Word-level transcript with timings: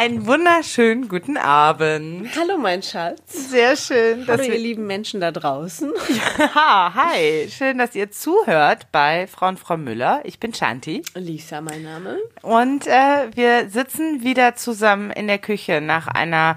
Einen 0.00 0.24
wunderschönen 0.26 1.08
guten 1.08 1.36
Abend. 1.36 2.30
Hallo, 2.34 2.56
mein 2.56 2.82
Schatz. 2.82 3.20
Sehr 3.50 3.76
schön. 3.76 4.26
Hallo, 4.26 4.42
ihr 4.42 4.56
lieben 4.56 4.86
Menschen 4.86 5.20
da 5.20 5.30
draußen. 5.30 5.92
Ja, 6.38 6.92
hi. 6.94 7.50
Schön, 7.50 7.76
dass 7.76 7.94
ihr 7.94 8.10
zuhört 8.10 8.86
bei 8.92 9.26
Frau 9.26 9.48
und 9.48 9.60
Frau 9.60 9.76
Müller. 9.76 10.22
Ich 10.24 10.40
bin 10.40 10.54
Shanti. 10.54 11.02
Lisa, 11.16 11.60
mein 11.60 11.82
Name. 11.82 12.16
Und 12.40 12.86
äh, 12.86 13.28
wir 13.34 13.68
sitzen 13.68 14.22
wieder 14.24 14.54
zusammen 14.56 15.10
in 15.10 15.26
der 15.26 15.36
Küche 15.36 15.82
nach 15.82 16.06
einer 16.08 16.56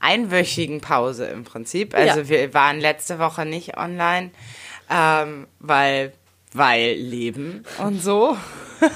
einwöchigen 0.00 0.80
Pause 0.80 1.26
im 1.26 1.44
Prinzip. 1.44 1.94
Also 1.94 2.22
Ja. 2.22 2.28
wir 2.28 2.54
waren 2.54 2.80
letzte 2.80 3.20
Woche 3.20 3.46
nicht 3.46 3.76
online, 3.76 4.32
ähm, 4.90 5.46
weil, 5.60 6.12
weil 6.52 6.94
Leben 6.94 7.62
und 7.78 8.02
so. 8.02 8.36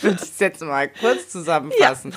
Würde 0.00 0.16
ich 0.16 0.28
es 0.28 0.38
jetzt 0.40 0.60
mal 0.62 0.88
kurz 0.88 1.28
zusammenfassen. 1.28 2.12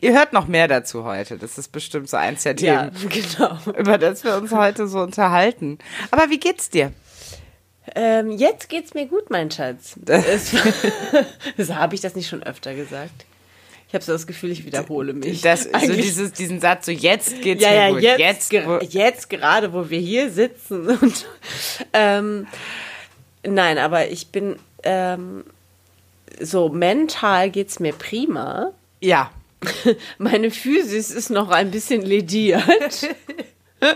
Ihr 0.00 0.12
hört 0.12 0.32
noch 0.32 0.46
mehr 0.46 0.68
dazu 0.68 1.04
heute. 1.04 1.36
Das 1.38 1.58
ist 1.58 1.68
bestimmt 1.72 2.08
so 2.08 2.16
eins 2.16 2.42
der 2.44 2.56
Ja, 2.56 2.88
Themen, 2.90 3.08
genau. 3.10 3.58
über 3.78 3.98
das 3.98 4.24
wir 4.24 4.36
uns 4.36 4.52
heute 4.52 4.86
so 4.88 5.00
unterhalten. 5.00 5.78
Aber 6.10 6.30
wie 6.30 6.38
geht's 6.40 6.70
dir? 6.70 6.92
Ähm, 7.94 8.30
jetzt 8.30 8.68
geht's 8.68 8.94
mir 8.94 9.06
gut, 9.06 9.28
mein 9.30 9.50
Schatz. 9.50 9.96
Es- 10.06 10.52
so 11.58 11.74
habe 11.76 11.94
ich 11.94 12.00
das 12.00 12.14
nicht 12.14 12.28
schon 12.28 12.42
öfter 12.42 12.74
gesagt. 12.74 13.26
Ich 13.88 13.94
habe 13.94 14.04
so 14.04 14.12
das 14.12 14.26
Gefühl, 14.26 14.50
ich 14.52 14.64
wiederhole 14.64 15.12
mich. 15.12 15.42
Das, 15.42 15.64
so 15.64 15.92
dieses, 15.92 16.32
diesen 16.32 16.60
Satz, 16.60 16.86
so 16.86 16.92
jetzt 16.92 17.42
geht's 17.42 17.62
ja, 17.62 17.70
mir 17.70 17.76
ja, 17.76 17.88
gut. 17.90 18.00
jetzt, 18.02 18.18
jetzt, 18.20 18.50
ge- 18.50 18.66
wo- 18.66 18.78
jetzt 18.78 19.28
gerade, 19.28 19.74
wo 19.74 19.90
wir 19.90 19.98
hier 20.00 20.30
sitzen. 20.30 20.88
Und, 20.88 21.26
ähm, 21.92 22.46
nein, 23.44 23.76
aber 23.76 24.08
ich 24.08 24.28
bin 24.28 24.56
ähm, 24.84 25.44
so 26.40 26.70
mental 26.70 27.50
geht's 27.50 27.80
mir 27.80 27.92
prima. 27.92 28.72
ja. 29.00 29.30
Meine 30.18 30.50
Physis 30.50 31.10
ist 31.10 31.30
noch 31.30 31.50
ein 31.50 31.70
bisschen 31.70 32.02
lediert. 32.02 33.08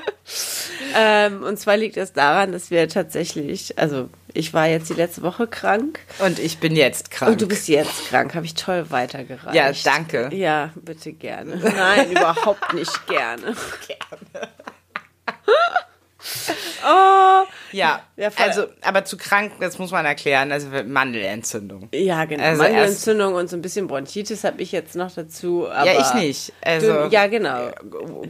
ähm, 0.97 1.43
und 1.43 1.59
zwar 1.59 1.77
liegt 1.77 1.97
es 1.97 2.13
daran, 2.13 2.53
dass 2.53 2.71
wir 2.71 2.89
tatsächlich, 2.89 3.79
also 3.79 4.09
ich 4.33 4.53
war 4.53 4.67
jetzt 4.67 4.91
die 4.91 4.95
letzte 4.95 5.23
Woche 5.23 5.47
krank 5.47 6.01
Und 6.19 6.39
ich 6.39 6.59
bin 6.59 6.77
jetzt 6.77 7.11
krank. 7.11 7.33
und 7.33 7.41
du 7.41 7.49
bist 7.49 7.69
jetzt 7.69 8.09
krank, 8.09 8.35
habe 8.35 8.47
ich 8.47 8.55
toll 8.55 8.91
weitergereicht. 8.91 9.55
Ja, 9.55 9.73
danke. 9.85 10.29
Ja, 10.35 10.73
bitte 10.75 11.13
gerne. 11.13 11.57
Nein, 11.57 12.11
überhaupt 12.11 12.75
nicht 12.75 13.07
gerne. 13.07 13.55
Gerne. 13.87 14.49
oh, 16.85 17.45
ja, 17.73 18.03
Ja, 18.17 18.31
also, 18.37 18.67
aber 18.83 19.05
zu 19.05 19.17
krank, 19.17 19.53
das 19.61 19.79
muss 19.79 19.91
man 19.91 20.05
erklären, 20.07 20.51
also 20.53 20.69
Mandelentzündung. 20.85 21.89
ja, 21.93 22.25
genau. 22.25 22.43
Also 22.43 22.63
Mandelentzündung 22.63 23.35
und 23.35 23.49
so 23.51 23.57
ein 23.57 23.63
bisschen 23.63 23.87
Bronchitis 23.87 24.45
habe 24.45 24.63
ich 24.63 24.73
jetzt 24.73 24.97
noch 24.97 25.13
dazu. 25.13 25.67
Ja, 25.69 26.01
ich 26.01 26.15
nicht. 26.15 26.53
Also, 26.63 26.87
Du, 26.93 27.09
ja, 27.11 27.27
genau. 27.27 27.71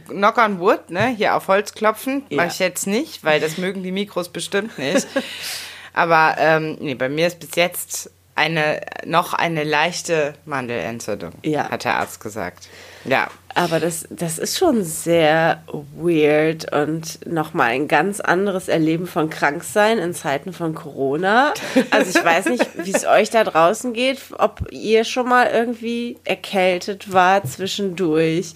Knock 0.07 0.37
on 0.37 0.59
wood, 0.59 0.89
ne, 0.89 1.07
hier 1.15 1.35
auf 1.35 1.47
Holz 1.47 1.73
klopfen, 1.73 2.23
Ja. 2.29 2.37
mache 2.37 2.47
ich 2.49 2.59
jetzt 2.59 2.87
nicht, 2.87 3.23
weil 3.23 3.39
das 3.39 3.57
mögen 3.57 3.83
die 3.83 3.91
Mikros 3.91 4.29
bestimmt 4.29 4.77
nicht. 4.77 5.07
aber 5.93 6.35
ähm, 6.39 6.77
nee, 6.79 6.95
bei 6.95 7.09
mir 7.09 7.27
ist 7.27 7.39
bis 7.39 7.55
jetzt 7.55 8.11
eine, 8.37 8.81
noch 9.05 9.33
eine 9.33 9.63
leichte 9.63 10.33
Mandelentzündung, 10.45 11.33
Ja. 11.43 11.69
hat 11.69 11.83
der 11.83 11.95
Arzt 11.97 12.19
gesagt. 12.21 12.67
Ja. 13.05 13.27
Aber 13.55 13.79
das, 13.79 14.05
das 14.11 14.37
ist 14.37 14.57
schon 14.57 14.83
sehr 14.83 15.63
weird 15.95 16.71
und 16.71 17.25
nochmal 17.25 17.69
ein 17.71 17.87
ganz 17.87 18.19
anderes 18.19 18.67
Erleben 18.67 19.07
von 19.07 19.29
Kranksein 19.31 19.97
in 19.97 20.13
Zeiten 20.13 20.53
von 20.53 20.75
Corona. 20.75 21.53
Also 21.89 22.17
ich 22.19 22.23
weiß 22.23 22.45
nicht, 22.47 22.67
wie 22.85 22.91
es 22.93 23.05
euch 23.07 23.29
da 23.31 23.43
draußen 23.43 23.93
geht, 23.93 24.19
ob 24.37 24.71
ihr 24.71 25.03
schon 25.05 25.27
mal 25.27 25.47
irgendwie 25.47 26.17
erkältet 26.23 27.11
war 27.11 27.43
zwischendurch. 27.43 28.53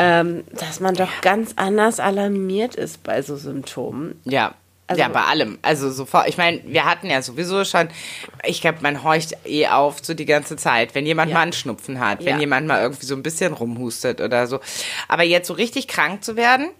Ähm, 0.00 0.44
dass 0.52 0.78
man 0.78 0.94
doch 0.94 1.10
ganz 1.22 1.54
anders 1.56 1.98
alarmiert 1.98 2.74
ist 2.76 3.02
bei 3.02 3.20
so 3.22 3.36
Symptomen. 3.36 4.20
Ja. 4.24 4.54
Also- 4.88 5.00
ja, 5.02 5.08
bei 5.08 5.22
allem. 5.22 5.58
Also 5.62 5.90
sofort. 5.90 6.28
Ich 6.28 6.36
meine, 6.38 6.60
wir 6.64 6.84
hatten 6.86 7.08
ja 7.10 7.22
sowieso 7.22 7.64
schon, 7.64 7.88
ich 8.44 8.60
glaube, 8.60 8.78
man 8.80 9.02
horcht 9.04 9.36
eh 9.46 9.68
auf 9.68 9.98
so 10.02 10.14
die 10.14 10.24
ganze 10.24 10.56
Zeit, 10.56 10.94
wenn 10.94 11.06
jemand 11.06 11.30
Ja. 11.30 11.36
mal 11.36 11.42
einen 11.42 11.52
Schnupfen 11.52 12.00
hat, 12.00 12.20
wenn 12.24 12.34
Ja. 12.36 12.40
jemand 12.40 12.66
mal 12.66 12.80
irgendwie 12.82 13.06
so 13.06 13.14
ein 13.14 13.22
bisschen 13.22 13.52
rumhustet 13.52 14.20
oder 14.20 14.46
so. 14.46 14.60
Aber 15.06 15.22
jetzt 15.22 15.46
so 15.46 15.54
richtig 15.54 15.88
krank 15.88 16.24
zu 16.24 16.36
werden, 16.36 16.70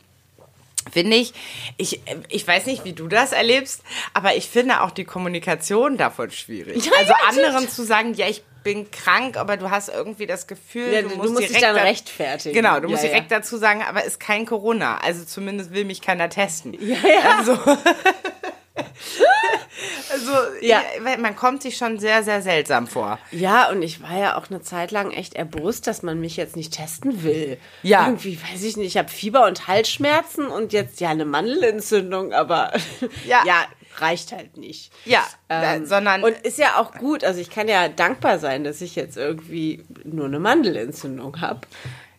finde 0.91 1.17
ich, 1.17 1.35
ich, 1.77 2.01
ich 2.31 2.49
weiß 2.49 2.65
nicht, 2.65 2.85
wie 2.87 2.95
du 2.95 3.09
das 3.09 3.33
erlebst, 3.33 3.83
aber 4.15 4.37
ich 4.37 4.49
finde 4.49 4.81
auch 4.81 4.91
die 4.91 5.05
Kommunikation 5.05 5.99
davon 5.99 6.31
schwierig. 6.31 6.83
Ja, 6.87 6.93
also 6.99 7.13
ja, 7.13 7.29
anderen 7.29 7.69
zu 7.69 7.85
sagen, 7.85 8.15
ja, 8.15 8.27
ich 8.27 8.43
bin 8.63 8.91
krank, 8.91 9.37
aber 9.37 9.57
du 9.57 9.71
hast 9.71 9.89
irgendwie 9.89 10.27
das 10.27 10.47
Gefühl, 10.47 10.93
Ja, 10.93 11.03
du 11.03 11.09
du 11.11 11.17
musst, 11.17 11.33
musst 11.33 11.49
dich 11.51 11.59
dann 11.61 11.75
da- 11.77 11.83
rechtfertigen. 11.83 12.55
Genau, 12.55 12.77
du 12.81 12.87
Ja, 12.87 12.91
musst 12.91 13.03
ja. 13.05 13.11
direkt 13.11 13.31
dazu 13.31 13.57
sagen, 13.57 13.83
aber 13.89 14.05
ist 14.05 14.21
kein 14.21 14.47
Corona. 14.47 14.99
Also 14.99 15.25
zumindest 15.25 15.73
will 15.73 15.85
mich 15.85 16.01
keiner 16.03 16.29
testen. 16.29 16.75
Ja, 16.81 16.97
ja. 16.97 17.39
Also, 17.39 17.53
also 20.13 20.33
Ja. 20.61 20.83
ja. 21.05 21.17
man 21.19 21.37
kommt 21.37 21.63
sich 21.63 21.77
schon 21.77 21.99
sehr, 21.99 22.23
sehr 22.23 22.43
seltsam 22.43 22.87
vor. 22.87 23.19
Ja, 23.31 23.71
und 23.71 23.83
ich 23.83 24.03
war 24.03 24.17
ja 24.19 24.37
auch 24.37 24.51
eine 24.51 24.63
Zeit 24.63 24.91
lang 24.91 25.11
echt 25.11 25.35
erbost, 25.35 25.87
dass 25.87 26.03
man 26.03 26.21
mich 26.21 26.37
jetzt 26.37 26.57
nicht 26.57 26.73
testen 26.75 27.23
will. 27.23 27.59
Ja. 27.83 28.07
Irgendwie, 28.07 28.39
weiß 28.41 28.63
ich 28.63 28.77
nicht, 28.77 28.87
ich 28.89 28.97
habe 28.97 29.09
Fieber 29.09 29.47
und 29.47 29.67
Halsschmerzen 29.69 30.47
und 30.47 30.73
jetzt 30.73 31.01
ja 31.01 31.11
eine 31.11 31.25
Mandelentzündung, 31.25 32.33
aber 32.33 32.73
Ja. 33.27 33.43
ja 33.47 33.65
reicht 34.01 34.33
halt 34.33 34.57
nicht. 34.57 34.93
Ja, 35.05 35.25
Ähm, 35.49 35.87
sondern 35.87 36.23
und 36.23 36.37
ist 36.39 36.59
ja 36.59 36.79
auch 36.79 36.93
gut, 36.93 37.25
also 37.25 37.41
ich 37.41 37.51
kann 37.51 37.69
ja 37.69 37.89
dankbar 37.89 38.39
sein, 38.39 38.65
dass 38.65 38.81
ich 38.81 38.97
jetzt 38.97 39.17
irgendwie 39.17 39.85
nur 40.05 40.27
eine 40.27 40.39
Mandelentzündung 40.39 41.41
habe. 41.41 41.61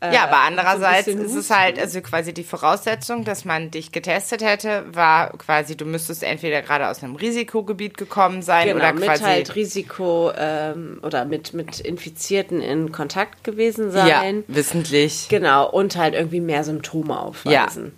ja, 0.02 0.24
aber 0.24 0.38
andererseits 0.38 1.08
so 1.08 1.12
ist 1.12 1.36
es 1.36 1.50
halt, 1.50 1.78
also 1.78 2.00
quasi 2.00 2.34
die 2.34 2.46
Voraussetzung, 2.46 3.26
dass 3.26 3.44
man 3.44 3.70
dich 3.70 3.92
getestet 3.92 4.42
hätte, 4.42 4.86
war 4.94 5.38
quasi, 5.38 5.76
du 5.76 5.84
müsstest 5.84 6.24
entweder 6.24 6.62
gerade 6.62 6.88
aus 6.88 7.04
einem 7.04 7.16
Risikogebiet 7.18 7.98
gekommen 7.98 8.42
sein 8.42 8.68
Genau, 8.68 8.78
oder 8.80 8.94
mit 8.94 9.04
quasi. 9.04 9.24
halt 9.26 9.56
Risiko 9.56 10.32
ähm, 10.38 11.00
oder 11.04 11.26
mit, 11.26 11.54
mit 11.54 11.82
Infizierten 11.82 12.62
in 12.62 12.94
Kontakt 12.94 13.44
gewesen 13.44 13.94
ja, 13.94 14.06
sein. 14.22 14.46
wissentlich. 14.48 15.28
Genau, 15.30 15.70
und 15.70 15.98
halt 15.98 16.14
irgendwie 16.14 16.40
mehr 16.40 16.64
Symptome 16.64 17.20
aufweisen. 17.20 17.94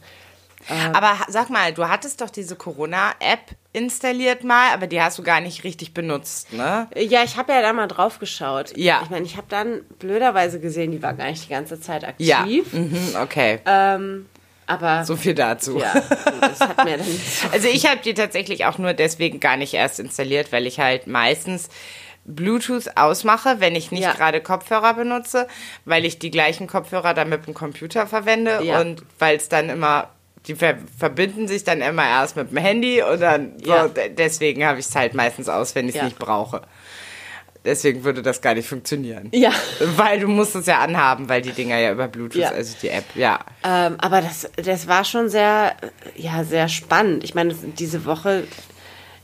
Aber 0.94 1.18
sag 1.28 1.50
mal, 1.50 1.74
du 1.74 1.88
hattest 1.88 2.22
doch 2.22 2.30
diese 2.30 2.56
Corona-App 2.56 3.40
installiert 3.74 4.44
mal, 4.44 4.74
aber 4.74 4.88
die 4.88 5.02
hast 5.02 5.18
du 5.18 5.24
gar 5.24 5.40
nicht 5.42 5.64
richtig 5.64 5.94
benutzt, 5.94 6.52
ne? 6.54 6.88
Ja, 6.96 7.24
ich 7.24 7.38
habe 7.38 7.54
ja 7.54 7.62
da 7.62 7.72
mal 7.74 7.88
drauf 7.88 8.20
geschaut. 8.20 8.76
Ja. 8.78 9.02
Ich 9.04 9.10
meine, 9.10 9.26
ich 9.26 9.38
habe 9.38 9.48
dann 9.50 9.82
blöderweise 10.00 10.60
gesehen, 10.60 10.92
die 10.92 11.02
war 11.02 11.14
gar 11.14 11.28
nicht 11.30 11.46
die 11.46 11.50
ganze 11.50 11.80
Zeit 11.80 12.04
aktiv. 12.04 12.28
Ja. 12.28 12.46
Mhm, 12.46 13.16
okay. 13.22 13.60
Ähm, 13.66 14.28
aber 14.68 15.04
so 15.06 15.16
viel 15.16 15.34
dazu. 15.34 15.80
ja, 15.80 15.94
das 16.42 16.60
hat 16.62 16.84
mir 16.86 16.98
dann 16.98 17.08
nicht 17.08 17.42
so 17.42 17.48
Also 17.52 17.68
ich 17.68 17.86
habe 17.90 18.00
die 18.04 18.14
tatsächlich 18.14 18.66
auch 18.66 18.78
nur 18.78 18.94
deswegen 18.94 19.40
gar 19.40 19.58
nicht 19.58 19.74
erst 19.74 20.00
installiert, 20.00 20.52
weil 20.52 20.66
ich 20.68 20.80
halt 20.80 21.08
meistens 21.08 21.70
Bluetooth 22.24 22.98
ausmache, 22.98 23.56
wenn 23.60 23.76
ich 23.76 23.92
nicht 23.92 24.04
Ja. 24.04 24.14
gerade 24.14 24.42
Kopfhörer 24.42 24.94
benutze, 24.94 25.48
weil 25.86 26.06
ich 26.06 26.20
die 26.20 26.30
gleichen 26.32 26.68
Kopfhörer 26.68 27.14
dann 27.14 27.30
mit 27.30 27.48
dem 27.48 27.54
Computer 27.54 28.06
verwende 28.06 28.62
Ja. 28.64 28.80
und 28.80 29.04
weil 29.20 29.38
es 29.38 29.50
dann 29.50 29.70
immer 29.70 30.10
die 30.48 30.56
ver 30.56 30.76
verbinden 30.98 31.48
sich 31.48 31.64
dann 31.64 31.82
immer 31.82 32.04
erst 32.08 32.36
mit 32.36 32.50
dem 32.52 32.58
Handy 32.58 33.02
und 33.04 33.22
dann 33.22 33.54
so, 33.64 33.70
Ja. 33.70 33.88
de- 33.88 34.10
deswegen 34.14 34.66
habe 34.66 34.80
ich 34.80 34.86
es 34.88 34.96
halt 34.96 35.14
meistens 35.14 35.48
aus, 35.50 35.76
wenn 35.76 35.86
ich 35.88 35.96
es 35.96 36.00
Ja. 36.00 36.06
nicht 36.06 36.18
brauche. 36.20 36.62
Deswegen 37.64 38.04
würde 38.04 38.24
das 38.24 38.42
gar 38.42 38.56
nicht 38.56 38.68
funktionieren. 38.68 39.30
Ja. 39.34 39.52
Weil 39.96 40.20
du 40.20 40.28
musst 40.28 40.56
es 40.56 40.66
ja 40.66 40.80
anhaben, 40.80 41.30
weil 41.30 41.44
die 41.44 41.52
Dinger 41.52 41.78
ja 41.78 41.92
über 41.92 42.08
Bluetooth, 42.08 42.42
Ja. 42.42 42.50
also 42.50 42.76
die 42.82 42.90
App, 42.90 43.04
ja. 43.14 43.40
Ähm, 43.64 43.98
aber 44.00 44.22
das, 44.22 44.50
das 44.56 44.88
war 44.88 45.06
schon 45.06 45.30
sehr, 45.30 45.76
ja, 46.16 46.44
sehr 46.44 46.68
spannend. 46.70 47.24
Ich 47.24 47.36
meine, 47.36 47.54
diese 47.54 48.06
Woche 48.06 48.46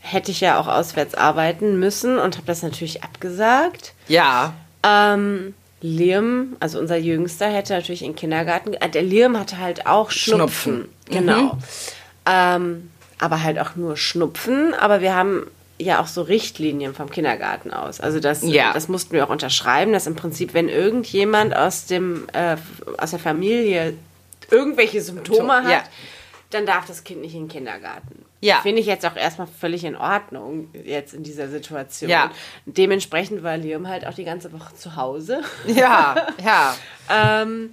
hätte 0.01 0.29
ich 0.29 0.39
ja 0.41 0.59
auch 0.59 0.67
auswärts 0.67 1.15
arbeiten 1.15 1.79
müssen 1.79 2.19
und 2.19 2.35
habe 2.37 2.45
das 2.45 2.61
natürlich 2.61 3.03
abgesagt. 3.03 3.93
Ja. 4.07 4.53
Ähm, 4.83 5.55
Liam, 5.81 6.55
also 6.59 6.77
unser 6.79 6.97
Jüngster, 6.97 7.47
hätte 7.47 7.73
natürlich 7.73 8.03
in 8.03 8.11
den 8.11 8.15
Kindergarten. 8.15 8.73
Äh, 8.75 8.89
der 8.89 9.01
Liam 9.03 9.37
hatte 9.37 9.57
halt 9.57 9.87
auch 9.87 10.11
Schnupfen. 10.11 10.73
Schnupfen. 10.75 10.89
Genau. 11.09 11.57
Ähm, 12.25 12.91
aber 13.19 13.43
halt 13.43 13.59
auch 13.59 13.75
nur 13.75 13.97
Schnupfen. 13.97 14.73
Aber 14.73 15.01
wir 15.01 15.15
haben 15.15 15.47
ja 15.79 16.01
auch 16.01 16.07
so 16.07 16.21
Richtlinien 16.21 16.93
vom 16.95 17.09
Kindergarten 17.09 17.71
aus. 17.71 17.99
Also 18.01 18.19
das, 18.19 18.41
Ja. 18.43 18.73
das 18.73 18.87
mussten 18.87 19.13
wir 19.13 19.25
auch 19.25 19.29
unterschreiben, 19.29 19.93
dass 19.93 20.07
im 20.07 20.15
Prinzip, 20.15 20.53
wenn 20.53 20.69
irgendjemand 20.69 21.55
aus 21.55 21.85
dem 21.85 22.27
äh, 22.33 22.57
aus 22.97 23.11
der 23.11 23.19
Familie 23.19 23.93
irgendwelche 24.49 25.01
Symptome 25.01 25.53
hat, 25.63 25.69
Ja. 25.71 25.83
dann 26.51 26.65
darf 26.65 26.85
das 26.85 27.03
Kind 27.03 27.21
nicht 27.21 27.33
in 27.35 27.43
den 27.43 27.47
Kindergarten. 27.49 28.25
Ja. 28.39 28.57
Finde 28.61 28.81
ich 28.81 28.87
jetzt 28.87 29.03
auch 29.05 29.15
erstmal 29.15 29.47
völlig 29.47 29.83
in 29.83 29.95
Ordnung, 29.95 30.69
jetzt 30.85 31.13
in 31.15 31.23
dieser 31.23 31.47
Situation. 31.49 32.09
Ja. 32.09 32.31
Dementsprechend 32.65 33.41
war 33.43 33.57
Liam 33.57 33.87
halt 33.87 34.05
auch 34.05 34.13
die 34.13 34.25
ganze 34.25 34.53
Woche 34.53 34.75
zu 34.75 34.95
Hause. 34.95 35.41
Ja, 35.65 36.15
ja. 36.43 36.75
ähm, 37.09 37.71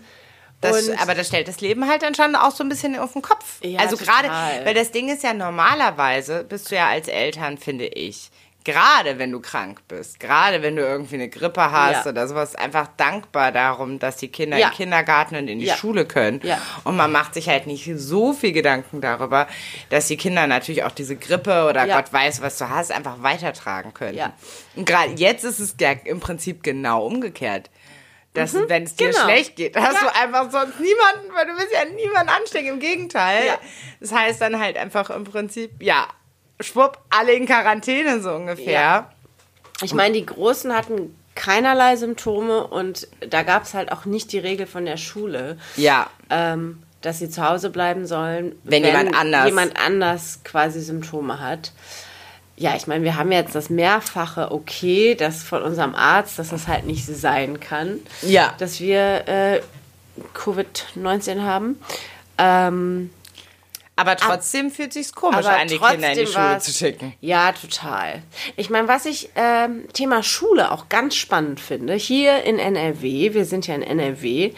Das, 0.71 0.91
aber 1.01 1.15
das 1.15 1.29
stellt 1.29 1.49
das 1.49 1.61
Leben 1.61 1.89
halt 1.89 2.03
dann 2.03 2.15
schon 2.15 2.35
auch 2.37 2.51
so 2.51 2.63
ein 2.65 2.69
bisschen 2.69 2.99
auf 2.99 3.13
den 3.13 3.23
Kopf. 3.23 3.59
Ja, 3.63 3.81
also 3.81 3.97
gerade, 3.97 4.29
weil 4.65 4.75
das 4.75 4.91
Ding 4.91 5.09
ist 5.09 5.23
ja 5.23 5.33
normalerweise, 5.35 6.45
bist 6.45 6.71
du 6.71 6.77
ja 6.77 6.89
als 6.89 7.09
Eltern, 7.09 7.59
finde 7.59 7.87
ich, 7.87 8.31
gerade 8.65 9.19
wenn 9.19 9.31
du 9.31 9.41
krank 9.41 9.81
bist, 9.89 10.19
gerade 10.21 10.63
wenn 10.63 10.75
du 10.77 10.83
irgendwie 10.83 11.17
eine 11.17 11.29
Grippe 11.29 11.71
hast 11.71 12.07
Ja. 12.07 12.11
oder 12.13 12.27
sowas, 12.27 12.55
einfach 12.55 12.89
dankbar 12.97 13.53
darum, 13.53 13.99
dass 13.99 14.17
die 14.17 14.29
Kinder 14.29 14.57
Ja. 14.57 14.69
in 14.69 14.73
den 14.73 14.77
Kindergarten 14.77 15.37
und 15.37 15.49
in 15.49 15.59
die 15.59 15.67
Ja. 15.67 15.77
Schule 15.77 16.07
können. 16.07 16.41
Ja. 16.43 16.59
Und 16.85 16.97
man 16.97 17.13
macht 17.13 17.35
sich 17.35 17.51
halt 17.51 17.67
nicht 17.67 17.87
so 17.97 18.33
viel 18.33 18.53
Gedanken 18.53 19.03
darüber, 19.03 19.49
dass 19.91 20.07
die 20.07 20.17
Kinder 20.17 20.47
natürlich 20.47 20.83
auch 20.85 20.93
diese 20.93 21.15
Grippe 21.17 21.67
oder. 21.69 21.87
Gott 21.87 22.11
weiß, 22.11 22.41
was 22.41 22.57
du 22.57 22.71
hast, 22.71 22.91
einfach 22.91 23.23
weitertragen 23.23 23.93
können. 23.93 24.19
Und 24.77 24.87
gerade 24.87 25.13
jetzt 25.17 25.45
ist 25.45 25.59
es 25.61 25.75
ja 25.79 25.91
im 26.05 26.21
Prinzip 26.21 26.63
genau 26.63 27.05
umgekehrt. 27.05 27.69
Dass, 28.35 28.53
wenn 28.55 28.83
es 28.83 28.97
dir 28.97 29.11
genau. 29.11 29.25
schlecht 29.25 29.57
geht, 29.57 29.77
hast 29.77 29.95
Ja. 29.95 30.01
du 30.11 30.15
einfach 30.21 30.51
sonst 30.51 30.79
niemanden, 30.81 31.33
weil 31.35 31.47
du 31.47 31.53
willst 31.53 31.73
ja 31.73 31.85
niemanden 31.85 32.29
anstecken. 32.31 32.69
Im 32.69 32.81
Gegenteil. 32.81 33.47
Ja. 33.47 33.59
Das 34.01 34.13
heißt 34.13 34.41
dann 34.41 34.59
halt 34.61 34.77
einfach 34.77 35.09
im 35.11 35.25
Prinzip, 35.25 35.71
ja, 35.81 36.07
schwupp, 36.61 36.99
alle 37.11 37.33
in 37.33 37.47
Quarantäne 37.47 38.21
so 38.21 38.33
ungefähr. 38.33 38.73
Ja. 38.81 39.11
Ich 39.83 39.95
meine, 39.95 40.15
die 40.15 40.27
Großen 40.27 40.75
hatten 40.75 41.17
keinerlei 41.37 41.97
Symptome 41.97 42.67
und 42.67 43.09
da 43.29 43.43
gab 43.43 43.65
es 43.65 43.75
halt 43.75 43.91
auch 43.91 44.05
nicht 44.05 44.31
die 44.33 44.39
Regel 44.39 44.67
von 44.67 44.85
der 44.85 44.97
Schule, 44.97 45.59
Ja. 45.77 46.09
ähm, 46.31 46.83
dass 47.03 47.19
sie 47.19 47.29
zu 47.29 47.47
Hause 47.47 47.71
bleiben 47.71 48.07
sollen, 48.07 48.57
Wenn 48.65 48.85
jemand 48.85 49.15
anders- 49.17 49.47
jemand 49.47 49.79
anders 49.81 50.41
quasi 50.45 50.81
Symptome 50.81 51.41
hat. 51.41 51.73
Ja, 52.56 52.77
ich 52.77 52.87
meine, 52.87 53.03
wir 53.05 53.17
haben 53.17 53.33
jetzt 53.33 53.55
das 53.55 53.69
mehrfache 53.71 54.53
Okay, 54.53 55.15
das 55.17 55.43
von 55.43 55.62
unserem 55.62 55.95
Arzt, 55.95 56.39
dass 56.39 56.51
das 56.51 56.69
halt 56.69 56.87
nicht 56.87 57.05
sein 57.05 57.59
kann, 57.59 57.99
Ja. 58.23 58.55
dass 58.59 58.79
wir 58.81 59.27
äh, 59.29 59.61
Covid-19 60.35 61.43
haben. 61.43 61.81
Ähm, 62.39 63.11
Aber 63.97 64.17
trotzdem 64.17 64.71
fühlt 64.71 64.93
sich's 64.93 65.12
komisch 65.12 65.47
an, 65.47 65.69
die 65.69 65.79
Kinder 65.79 66.12
in 66.12 66.19
die 66.19 66.27
Schule 66.27 66.59
zu 66.61 66.73
schicken. 66.73 67.12
Ja, 67.21 67.53
total. 67.53 68.23
Ich 68.56 68.71
meine, 68.71 68.89
was 68.89 69.06
ich 69.06 69.31
ähm, 69.37 69.85
Thema 69.93 70.23
Schule 70.23 70.71
auch 70.73 70.89
ganz 70.89 71.15
spannend 71.17 71.61
finde, 71.61 71.95
hier 71.95 72.43
in 72.45 72.59
NRW, 72.59 73.35
wir 73.35 73.45
sind 73.45 73.67
ja 73.67 73.75
in 73.75 73.83
NRW, 73.83 74.53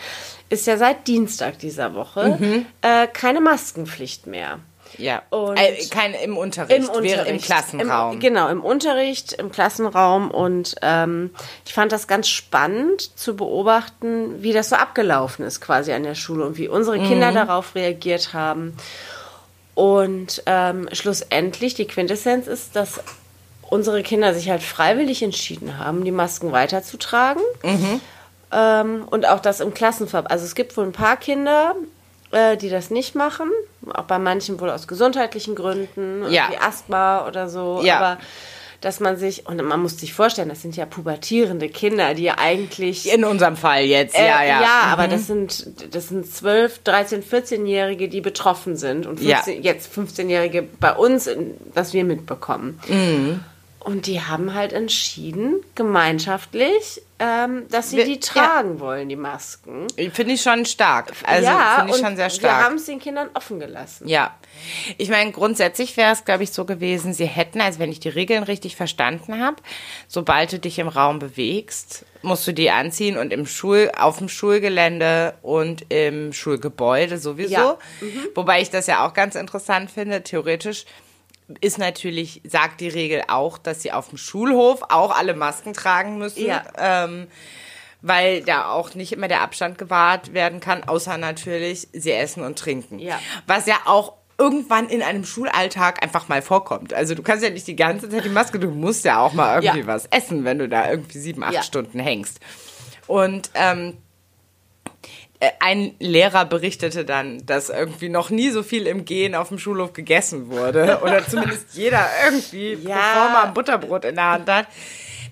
ist 0.48 0.66
ja 0.66 0.76
seit 0.76 1.06
Dienstag 1.08 1.58
dieser 1.58 1.94
Woche 1.94 2.36
Mhm. 2.40 2.66
äh, 2.82 3.06
keine 3.08 3.40
Maskenpflicht 3.40 4.26
mehr. 4.26 4.58
Ja. 4.98 5.22
Und- 5.30 5.56
äh, 5.58 5.76
kein, 5.90 6.14
Im 6.14 6.36
Unterricht, 6.36 6.76
Im 6.78 6.88
Unterricht. 6.88 7.26
im 7.26 7.40
Klassenraum. 7.40 8.12
Im, 8.14 8.20
genau, 8.20 8.48
im 8.48 8.62
Unterricht, 8.64 9.32
im 9.34 9.50
Klassenraum. 9.52 10.30
Und 10.30 10.74
ähm, 10.82 11.30
ich 11.66 11.74
fand 11.74 11.92
das 11.92 12.06
ganz 12.06 12.28
spannend 12.28 13.18
zu 13.18 13.36
beobachten, 13.36 14.42
wie 14.42 14.52
das 14.52 14.68
so 14.70 14.76
abgelaufen 14.76 15.44
ist 15.44 15.60
quasi 15.60 15.92
an 15.92 16.02
der 16.02 16.14
Schule 16.14 16.44
und 16.46 16.56
wie 16.58 16.68
unsere 16.68 16.98
Kinder 16.98 17.30
Mhm. 17.30 17.34
darauf 17.34 17.74
reagiert 17.74 18.32
haben. 18.32 18.76
Und 19.74 20.42
ähm, 20.46 20.88
schlussendlich, 20.92 21.74
die 21.74 21.86
Quintessenz 21.86 22.46
ist, 22.46 22.74
dass 22.76 23.00
unsere 23.68 24.02
Kinder 24.02 24.32
sich 24.32 24.48
halt 24.48 24.62
freiwillig 24.62 25.22
entschieden 25.22 25.78
haben, 25.78 26.04
die 26.04 26.12
Masken 26.12 26.52
weiterzutragen. 26.52 27.42
Mhm. 27.62 28.00
Ähm, 28.52 29.04
und 29.10 29.26
auch 29.28 29.40
das 29.40 29.60
im 29.60 29.74
Klassenverband. 29.74 30.30
Also 30.30 30.44
es 30.46 30.54
gibt 30.54 30.76
wohl 30.76 30.84
ein 30.84 30.92
paar 30.92 31.16
Kinder, 31.16 31.74
äh, 32.30 32.56
die 32.56 32.70
das 32.70 32.90
nicht 32.90 33.14
machen. 33.14 33.50
Auch 33.94 34.04
bei 34.04 34.18
manchen 34.18 34.60
wohl 34.60 34.70
aus 34.70 34.86
gesundheitlichen 34.88 35.54
Gründen, 35.54 36.24
Ja. 36.30 36.48
wie 36.50 36.58
Asthma 36.58 37.26
oder 37.26 37.48
so. 37.48 37.80
Ja. 37.84 37.98
Aber 37.98 38.18
dass 38.82 39.00
man 39.00 39.16
sich, 39.16 39.46
und 39.48 39.60
man 39.64 39.80
muss 39.80 39.98
sich 39.98 40.12
vorstellen, 40.12 40.50
das 40.50 40.60
sind 40.60 40.76
ja 40.76 40.84
pubertierende 40.84 41.68
Kinder, 41.70 42.12
die 42.14 42.24
ja 42.24 42.34
eigentlich. 42.38 43.10
In 43.10 43.24
unserem 43.24 43.56
Fall 43.56 43.84
jetzt, 43.84 44.14
Äh, 44.14 44.26
ja, 44.26 44.44
ja. 44.44 44.60
ja, 44.60 44.80
aber 44.92 45.08
das 45.08 45.26
sind, 45.26 45.66
das 45.94 46.08
sind 46.08 46.30
12, 46.30 46.82
13, 46.84 47.22
14-Jährige, 47.22 48.08
die 48.08 48.20
betroffen 48.20 48.76
sind. 48.76 49.06
Und 49.06 49.20
Ja. 49.22 49.36
15, 49.38 49.62
jetzt 49.62 49.90
15-Jährige 49.92 50.62
bei 50.78 50.92
uns, 50.92 51.28
was 51.74 51.94
wir 51.94 52.04
mitbekommen. 52.04 52.78
Mhm. 52.86 53.40
Und 53.86 54.06
die 54.06 54.20
haben 54.20 54.52
halt 54.52 54.72
entschieden, 54.72 55.60
gemeinschaftlich, 55.76 57.02
ähm, 57.20 57.66
dass 57.70 57.90
sie 57.90 57.98
Wir- 57.98 58.04
die 58.04 58.18
tragen 58.18 58.80
wollen, 58.80 59.08
die 59.08 59.14
Masken. 59.14 59.86
Finde 60.12 60.34
ich 60.34 60.42
schon 60.42 60.66
stark. 60.66 61.12
Also 61.24 61.44
ja, 61.46 61.76
finde 61.78 61.94
ich 61.94 62.00
schon 62.04 62.16
sehr 62.16 62.26
wir 62.26 62.30
stark. 62.30 62.64
haben 62.64 62.74
es 62.76 62.86
den 62.86 62.98
Kindern 62.98 63.30
offen 63.34 63.60
gelassen. 63.60 64.08
Ja. 64.08 64.34
Ich 64.98 65.08
meine, 65.08 65.30
grundsätzlich 65.30 65.96
wäre 65.96 66.12
es, 66.12 66.24
glaube 66.24 66.42
ich, 66.42 66.50
so 66.50 66.64
gewesen, 66.64 67.12
sie 67.14 67.26
hätten, 67.26 67.60
also 67.60 67.78
wenn 67.78 67.92
ich 67.92 68.00
die 68.00 68.08
Regeln 68.08 68.42
richtig 68.42 68.74
verstanden 68.74 69.38
habe, 69.40 69.56
sobald 70.08 70.52
du 70.52 70.58
dich 70.58 70.80
im 70.80 70.88
Raum 70.88 71.20
bewegst, 71.20 72.04
musst 72.22 72.44
du 72.48 72.52
die 72.52 72.70
anziehen 72.72 73.16
und 73.16 73.32
im 73.32 73.46
Schul, 73.46 73.92
auf 73.96 74.18
dem 74.18 74.28
Schulgelände 74.28 75.34
und 75.42 75.86
im 75.92 76.32
Schulgebäude 76.32 77.18
sowieso. 77.18 77.52
Ja. 77.52 77.78
Wobei 78.34 78.60
ich 78.62 78.70
das 78.70 78.88
ja 78.88 79.06
auch 79.06 79.14
ganz 79.14 79.36
interessant 79.36 79.92
finde, 79.92 80.22
theoretisch 80.24 80.86
ist 81.60 81.78
natürlich, 81.78 82.42
sagt 82.44 82.80
die 82.80 82.88
Regel 82.88 83.22
auch, 83.28 83.58
dass 83.58 83.82
sie 83.82 83.92
auf 83.92 84.08
dem 84.08 84.18
Schulhof 84.18 84.80
auch 84.88 85.16
alle 85.16 85.34
Masken 85.34 85.72
tragen 85.72 86.18
müssen. 86.18 86.44
Ja. 86.44 86.64
Ähm, 86.78 87.28
weil 88.02 88.42
da 88.42 88.68
auch 88.70 88.94
nicht 88.94 89.12
immer 89.12 89.26
der 89.26 89.40
Abstand 89.40 89.78
gewahrt 89.78 90.32
werden 90.34 90.60
kann, 90.60 90.84
außer 90.84 91.16
natürlich 91.18 91.88
sie 91.92 92.12
essen 92.12 92.42
und 92.44 92.58
trinken. 92.58 92.98
Ja. 92.98 93.18
Was 93.46 93.66
ja 93.66 93.76
auch 93.86 94.12
irgendwann 94.38 94.88
in 94.90 95.02
einem 95.02 95.24
Schulalltag 95.24 96.02
einfach 96.02 96.28
mal 96.28 96.42
vorkommt. 96.42 96.92
Also 96.92 97.14
du 97.14 97.22
kannst 97.22 97.42
ja 97.42 97.50
nicht 97.50 97.66
die 97.66 97.74
ganze 97.74 98.08
Zeit 98.10 98.24
die 98.24 98.28
Maske, 98.28 98.58
du 98.58 98.68
musst 98.68 99.04
ja 99.06 99.18
auch 99.20 99.32
mal 99.32 99.54
irgendwie 99.62 99.80
Ja. 99.80 99.86
was 99.86 100.06
essen, 100.06 100.44
wenn 100.44 100.58
du 100.58 100.68
da 100.68 100.90
irgendwie 100.90 101.18
sieben, 101.18 101.42
acht 101.42 101.54
Ja. 101.54 101.62
Stunden 101.62 101.98
hängst. 101.98 102.38
Und 103.06 103.50
ähm, 103.54 103.88
äh, 103.88 103.92
ein 105.60 105.94
Lehrer 105.98 106.44
berichtete 106.46 107.04
dann, 107.04 107.44
dass 107.44 107.68
irgendwie 107.68 108.08
noch 108.08 108.30
nie 108.30 108.50
so 108.50 108.62
viel 108.62 108.86
im 108.86 109.04
Gehen 109.04 109.34
auf 109.34 109.48
dem 109.48 109.58
Schulhof 109.58 109.92
gegessen 109.92 110.48
wurde. 110.50 111.00
Oder 111.02 111.26
zumindest 111.26 111.66
jeder 111.74 112.06
irgendwie 112.24 112.72
Ja. 112.88 112.96
forma 113.14 113.42
ein 113.44 113.54
Butterbrot 113.54 114.04
in 114.06 114.14
der 114.14 114.30
Hand 114.32 114.48
hat. 114.50 114.66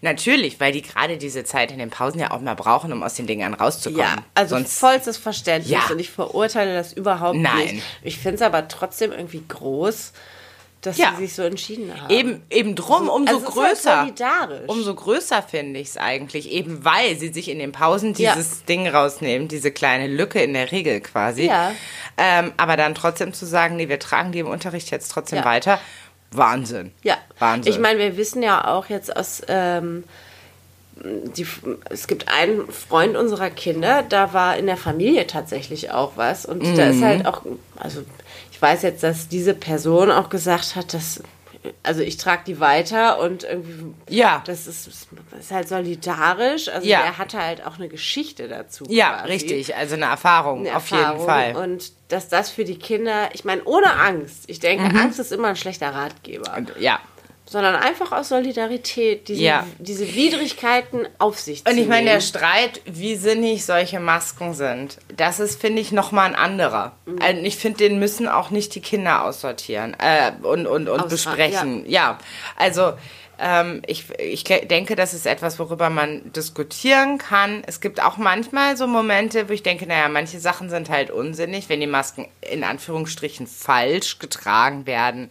Natürlich, 0.02 0.60
weil 0.60 0.72
die 0.72 0.82
gerade 0.82 1.16
diese 1.16 1.44
Zeit 1.44 1.72
in 1.72 1.78
den 1.78 1.88
Pausen 1.88 2.20
ja 2.20 2.30
auch 2.32 2.40
mal 2.40 2.54
brauchen, 2.54 2.92
um 2.92 3.02
aus 3.02 3.14
den 3.14 3.26
Dingern 3.26 3.54
rauszukommen. 3.54 4.02
Ja, 4.04 4.16
also 4.34 4.56
Sonst, 4.56 4.78
vollstes 4.78 5.16
Verständnis 5.16 5.70
Ja. 5.70 5.86
und 5.90 5.98
ich 5.98 6.10
verurteile 6.10 6.74
das 6.74 6.92
überhaupt 6.92 7.36
Nein. 7.38 7.76
nicht. 7.76 7.82
Ich 8.02 8.18
finde 8.18 8.36
es 8.36 8.42
aber 8.42 8.68
trotzdem 8.68 9.12
irgendwie 9.12 9.42
groß, 9.48 10.12
dass 10.86 10.96
Ja. 10.98 11.14
sie 11.16 11.25
sich 11.26 11.34
so 11.34 11.42
entschieden 11.42 11.92
haben. 12.00 12.10
Eben, 12.12 12.42
eben 12.50 12.75
drum, 12.75 13.08
umso 13.08 13.34
also 13.36 13.48
ist 13.48 13.56
halt 13.56 13.69
größer. 13.70 13.98
solidarisch. 14.00 14.69
Umso 14.69 14.94
größer 14.94 15.42
finde 15.42 15.81
ich 15.81 15.88
es 15.88 15.96
eigentlich, 15.96 16.50
eben 16.50 16.84
weil 16.84 17.16
sie 17.19 17.32
sich 17.32 17.48
in 17.48 17.58
den 17.58 17.72
Pausen 17.72 18.14
Ja. 18.14 18.34
dieses 18.34 18.64
Ding 18.64 18.86
rausnehmen, 18.88 19.48
diese 19.48 19.70
kleine 19.70 20.06
Lücke 20.06 20.42
in 20.42 20.54
der 20.54 20.70
Regel 20.72 21.00
quasi. 21.00 21.46
Ja. 21.46 21.72
Ähm, 22.16 22.52
aber 22.56 22.76
dann 22.76 22.94
trotzdem 22.94 23.32
zu 23.32 23.46
sagen, 23.46 23.76
nee, 23.76 23.88
wir 23.88 23.98
tragen 23.98 24.32
die 24.32 24.38
im 24.40 24.46
Unterricht 24.48 24.90
jetzt 24.90 25.08
trotzdem 25.08 25.38
Ja. 25.40 25.44
weiter. 25.44 25.78
Wahnsinn. 26.31 26.90
Ja, 27.02 27.16
Wahnsinn. 27.38 27.72
ich 27.72 27.78
meine, 27.78 27.98
wir 28.00 28.16
wissen 28.16 28.42
ja 28.42 28.66
auch 28.66 28.88
jetzt 28.88 29.16
aus, 29.16 29.42
ähm, 29.48 30.04
die, 30.96 31.44
es 31.90 32.06
gibt 32.06 32.28
einen 32.28 32.70
Freund 32.70 33.16
unserer 33.16 33.50
Kinder, 33.50 34.04
da 34.08 34.32
war 34.32 34.56
in 34.56 34.66
der 34.66 34.76
Familie 34.76 35.26
tatsächlich 35.26 35.90
auch 35.90 36.12
was. 36.16 36.47
Und 36.47 36.62
da 36.78 36.87
ist 36.88 36.97
Mhm. 36.97 37.04
halt 37.04 37.26
auch, 37.26 37.42
also 37.76 38.02
ich 38.54 38.62
weiß 38.62 38.82
jetzt, 38.82 39.02
dass 39.02 39.26
diese 39.28 39.52
Person 39.52 40.12
auch 40.12 40.28
gesagt 40.28 40.76
hat, 40.76 40.94
dass, 40.94 41.20
also 41.82 42.02
ich 42.02 42.18
trage 42.18 42.42
die 42.46 42.61
weiter 42.61 43.18
und 43.18 43.42
irgendwie, 43.42 43.94
Ja. 44.08 44.42
das 44.46 44.68
ist, 44.68 44.87
ist 44.87 45.50
halt 45.50 45.68
solidarisch. 45.68 46.68
Also 46.68 46.87
Ja. 46.87 47.00
er 47.00 47.18
hatte 47.18 47.42
halt 47.42 47.66
auch 47.66 47.75
eine 47.78 47.88
Geschichte 47.88 48.46
dazu. 48.46 48.84
ja, 48.88 49.18
quasi. 49.18 49.32
richtig. 49.32 49.75
Also 49.76 49.96
eine 49.96 50.04
Erfahrung, 50.04 50.61
Eine 50.61 50.76
auf 50.76 50.88
jeden 50.88 51.02
Erfahrung. 51.02 51.26
Fall. 51.26 51.56
Und 51.56 51.92
dass 52.08 52.28
das 52.28 52.49
für 52.50 52.64
die 52.64 52.78
Kinder, 52.78 53.30
ich 53.32 53.44
meine, 53.44 53.64
ohne 53.64 53.92
Angst. 53.92 54.44
Ich 54.46 54.61
denke, 54.61 54.84
Mhm. 54.88 54.96
Angst 54.99 55.18
ist 55.18 55.32
immer 55.32 55.49
ein 55.49 55.56
schlechter 55.56 55.92
Ratgeber 55.92 56.54
Und, 56.56 56.73
ja. 56.78 57.00
Sondern 57.54 57.76
einfach 57.76 58.11
aus 58.11 58.30
Solidarität 58.30 59.28
diese, 59.28 59.40
Ja. 59.42 59.64
diese 59.78 60.12
Widrigkeiten 60.12 61.06
auf 61.18 61.38
sich 61.38 61.64
zu 61.64 61.70
Und 61.70 61.78
ich 61.78 61.87
meine, 61.87 62.04
der 62.06 62.14
nehmen. 62.14 62.20
Streit, 62.26 62.80
wie 62.84 63.14
sinnig 63.14 63.64
solche 63.64 64.00
Masken 64.00 64.54
sind, 64.54 64.99
das 65.16 65.38
ist, 65.38 65.61
finde 65.61 65.80
ich, 65.80 65.92
nochmal 65.92 66.26
ein 66.30 66.34
anderer. 66.34 66.96
Mhm. 67.06 67.18
Also 67.23 67.40
ich 67.42 67.56
finde, 67.56 67.78
den 67.78 68.00
müssen 68.00 68.26
auch 68.26 68.50
nicht 68.50 68.75
die 68.75 68.80
Kinder 68.80 69.25
aussortieren 69.25 69.96
äh, 70.00 70.32
und, 70.44 70.66
und, 70.66 70.88
und 70.88 71.00
Ausra- 71.02 71.08
besprechen. 71.08 71.88
Ja, 71.88 72.18
also 72.56 72.94
ähm, 73.38 73.83
ich, 73.87 74.07
ich 74.19 74.45
denke, 74.45 74.97
das 74.97 75.14
ist 75.14 75.26
etwas, 75.26 75.59
worüber 75.59 75.91
man 75.91 76.33
diskutieren 76.33 77.19
kann. 77.19 77.62
Es 77.67 77.81
gibt 77.81 78.03
auch 78.03 78.17
manchmal 78.17 78.76
so 78.76 78.87
Momente, 78.87 79.49
wo 79.49 79.53
ich 79.53 79.62
denke, 79.62 79.87
naja, 79.87 80.09
manche 80.09 80.38
Sachen 80.38 80.71
sind 80.71 80.88
halt 80.88 81.11
unsinnig, 81.11 81.69
wenn 81.69 81.81
die 81.81 81.87
Masken 81.87 82.29
in 82.41 82.64
Anführungsstrichen 82.64 83.47
falsch 83.47 84.19
getragen 84.19 84.87
werden, 84.87 85.31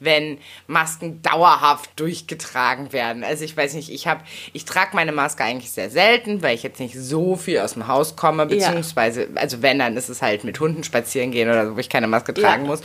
wenn 0.00 0.38
Masken 0.66 1.22
dauerhaft 1.22 1.90
durchgetragen 1.96 2.92
werden. 2.92 3.24
Also 3.24 3.44
ich 3.44 3.56
weiß 3.56 3.74
nicht, 3.74 3.90
ich 3.90 4.06
habe, 4.06 4.20
ich 4.52 4.64
trage 4.64 4.90
meine 4.94 5.12
Maske 5.12 5.44
eigentlich 5.44 5.70
sehr 5.72 5.90
selten, 5.90 6.42
weil 6.42 6.54
ich 6.54 6.62
jetzt 6.62 6.80
nicht 6.80 6.94
so 6.98 7.36
viel 7.36 7.60
aus 7.60 7.74
dem 7.74 7.88
Haus 7.88 8.16
komme, 8.16 8.46
beziehungsweise, 8.46 9.28
also 9.36 9.62
wenn, 9.62 9.78
dann 9.78 9.96
ist 9.96 10.08
es 10.08 10.22
halt 10.22 10.44
mit 10.44 10.60
Hunden 10.60 10.84
spazieren 10.84 11.30
gehen 11.30 11.48
oder 11.48 11.66
so, 11.66 11.76
wo 11.76 11.80
ich 11.80 11.88
keine 11.88 12.08
Maske 12.08 12.34
tragen 12.34 12.64
Ja. 12.64 12.68
muss. 12.70 12.80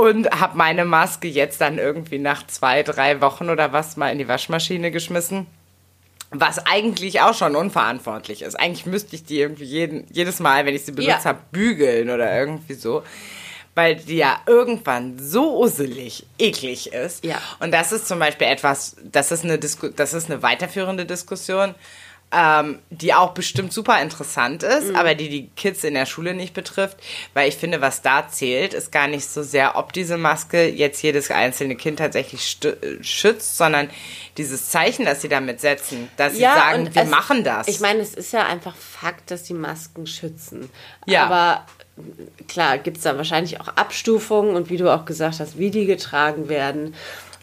Und 0.00 0.30
habe 0.30 0.56
meine 0.56 0.84
Maske 0.84 1.28
jetzt 1.28 1.60
dann 1.60 1.78
irgendwie 1.78 2.18
nach 2.18 2.46
zwei, 2.46 2.82
drei 2.82 3.20
Wochen 3.20 3.50
oder 3.50 3.72
was 3.72 3.96
mal 3.96 4.10
in 4.10 4.18
die 4.18 4.28
Waschmaschine 4.28 4.90
geschmissen. 4.90 5.46
Was 6.30 6.64
eigentlich 6.64 7.20
auch 7.22 7.34
schon 7.34 7.56
unverantwortlich 7.56 8.42
ist. 8.42 8.54
Eigentlich 8.54 8.86
müsste 8.86 9.16
ich 9.16 9.24
die 9.24 9.40
irgendwie 9.40 9.64
jeden, 9.64 10.06
jedes 10.12 10.38
Mal, 10.38 10.64
wenn 10.64 10.74
ich 10.76 10.84
sie 10.84 10.92
benutzt 10.92 11.24
Ja. 11.24 11.30
habe, 11.30 11.40
bügeln 11.52 12.08
oder 12.10 12.34
irgendwie 12.38 12.74
so. 12.74 13.02
weil 13.76 13.94
die 13.96 14.16
ja 14.16 14.40
irgendwann 14.46 15.16
so 15.18 15.58
uselig, 15.62 16.26
eklig 16.38 16.92
ist. 16.92 17.24
Ja. 17.24 17.40
Und 17.60 17.72
das 17.72 17.92
ist 17.92 18.08
zum 18.08 18.18
Beispiel 18.18 18.48
etwas, 18.48 18.96
das 19.04 19.30
ist 19.30 19.44
eine, 19.44 19.58
Disku 19.58 19.88
das 19.88 20.12
ist 20.12 20.28
eine 20.28 20.42
weiterführende 20.42 21.06
Diskussion, 21.06 21.74
ähm, 22.32 22.78
die 22.90 23.12
auch 23.12 23.30
bestimmt 23.34 23.72
super 23.72 24.00
interessant 24.00 24.62
ist, 24.62 24.94
aber 24.94 25.16
die 25.16 25.28
die 25.28 25.48
Kids 25.56 25.82
in 25.82 25.94
der 25.94 26.06
Schule 26.06 26.32
nicht 26.34 26.54
betrifft, 26.54 26.96
weil 27.34 27.48
ich 27.48 27.56
finde, 27.56 27.80
was 27.80 28.02
da 28.02 28.28
zählt, 28.28 28.72
ist 28.72 28.92
gar 28.92 29.08
nicht 29.08 29.28
so 29.28 29.42
sehr, 29.42 29.76
ob 29.76 29.92
diese 29.92 30.16
Maske 30.16 30.68
jetzt 30.68 31.02
jedes 31.02 31.30
einzelne 31.32 31.74
Kind 31.74 31.98
tatsächlich 31.98 32.58
schützt, 33.00 33.56
sondern 33.56 33.90
dieses 34.36 34.70
Zeichen, 34.70 35.04
das 35.04 35.22
sie 35.22 35.28
damit 35.28 35.60
setzen, 35.60 36.08
dass 36.16 36.34
sie 36.34 36.40
sagen, 36.42 36.94
wir 36.94 37.02
es- 37.02 37.08
machen 37.10 37.42
das. 37.42 37.66
Ich 37.66 37.80
meine, 37.80 38.00
es 38.00 38.14
ist 38.14 38.32
ja 38.32 38.46
einfach 38.46 38.76
Fakt, 38.76 39.30
dass 39.32 39.42
die 39.42 39.54
Masken 39.54 40.06
schützen. 40.06 40.70
Ja. 41.06 41.24
Aber 41.26 41.66
klar, 42.48 42.78
gibt 42.78 42.98
es 42.98 43.02
da 43.02 43.16
wahrscheinlich 43.16 43.60
auch 43.60 43.68
Abstufungen 43.68 44.54
und 44.54 44.70
wie 44.70 44.76
du 44.76 44.88
auch 44.94 45.04
gesagt 45.04 45.40
hast, 45.40 45.58
wie 45.58 45.70
die 45.70 45.86
getragen 45.86 46.48
werden. 46.48 46.94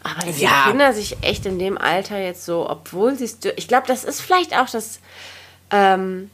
Aber 0.02 0.26
dass 0.26 0.40
Ja. 0.40 0.64
die 0.64 0.70
Kinder 0.70 0.92
sich 0.92 1.16
echt 1.22 1.44
in 1.46 1.58
dem 1.58 1.76
Alter 1.78 2.18
jetzt 2.18 2.44
so, 2.44 2.68
obwohl 2.68 3.14
sie 3.16 3.24
es. 3.24 3.38
Ich 3.56 3.68
glaube, 3.68 3.86
das 3.86 4.04
ist 4.04 4.20
vielleicht 4.20 4.56
auch 4.56 4.68
das. 4.70 5.00
Ähm, 5.70 6.30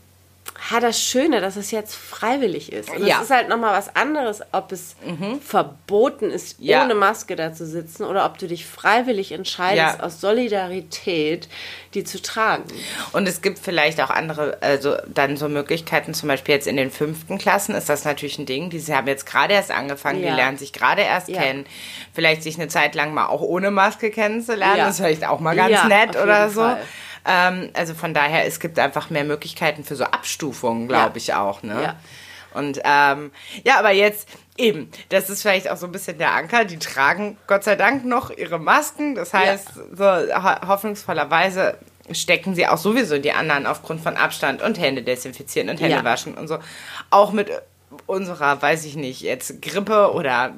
ha, 0.71 0.80
das 0.80 0.99
Schöne, 1.00 1.40
dass 1.42 1.56
es 1.56 1.71
jetzt 1.71 1.94
freiwillig 1.94 2.73
ist. 2.73 2.88
Und 2.90 3.04
Ja. 3.06 3.16
es 3.18 3.25
ist 3.25 3.30
halt 3.30 3.49
nochmal 3.50 3.76
was 3.76 3.94
anderes, 3.97 4.40
ob 4.52 4.73
es 4.73 4.97
verboten 5.44 6.30
ist, 6.30 6.56
Ja. 6.59 6.83
ohne 6.85 6.94
Maske 6.94 7.37
da 7.37 7.52
zu 7.52 7.66
sitzen 7.66 8.04
oder 8.04 8.25
ob 8.25 8.38
du 8.38 8.47
dich 8.47 8.64
freiwillig 8.66 9.33
entscheidest, 9.33 9.99
Ja. 9.99 10.04
aus 10.04 10.21
Solidarität, 10.21 11.49
die 11.92 12.02
zu 12.04 12.21
tragen. 12.23 12.64
Und 13.12 13.28
es 13.28 13.42
gibt 13.42 13.59
vielleicht 13.59 14.00
auch 14.00 14.11
andere, 14.11 14.56
also 14.62 14.97
dann 15.06 15.37
so 15.37 15.49
Möglichkeiten, 15.49 16.14
zum 16.14 16.28
Beispiel 16.28 16.54
jetzt 16.54 16.66
in 16.66 16.76
den 16.76 16.90
fünften 16.90 17.38
Klassen 17.38 17.75
ist 17.75 17.88
das 17.88 18.04
natürlich 18.04 18.38
ein 18.38 18.47
Ding. 18.47 18.71
Die 18.71 18.80
haben 18.92 19.06
jetzt 19.06 19.26
gerade 19.26 19.54
erst 19.54 19.71
angefangen, 19.71 20.21
die 20.23 20.28
lernen 20.28 20.56
sich 20.59 20.73
gerade 20.73 21.02
erst 21.02 21.28
kennen. 21.28 21.66
Vielleicht 22.14 22.42
sich 22.42 22.56
eine 22.56 22.68
Zeit 22.68 22.94
lang 22.94 23.12
mal 23.12 23.26
auch 23.26 23.42
ohne 23.42 23.71
Maske 23.71 24.11
kennenzulernen, 24.11 24.78
Ja. 24.78 24.88
ist 24.88 24.97
vielleicht 24.97 25.26
auch 25.26 25.40
mal 25.40 25.54
ganz 25.54 25.85
nett 25.85 26.16
oder 26.16 26.49
so. 26.49 26.62
Fall. 26.62 26.83
Ähm, 27.26 27.71
also 27.75 27.95
von 27.95 28.12
daher, 28.14 28.47
es 28.47 28.61
gibt 28.61 28.78
einfach 28.78 29.11
mehr 29.11 29.25
Möglichkeiten 29.25 29.85
für 29.85 29.97
so 29.97 30.04
Abstufungen, 30.04 30.88
glaube 30.88 31.11
Ja. 31.11 31.16
ich 31.16 31.35
auch. 31.35 31.62
Ne? 31.62 31.83
Ja. 31.83 31.97
Und 32.52 32.81
ähm, 32.85 33.33
ja, 33.64 33.78
aber 33.78 33.90
jetzt 33.90 34.28
eben, 34.57 34.90
das 35.09 35.28
ist 35.31 35.43
vielleicht 35.43 35.69
auch 35.71 35.76
so 35.76 35.87
ein 35.87 35.93
bisschen 35.93 36.19
der 36.19 36.33
Anker. 36.35 36.64
Die 36.64 36.78
tragen 36.78 37.37
Gott 37.49 37.64
sei 37.64 37.75
Dank 37.76 38.04
noch 38.04 38.31
ihre 38.31 38.59
Masken. 38.61 39.14
Das 39.16 39.35
heißt, 39.35 39.69
so 39.93 40.04
ho 40.04 40.69
hoffnungsvollerweise 40.69 41.78
stecken 42.12 42.54
sie 42.54 42.66
auch 42.69 42.76
sowieso 42.78 43.19
die 43.19 43.33
anderen 43.33 43.66
aufgrund 43.66 44.02
von 44.02 44.16
Abstand 44.16 44.62
und 44.62 44.78
Hände 44.78 45.02
desinfizieren 45.02 45.69
und 45.71 45.81
Hände 45.81 45.97
Ja. 45.97 46.04
waschen 46.04 46.35
und 46.35 46.47
so. 46.49 46.59
Auch 47.11 47.33
mit 47.33 47.50
unserer, 48.06 48.60
weiß 48.60 48.84
ich 48.84 48.96
nicht, 48.96 49.20
jetzt 49.20 49.60
Grippe 49.62 50.12
oder 50.12 50.54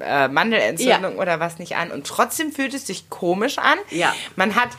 äh, 0.00 0.28
Mandelentzündung 0.28 1.14
Ja. 1.16 1.20
oder 1.22 1.40
was 1.40 1.58
nicht 1.58 1.76
an. 1.76 1.90
Und 1.90 2.06
trotzdem 2.06 2.52
fühlt 2.52 2.74
es 2.74 2.86
sich 2.86 3.08
komisch 3.10 3.58
an. 3.58 3.78
Ja. 3.90 4.14
Man 4.36 4.54
hat 4.54 4.70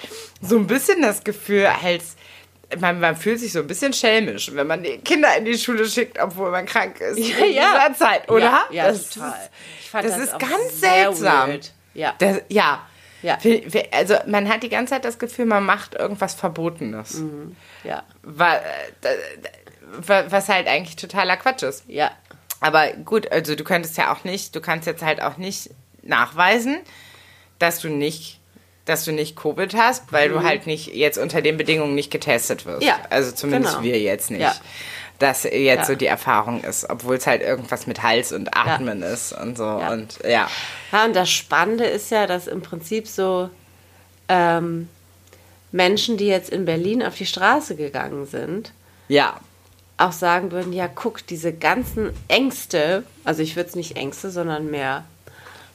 so 0.41 0.57
ein 0.57 0.67
bisschen 0.67 1.01
das 1.01 1.23
Gefühl, 1.23 1.67
als 1.83 2.15
man, 2.79 2.99
man 3.01 3.15
fühlt 3.17 3.39
sich 3.39 3.51
so 3.51 3.59
ein 3.59 3.67
bisschen 3.67 3.91
schelmisch, 3.93 4.53
wenn 4.53 4.65
man 4.67 4.81
die 4.83 4.97
Kinder 4.99 5.35
in 5.37 5.43
die 5.45 5.57
Schule 5.57 5.85
schickt, 5.87 6.17
obwohl 6.21 6.51
man 6.51 6.65
krank 6.65 7.01
ist 7.01 7.17
Ja, 7.19 7.45
in 7.45 7.53
ja. 7.53 7.87
dieser 7.89 7.97
Zeit, 7.97 8.29
oder? 8.31 8.39
Ja, 8.45 8.63
ja 8.71 8.87
das 8.87 9.09
total. 9.09 9.29
Ist, 9.31 9.49
Ich 9.81 9.89
fand 9.89 10.05
das 10.05 10.11
das 10.13 10.23
ist 10.23 10.39
ganz 10.39 10.79
seltsam. 10.79 11.49
weird. 11.49 11.71
Ja. 11.93 12.13
Das, 12.19 12.41
ja. 12.47 12.87
Ja. 13.23 13.37
Also 13.91 14.15
man 14.25 14.49
hat 14.49 14.63
die 14.63 14.69
ganze 14.69 14.93
Zeit 14.95 15.05
das 15.05 15.19
Gefühl, 15.19 15.45
man 15.45 15.63
macht 15.63 15.93
irgendwas 15.93 16.33
Verbotenes. 16.33 17.21
Ja, 17.83 18.01
Wa- 18.23 18.55
äh, 18.55 18.61
Was 20.07 20.49
halt 20.49 20.67
eigentlich 20.67 20.95
totaler 20.95 21.37
Quatsch 21.37 21.63
ist. 21.63 21.83
ja, 21.87 22.11
Aber 22.59 22.91
gut, 22.93 23.31
also 23.31 23.55
du 23.55 23.63
könntest 23.63 23.97
ja 23.97 24.13
auch 24.13 24.23
nicht, 24.23 24.55
du 24.55 24.61
kannst 24.61 24.87
jetzt 24.87 25.03
halt 25.03 25.21
auch 25.21 25.37
nicht 25.37 25.69
nachweisen, 26.03 26.79
dass 27.59 27.79
du 27.79 27.89
nicht, 27.89 28.39
dass 28.85 29.05
du 29.05 29.11
nicht 29.11 29.35
Covid 29.35 29.73
hast, 29.75 30.11
weil 30.11 30.29
du 30.29 30.43
halt 30.43 30.65
nicht 30.67 30.87
jetzt 30.95 31.17
unter 31.17 31.41
den 31.41 31.57
Bedingungen 31.57 31.93
nicht 31.95 32.09
getestet 32.11 32.65
wirst. 32.65 32.81
Mhm. 32.81 32.87
Ja, 32.87 32.99
Also 33.09 33.31
zumindest 33.31 33.73
genau. 33.75 33.83
wir 33.85 33.99
jetzt 33.99 34.31
nicht. 34.31 34.41
Ja. 34.41 34.55
Dass 35.19 35.43
jetzt 35.43 35.55
Ja. 35.55 35.85
so 35.85 35.93
die 35.95 36.07
Erfahrung 36.07 36.63
ist, 36.63 36.89
obwohl 36.89 37.15
es 37.17 37.27
halt 37.27 37.43
irgendwas 37.43 37.85
mit 37.85 38.01
Hals 38.01 38.31
und 38.31 38.55
Atmen 38.57 39.03
ist 39.03 39.33
und 39.33 39.55
so. 39.55 39.63
Ja. 39.65 39.91
Und 39.91 40.17
ja. 40.27 40.49
Ja, 40.91 41.05
und 41.05 41.15
das 41.15 41.29
Spannende 41.29 41.83
ist 41.85 42.09
ja, 42.09 42.25
dass 42.25 42.47
im 42.47 42.61
Prinzip 42.63 43.07
so 43.07 43.49
ähm, 44.29 44.89
Menschen, 45.71 46.17
die 46.17 46.25
jetzt 46.27 46.49
in 46.49 46.65
Berlin 46.65 47.03
auf 47.03 47.15
die 47.15 47.25
Straße 47.27 47.75
gegangen 47.75 48.25
sind, 48.25 48.71
Ja. 49.07 49.39
Auch 50.01 50.11
sagen 50.11 50.51
würden, 50.51 50.73
ja, 50.73 50.87
guck, 50.87 51.25
diese 51.27 51.53
ganzen 51.53 52.11
Ängste, 52.27 53.03
also 53.23 53.41
ich 53.41 53.55
würde 53.55 53.69
es 53.69 53.75
nicht 53.75 53.95
Ängste, 53.97 54.31
sondern 54.31 54.69
mehr 54.69 55.05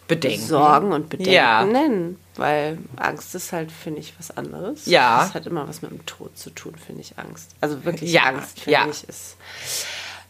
Bedenken. 0.09 0.47
Sorgen 0.47 0.93
und 0.93 1.09
Bedenken 1.09 1.33
Ja. 1.33 1.65
nennen. 1.65 2.19
Weil 2.37 2.79
Angst 2.97 3.35
ist 3.35 3.53
halt, 3.53 3.73
finde 3.73 4.01
ich, 4.01 4.13
was 4.19 4.37
anderes. 4.37 4.87
Ja. 4.87 5.21
Das 5.25 5.35
hat 5.35 5.47
immer 5.47 5.67
was 5.69 5.83
mit 5.83 5.91
dem 5.91 6.05
Tod 6.07 6.37
zu 6.39 6.51
tun, 6.51 6.75
finde 6.85 7.01
ich, 7.01 7.19
Angst. 7.19 7.51
Also 7.61 7.85
wirklich 7.85 8.13
Ja, 8.13 8.25
Angst, 8.25 8.61
finde 8.61 8.73
ja. 8.79 8.87
ich, 8.91 9.09
ist. 9.09 9.37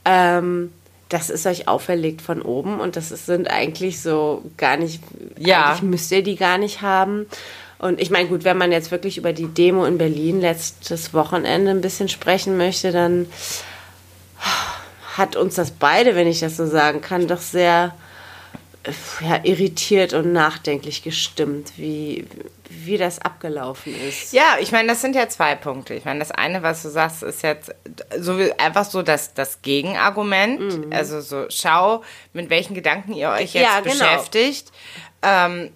Ähm, 0.05 0.73
das 1.09 1.31
ist 1.31 1.47
euch 1.47 1.69
auferlegt 1.69 2.21
von 2.23 2.43
oben 2.43 2.81
und 2.81 2.97
das 2.97 3.11
ist, 3.13 3.27
sind 3.27 3.49
eigentlich 3.51 4.01
so 4.03 4.43
gar 4.57 4.77
nicht, 4.77 5.03
Ja. 5.39 5.67
eigentlich 5.67 5.83
müsst 5.83 6.11
ihr 6.13 6.23
die 6.23 6.37
gar 6.37 6.59
nicht 6.59 6.83
haben. 6.83 7.27
Und 7.79 8.01
ich 8.01 8.11
meine, 8.11 8.29
gut, 8.29 8.45
wenn 8.45 8.57
man 8.57 8.73
jetzt 8.73 8.91
wirklich 8.91 9.19
über 9.19 9.33
die 9.33 9.47
Demo 9.49 9.85
in 9.85 9.99
Berlin 9.99 10.41
letztes 10.41 11.13
Wochenende 11.13 11.71
ein 11.71 11.81
bisschen 11.83 12.09
sprechen 12.09 12.57
möchte, 12.57 12.91
dann 12.91 13.27
hat 15.17 15.37
uns 15.37 15.55
das 15.55 15.71
beide, 15.71 16.15
wenn 16.15 16.27
ich 16.27 16.41
das 16.41 16.57
so 16.57 16.67
sagen 16.67 17.01
kann, 17.01 17.27
doch 17.29 17.41
sehr 17.41 17.95
ja, 19.21 19.41
irritiert 19.43 20.13
und 20.13 20.33
nachdenklich 20.33 21.03
gestimmt, 21.03 21.73
wie, 21.77 22.25
wie 22.71 22.97
das 22.97 23.19
abgelaufen 23.19 23.95
ist. 24.09 24.33
Ja, 24.33 24.59
ich 24.61 24.71
meine, 24.71 24.89
das 24.89 25.01
sind 25.01 25.17
ja 25.17 25.29
zwei 25.29 25.57
Punkte. 25.57 25.95
Ich 25.95 26.05
meine, 26.05 26.21
das 26.21 26.31
eine, 26.31 26.63
was 26.63 26.83
du 26.83 26.89
sagst, 26.91 27.23
ist 27.23 27.43
jetzt 27.43 27.75
so 28.19 28.39
einfach 28.59 28.85
so 28.85 29.03
das, 29.03 29.35
das 29.35 29.63
Gegenargument. 29.63 30.95
Also 30.95 31.21
so, 31.21 31.47
schau, 31.49 32.03
mit 32.33 32.49
welchen 32.49 32.75
Gedanken 32.75 33.13
ihr 33.13 33.31
euch 33.31 33.55
jetzt 33.55 33.57
Mhm. 33.57 33.61
Ja, 33.63 33.81
genau. 33.81 33.93
beschäftigt, 33.93 34.71
ähm, 35.23 35.71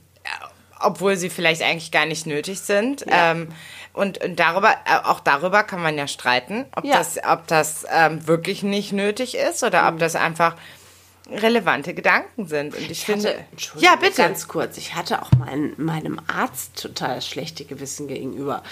obwohl 0.80 1.16
sie 1.16 1.30
vielleicht 1.30 1.62
eigentlich 1.62 1.90
gar 1.92 2.06
nicht 2.06 2.26
nötig 2.26 2.60
sind. 2.60 3.04
Ja. 3.08 3.32
Ähm, 3.32 3.48
und, 3.92 4.22
und 4.24 4.38
darüber, 4.38 4.70
äh, 4.86 4.96
auch 5.04 5.20
darüber 5.20 5.62
kann 5.64 5.82
man 5.82 5.96
ja 5.98 6.06
streiten, 6.06 6.64
ob 6.76 6.84
Ja. 6.84 6.98
das, 6.98 7.18
ob 7.28 7.46
das 7.48 7.84
ähm, 7.92 8.26
wirklich 8.26 8.62
nicht 8.62 8.92
nötig 8.92 9.36
ist 9.36 9.62
oder 9.64 9.82
Mhm. 9.82 9.88
ob 9.94 9.98
das 10.00 10.14
einfach 10.16 10.56
relevante 11.30 11.94
Gedanken 11.94 12.46
sind. 12.46 12.74
Und 12.74 12.90
ich, 12.90 13.04
finde, 13.04 13.34
Entschuldigung, 13.52 13.92
ja 13.92 13.96
bitte. 14.00 14.22
Ganz 14.22 14.48
kurz, 14.48 14.76
ich 14.76 14.94
hatte 14.94 15.22
auch 15.22 15.30
mein, 15.38 15.74
meinem 15.76 16.20
Arzt 16.26 16.80
total 16.82 17.22
schlechte 17.22 17.64
Gewissen 17.64 18.08
gegenüber, 18.08 18.62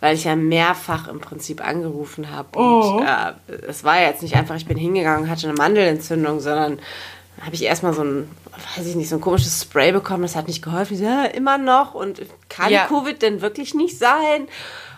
weil 0.00 0.14
ich 0.16 0.24
ja 0.24 0.34
mehrfach 0.34 1.06
im 1.08 1.20
Prinzip 1.20 1.64
angerufen 1.64 2.30
habe. 2.30 2.58
Und 2.58 3.06
äh, 3.06 3.32
es 3.68 3.84
war 3.84 4.00
jetzt 4.00 4.22
nicht 4.22 4.34
einfach, 4.34 4.56
ich 4.56 4.66
bin 4.66 4.76
hingegangen, 4.78 5.28
hatte 5.30 5.46
eine 5.46 5.56
Mandelentzündung, 5.56 6.40
sondern 6.40 6.80
habe 7.40 7.54
ich 7.54 7.62
erstmal 7.64 7.94
so 7.94 8.02
ein, 8.02 8.30
weiß 8.76 8.86
ich 8.86 8.96
nicht, 8.96 9.08
so 9.08 9.16
ein 9.16 9.20
komisches 9.20 9.62
Spray 9.62 9.92
bekommen, 9.92 10.22
das 10.22 10.36
hat 10.36 10.46
nicht 10.46 10.62
geholfen. 10.62 10.94
Ich 10.94 10.98
so, 11.00 11.04
ja, 11.06 11.24
immer 11.24 11.58
noch 11.58 11.94
und 11.94 12.22
kann 12.48 12.70
Ja. 12.72 12.86
Covid 12.86 13.20
denn 13.22 13.40
wirklich 13.40 13.74
nicht 13.74 13.98
sein? 13.98 14.48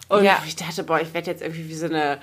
Und 0.09 0.25
Ja. 0.25 0.43
ich 0.47 0.57
dachte, 0.57 0.83
boah, 0.85 1.01
ich 1.01 1.15
werde 1.15 1.31
jetzt 1.31 1.43
irgendwie 1.43 1.69
wie 1.69 1.75
so 1.75 1.87
eine 1.87 2.19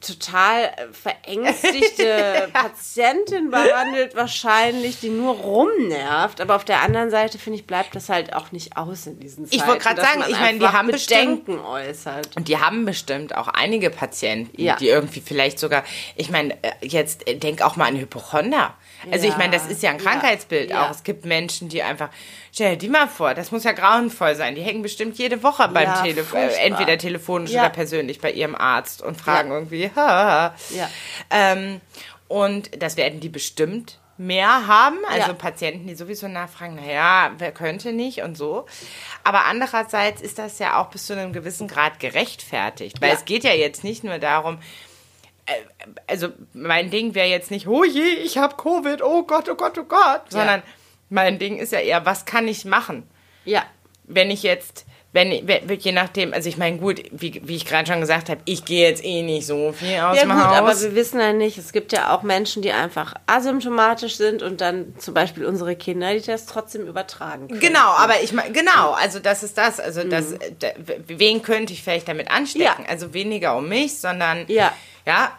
total 0.00 0.64
äh, 0.64 0.86
verängstigte 0.92 2.48
Patientin 2.52 3.50
behandelt 3.50 4.14
wahrscheinlich, 4.16 5.00
die 5.00 5.08
nur 5.08 5.34
rumnervt. 5.34 6.40
Aber 6.40 6.56
auf 6.56 6.64
der 6.64 6.82
anderen 6.82 7.10
Seite, 7.10 7.38
finde 7.38 7.58
ich, 7.58 7.66
bleibt 7.66 7.94
das 7.94 8.08
halt 8.08 8.34
auch 8.34 8.52
nicht 8.52 8.76
aus 8.76 9.06
in 9.06 9.18
diesen 9.20 9.44
Zeiten. 9.46 9.56
Ich 9.56 9.66
wollte 9.66 9.84
gerade 9.84 10.00
sagen, 10.00 10.24
ich 10.28 10.38
meine, 10.38 10.58
die 10.58 10.66
haben 10.66 10.88
bestimmt- 10.90 11.44
Bedenken 11.46 11.58
äußert. 11.64 12.36
Und 12.36 12.48
die 12.48 12.58
haben 12.58 12.84
bestimmt 12.84 13.34
auch 13.36 13.48
einige 13.48 13.90
Patienten, 13.90 14.60
Ja. 14.60 14.76
die 14.76 14.88
irgendwie 14.88 15.20
vielleicht 15.20 15.58
sogar, 15.58 15.84
ich 16.16 16.30
meine, 16.30 16.54
äh, 16.62 16.72
jetzt 16.82 17.26
äh, 17.28 17.36
denk 17.36 17.62
auch 17.62 17.76
mal 17.76 17.86
an 17.86 17.96
Hypochonder. 17.96 18.74
Also 19.12 19.26
ich 19.26 19.32
Ja. 19.32 19.38
meine, 19.38 19.52
das 19.52 19.66
ist 19.68 19.82
ja 19.82 19.90
ein. 19.90 19.98
Krankheitsbild 19.98 20.70
Ja. 20.70 20.86
auch. 20.86 20.90
Es 20.90 21.04
gibt 21.04 21.24
Menschen, 21.24 21.68
die 21.68 21.82
einfach, 21.82 22.08
stell 22.52 22.72
dir 22.72 22.76
die 22.78 22.88
mal 22.88 23.06
vor, 23.08 23.34
das 23.34 23.52
muss 23.52 23.64
ja 23.64 23.72
grauenvoll 23.72 24.34
sein. 24.34 24.54
Die 24.54 24.62
hängen 24.62 24.82
bestimmt 24.82 25.18
jede 25.18 25.42
Woche 25.42 25.68
beim 25.68 26.02
Telefon, 26.02 26.40
entweder 26.60 26.98
telefonisch 26.98 27.52
oder 27.52 27.70
persönlich 27.70 28.20
bei 28.20 28.32
ihrem 28.32 28.54
Arzt 28.56 29.02
und 29.02 29.16
fragen 29.20 29.50
Ja. 29.50 29.56
Irgendwie. 29.70 29.90
Ja. 29.96 30.90
Ähm, 31.30 31.80
und 32.28 32.82
das 32.82 32.96
werden 32.96 33.20
die 33.20 33.28
bestimmt 33.28 33.98
mehr 34.20 34.66
haben, 34.66 34.98
also 35.08 35.28
Ja. 35.28 35.32
Patienten, 35.34 35.86
die 35.86 35.94
sowieso 35.94 36.26
nachfragen, 36.28 36.74
naja, 36.74 37.30
wer 37.38 37.52
könnte 37.52 37.92
nicht 37.92 38.22
und 38.22 38.36
so. 38.36 38.66
Aber 39.24 39.44
andererseits 39.44 40.20
ist 40.20 40.38
das 40.38 40.58
ja 40.58 40.80
auch 40.80 40.88
bis 40.90 41.06
zu 41.06 41.12
einem 41.12 41.32
gewissen 41.32 41.68
Grad 41.68 42.00
gerechtfertigt, 42.00 43.00
weil 43.00 43.10
Ja. 43.10 43.14
es 43.14 43.24
geht 43.24 43.44
ja 43.44 43.52
jetzt 43.52 43.84
nicht 43.84 44.02
nur 44.02 44.18
darum, 44.18 44.58
äh, 45.46 45.52
also 46.08 46.28
mein 46.52 46.90
Ding 46.90 47.14
wäre 47.14 47.28
jetzt 47.28 47.50
nicht, 47.52 47.68
oh 47.68 47.84
je, 47.84 48.02
ich 48.02 48.38
habe 48.38 48.56
Covid, 48.56 49.02
oh 49.02 49.22
Gott, 49.22 49.48
oh 49.48 49.54
Gott, 49.54 49.78
oh 49.78 49.84
Gott, 49.84 50.22
sondern 50.30 50.62
mein 51.10 51.38
Ding 51.38 51.56
ist 51.58 51.72
ja 51.72 51.78
eher, 51.78 52.04
was 52.04 52.24
kann 52.24 52.48
ich 52.48 52.64
machen? 52.64 53.08
Ja, 53.44 53.62
wenn 54.04 54.30
ich 54.32 54.42
jetzt 54.42 54.84
wenn, 55.12 55.32
je 55.32 55.92
nachdem, 55.92 56.34
also 56.34 56.50
ich 56.50 56.58
meine, 56.58 56.76
gut, 56.76 57.02
wie, 57.12 57.40
wie 57.44 57.56
ich 57.56 57.64
gerade 57.64 57.90
schon 57.90 58.00
gesagt 58.00 58.28
habe, 58.28 58.40
ich 58.44 58.66
gehe 58.66 58.86
jetzt 58.86 59.02
eh 59.02 59.22
nicht 59.22 59.46
so 59.46 59.72
viel 59.72 59.98
aus 60.00 60.16
Ja 60.16 60.22
dem 60.24 60.30
gut, 60.30 60.38
Haus. 60.44 60.54
aber 60.56 60.80
wir 60.82 60.94
wissen 60.94 61.18
ja 61.18 61.32
nicht, 61.32 61.56
es 61.56 61.72
gibt 61.72 61.92
ja 61.92 62.14
auch 62.14 62.22
Menschen, 62.22 62.60
die 62.60 62.72
einfach 62.72 63.14
asymptomatisch 63.26 64.16
sind 64.16 64.42
und 64.42 64.60
dann 64.60 64.94
zum 64.98 65.14
Beispiel 65.14 65.46
unsere 65.46 65.76
Kinder, 65.76 66.12
die 66.12 66.20
das 66.20 66.44
trotzdem 66.44 66.86
übertragen 66.86 67.48
können. 67.48 67.58
Genau, 67.60 67.88
aber 67.96 68.20
ich 68.22 68.32
meine, 68.34 68.52
genau, 68.52 68.92
also 68.92 69.18
das 69.18 69.42
ist 69.42 69.56
das, 69.56 69.80
also 69.80 70.04
das, 70.04 70.34
da, 70.58 70.68
wen 71.06 71.40
könnte 71.42 71.72
ich 71.72 71.82
vielleicht 71.82 72.06
damit 72.08 72.30
anstecken? 72.30 72.82
Mhm. 72.82 72.84
Ja. 72.84 72.90
Also 72.90 73.14
weniger 73.14 73.56
um 73.56 73.66
mich, 73.68 73.98
sondern 73.98 74.44
Ja. 74.48 74.74
ja, 75.06 75.32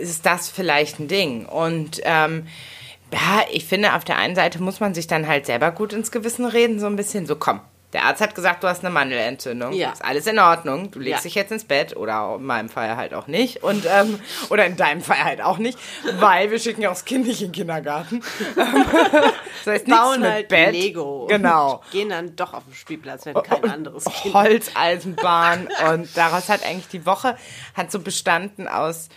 ist 0.00 0.24
das 0.24 0.48
vielleicht 0.48 0.98
ein 0.98 1.08
Ding? 1.08 1.44
Und 1.44 2.00
ähm, 2.04 2.46
ja, 3.12 3.42
ich 3.52 3.66
finde, 3.66 3.94
auf 3.94 4.04
der 4.04 4.16
einen 4.16 4.34
Seite 4.34 4.62
muss 4.62 4.80
man 4.80 4.94
sich 4.94 5.06
dann 5.06 5.28
halt 5.28 5.44
selber 5.44 5.72
gut 5.72 5.92
ins 5.92 6.10
Gewissen 6.10 6.46
reden, 6.46 6.80
so 6.80 6.86
ein 6.86 6.96
bisschen 6.96 7.26
so, 7.26 7.36
komm. 7.36 7.60
Der 7.92 8.04
Arzt 8.04 8.22
hat 8.22 8.34
gesagt, 8.34 8.62
du 8.64 8.68
hast 8.68 8.84
eine 8.84 8.92
Mandelentzündung. 8.92 9.72
Ja. 9.74 9.92
Ist 9.92 10.04
alles 10.04 10.26
in 10.26 10.38
Ordnung. 10.38 10.90
Du 10.90 10.98
legst 10.98 11.24
Ja. 11.24 11.28
dich 11.28 11.34
jetzt 11.34 11.52
ins 11.52 11.64
Bett 11.64 11.94
oder 11.96 12.36
in 12.38 12.44
meinem 12.44 12.68
Fall 12.70 12.96
halt 12.96 13.12
auch 13.12 13.26
nicht. 13.26 13.62
Und, 13.62 13.84
ähm, 13.86 14.18
oder 14.48 14.64
in 14.64 14.76
deinem 14.76 15.02
Fall 15.02 15.22
halt 15.22 15.42
auch 15.42 15.58
nicht, 15.58 15.78
weil 16.18 16.50
wir 16.50 16.58
schicken 16.58 16.80
ja 16.82 16.88
auch 16.88 16.94
das 16.94 17.04
Kind 17.04 17.26
nicht 17.26 17.40
in 17.42 17.48
den 17.48 17.52
Kindergarten. 17.52 18.22
das 18.56 19.74
heißt, 19.74 19.86
bauen 19.86 20.20
mit 20.20 20.30
halt 20.30 20.48
Bett. 20.48 20.72
Lego. 20.72 21.26
Genau. 21.28 21.74
Und 21.76 21.90
gehen 21.90 22.08
dann 22.08 22.34
doch 22.36 22.54
auf 22.54 22.64
den 22.64 22.74
Spielplatz, 22.74 23.26
wenn 23.26 23.34
kein 23.34 23.64
anderes 23.70 24.04
Kind. 24.04 24.34
Holzeisenbahn 24.34 25.68
und 25.90 26.16
daraus 26.16 26.48
hat 26.48 26.64
eigentlich 26.64 26.88
die 26.88 27.04
Woche 27.06 27.36
hat 27.74 27.90
so 27.92 28.00
bestanden 28.00 28.68
aus 28.68 29.08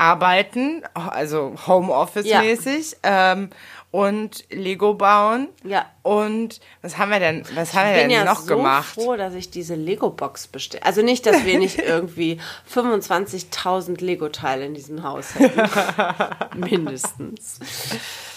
Arbeiten, 0.00 0.82
also 0.94 1.54
Homeoffice-mäßig 1.66 2.96
ähm, 3.02 3.50
und 3.90 4.44
Lego 4.50 4.94
bauen. 4.94 5.48
Ja. 5.62 5.84
Und 6.02 6.60
was 6.80 6.96
haben 6.96 7.10
wir 7.10 7.18
denn, 7.20 7.44
was 7.54 7.74
haben 7.74 7.88
wir 7.90 7.96
Ich 7.96 8.00
bin 8.02 8.08
denn 8.10 8.18
ja 8.18 8.24
noch 8.24 8.40
so 8.40 8.56
gemacht? 8.56 8.94
froh, 8.94 9.16
dass 9.16 9.34
ich 9.34 9.50
diese 9.50 9.74
Lego-Box 9.74 10.46
bestelle. 10.46 10.84
Also 10.86 11.02
nicht, 11.02 11.26
dass 11.26 11.44
wir 11.44 11.58
nicht 11.58 11.78
irgendwie 11.86 12.40
25.000 12.72 14.02
Lego-Teile 14.02 14.64
in 14.64 14.74
diesem 14.74 15.02
Haus 15.02 15.34
hätten. 15.34 15.60
Mindestens. 16.58 17.58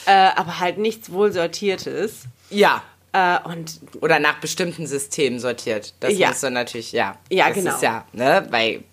Äh, 0.06 0.12
aber 0.36 0.60
halt 0.60 0.78
nichts 0.80 1.12
wohl 1.12 1.32
sortiertes. 1.32 2.24
Ja. 2.50 2.82
Äh, 3.14 3.38
und 3.48 3.80
Oder 4.02 4.20
nach 4.20 4.40
bestimmten 4.40 4.88
Systemen 4.88 5.40
sortiert. 5.40 5.94
Das 6.00 6.18
Ja. 6.18 6.32
ist 6.32 6.42
so 6.42 6.50
natürlich, 6.50 6.92
ja. 6.92 7.16
Ja, 7.32 7.48
das 7.50 7.58
genau. 7.58 7.76
Ist 7.76 7.84
ja, 7.84 8.06
ne, 8.12 8.48
weil 8.50 8.84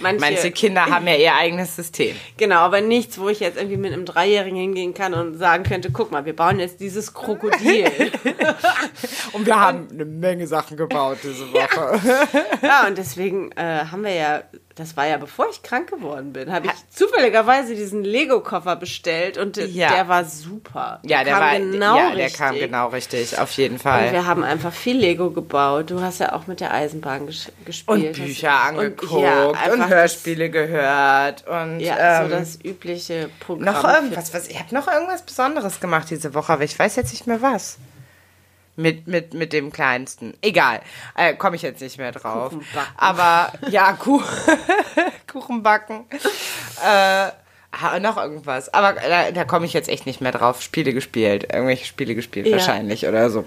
manche, 0.00 0.20
manche 0.20 0.50
Kinder 0.50 0.86
haben 0.90 1.06
ja 1.06 1.14
ihr 1.16 1.34
eigenes 1.34 1.76
System. 1.76 2.16
Genau, 2.36 2.56
aber 2.56 2.80
nichts, 2.80 3.18
wo 3.18 3.28
ich 3.28 3.40
jetzt 3.40 3.56
irgendwie 3.56 3.76
mit 3.76 3.92
einem 3.92 4.04
Dreijährigen 4.04 4.58
hingehen 4.58 4.94
kann 4.94 5.14
und 5.14 5.38
sagen 5.38 5.64
könnte, 5.64 5.90
guck 5.90 6.10
mal, 6.10 6.24
wir 6.24 6.36
bauen 6.36 6.58
jetzt 6.60 6.80
dieses 6.80 7.12
Krokodil. 7.14 7.84
Und 9.32 9.46
wir 9.46 9.58
haben 9.58 9.88
eine 9.90 10.04
Menge 10.04 10.46
Sachen 10.46 10.76
gebaut 10.76 11.18
diese 11.22 11.52
Woche. 11.52 12.00
ja, 12.62 12.86
und 12.86 12.96
deswegen 12.98 13.50
äh, 13.52 13.84
haben 13.90 14.04
wir 14.04 14.14
ja, 14.14 14.42
das 14.76 14.96
war 14.96 15.06
ja 15.06 15.16
bevor 15.18 15.46
ich 15.50 15.62
krank 15.62 15.88
geworden 15.90 16.32
bin, 16.32 16.52
habe 16.52 16.66
ich 16.66 16.72
zufälligerweise 16.94 17.74
diesen 17.74 18.02
Lego-Koffer 18.02 18.74
bestellt 18.76 19.38
und 19.38 19.56
Ja. 19.56 19.92
der 19.92 20.08
war 20.08 20.24
super. 20.24 21.00
Ja, 21.04 21.22
der 21.22 21.34
kam 21.34 21.42
war, 21.42 21.58
genau 21.58 21.96
ja, 21.96 22.10
der 22.14 22.24
richtig. 22.24 22.38
kam 22.40 22.54
genau 22.58 22.88
richtig, 22.88 23.38
auf 23.38 23.50
jeden 23.52 23.74
Und 23.74 23.82
Fall. 23.82 24.10
wir 24.12 24.26
haben 24.26 24.42
einfach 24.42 24.72
viel 24.72 24.96
Lego 24.96 25.30
gebaut. 25.30 25.90
Du 25.90 26.00
hast 26.00 26.18
ja 26.18 26.32
auch 26.32 26.46
mit 26.48 26.58
der 26.60 26.74
Eisenbahn 26.74 27.26
ges 27.26 27.46
Und 27.48 27.64
gespielt. 27.66 28.16
Bücher 28.16 28.52
Hast- 28.64 28.68
angeguckt 28.70 29.12
und, 29.12 29.22
ja, 29.22 29.46
und, 29.72 29.88
Hörspiele 29.88 30.50
gehört 30.50 31.46
und 31.46 31.78
Das, 31.78 31.82
ja, 31.88 32.22
ähm, 32.24 32.30
so 32.30 32.36
das 32.36 32.58
übliche 32.64 33.30
Programm. 33.40 33.64
noch 33.66 33.84
irgendwas. 33.84 34.34
Was, 34.34 34.48
ich 34.48 34.58
habe 34.58 34.74
noch 34.74 34.88
irgendwas 34.88 35.22
Besonderes 35.22 35.78
gemacht 35.80 36.08
diese 36.10 36.34
Woche, 36.34 36.52
aber 36.52 36.64
ich 36.64 36.76
weiß 36.78 36.96
jetzt 36.96 37.12
nicht 37.12 37.26
mehr 37.26 37.40
was. 37.42 37.78
Mit, 38.76 39.06
mit, 39.06 39.34
mit 39.34 39.52
dem 39.52 39.70
Kleinsten. 39.72 40.34
Egal. 40.42 40.80
Äh, 41.16 41.34
Komme 41.34 41.54
ich 41.56 41.62
jetzt 41.62 41.80
nicht 41.80 41.96
mehr 41.98 42.10
drauf. 42.12 42.52
Aber 42.96 43.52
ja, 43.70 43.92
Kuchen 45.32 45.62
backen. 45.62 46.06
Äh, 46.84 47.30
noch 48.00 48.16
irgendwas. 48.16 48.72
Aber 48.74 48.94
da, 48.94 49.30
da 49.30 49.44
komme 49.44 49.66
ich 49.66 49.72
jetzt 49.72 49.88
echt 49.88 50.06
nicht 50.06 50.20
mehr 50.20 50.32
drauf. 50.32 50.60
Spiele 50.60 50.92
gespielt. 50.92 51.52
Irgendwelche 51.52 51.84
Spiele 51.84 52.14
gespielt 52.14 52.46
Ja. 52.46 52.56
wahrscheinlich 52.56 53.06
oder 53.06 53.30
so. 53.30 53.44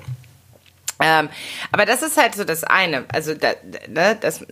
Ähm, 1.00 1.30
aber 1.72 1.86
das 1.86 2.02
ist 2.02 2.18
halt 2.18 2.34
so 2.36 2.44
das 2.44 2.64
eine. 2.64 3.06
Also, 3.14 3.34
da, 3.36 3.52
ne, 3.88 4.18
das, 4.20 4.40
da, 4.40 4.46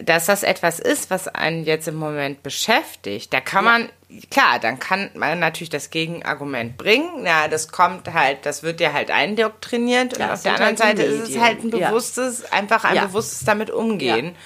dass 0.00 0.26
das 0.26 0.42
etwas 0.44 0.78
ist, 0.78 1.10
was 1.10 1.26
einen 1.28 1.64
jetzt 1.64 1.88
im 1.88 1.96
Moment 1.96 2.42
beschäftigt, 2.42 3.32
da 3.32 3.40
kann 3.40 3.64
man, 3.64 3.88
klar, 4.30 4.58
dann 4.60 4.78
kann 4.78 5.10
man 5.14 5.38
natürlich 5.40 5.70
das 5.70 5.90
Gegenargument 5.90 6.76
bringen. 6.76 7.26
Ja, 7.26 7.48
das 7.48 7.68
kommt 7.68 8.12
halt, 8.12 8.46
das 8.46 8.62
wird 8.62 8.78
dir 8.80 8.92
halt 8.92 9.10
eindoktriniert. 9.10 10.16
Ja, 10.18 10.26
und 10.26 10.32
auf 10.32 10.42
der 10.42 10.52
anderen 10.52 10.68
halt 10.70 10.78
Seite 10.78 11.02
ist 11.02 11.28
es 11.30 11.38
halt 11.38 11.64
ein 11.64 11.76
Ja. 11.76 11.88
bewusstes, 11.88 12.50
einfach 12.52 12.84
ein 12.84 12.94
Ja. 12.96 13.06
bewusstes 13.06 13.44
damit 13.44 13.70
umgehen. 13.70 14.36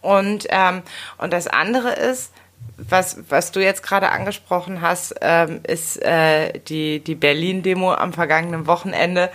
Und, 0.00 0.46
ähm, 0.48 0.82
und 1.18 1.32
das 1.32 1.46
andere 1.46 1.92
ist, 1.92 2.32
was, 2.78 3.18
was 3.28 3.52
du 3.52 3.60
jetzt 3.60 3.82
gerade 3.82 4.08
angesprochen 4.10 4.80
hast, 4.80 5.14
ähm, 5.20 5.60
ist 5.66 6.02
äh, 6.02 6.58
die, 6.60 7.00
die 7.00 7.14
Berlin-Demo 7.14 7.92
am 7.92 8.14
vergangenen 8.14 8.66
Wochenende. 8.66 9.30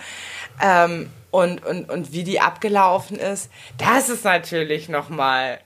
Ähm, 0.64 1.12
und, 1.36 1.66
und, 1.66 1.90
und 1.90 2.14
wie 2.14 2.24
die 2.24 2.40
abgelaufen 2.40 3.18
ist, 3.18 3.50
das 3.78 4.10
ist 4.10 4.24
natürlich 4.24 4.88
nochmal 4.88 5.60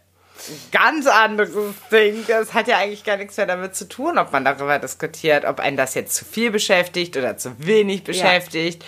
ein 0.47 0.71
ganz 0.71 1.05
anderes 1.05 1.75
Ding. 1.91 2.25
Das 2.27 2.53
hat 2.53 2.67
ja 2.67 2.77
eigentlich 2.77 3.03
gar 3.03 3.17
nichts 3.17 3.37
mehr 3.37 3.45
damit 3.45 3.75
zu 3.75 3.87
tun, 3.87 4.17
ob 4.17 4.31
man 4.31 4.45
darüber 4.45 4.79
diskutiert, 4.79 5.45
ob 5.45 5.59
einen 5.59 5.77
das 5.77 5.93
jetzt 5.93 6.15
zu 6.15 6.25
viel 6.25 6.49
beschäftigt 6.49 7.15
oder 7.17 7.37
zu 7.37 7.53
wenig 7.59 8.03
beschäftigt. 8.03 8.83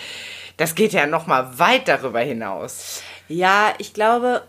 Das 0.56 0.74
geht 0.74 0.92
ja 0.92 1.06
nochmal 1.06 1.58
weit 1.58 1.88
darüber 1.88 2.20
hinaus. 2.20 3.02
Ja, 3.28 3.74
ich 3.78 3.94
glaube, 3.94 4.42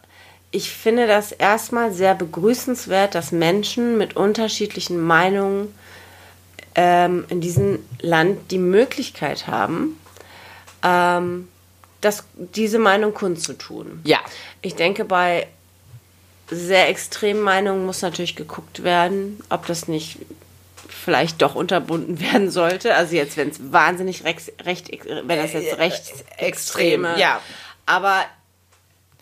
ich 0.52 0.72
finde 0.72 1.08
das 1.08 1.32
erstmal 1.32 1.94
sehr 1.94 2.16
begrüßenswert, 2.16 3.16
dass 3.16 3.32
Menschen 3.32 3.98
mit 3.98 4.16
unterschiedlichen 4.16 5.00
Meinungen 5.00 5.74
ähm, 6.76 7.26
in 7.30 7.42
diesem 7.42 7.80
Land 8.02 8.52
die 8.52 8.58
Möglichkeit 8.58 9.48
haben, 9.48 10.00
ähm, 10.84 11.48
das, 12.06 12.24
diese 12.36 12.80
Meinung 12.80 13.14
kundzutun. 13.14 14.02
Ja. 14.04 14.20
Ich 14.62 14.76
denke, 14.76 15.06
bei 15.06 15.48
sehr 16.50 16.90
extremen 16.90 17.42
Meinungen 17.42 17.86
muss 17.86 18.02
natürlich 18.02 18.36
geguckt 18.36 18.84
werden, 18.84 19.40
ob 19.50 19.66
das 19.68 19.88
nicht 19.88 20.18
vielleicht 20.88 21.42
doch 21.42 21.56
unterbunden 21.56 22.20
werden 22.34 22.52
sollte. 22.52 22.96
Also 22.96 23.16
jetzt, 23.16 23.38
wenn 23.38 23.50
es 23.50 23.72
wahnsinnig 23.72 24.24
rechts, 24.24 24.52
recht, 24.64 24.90
wenn 25.06 25.28
das 25.40 25.54
jetzt 25.54 25.78
rechtsextreme, 25.78 27.18
ja. 27.20 27.40
Aber 27.86 28.24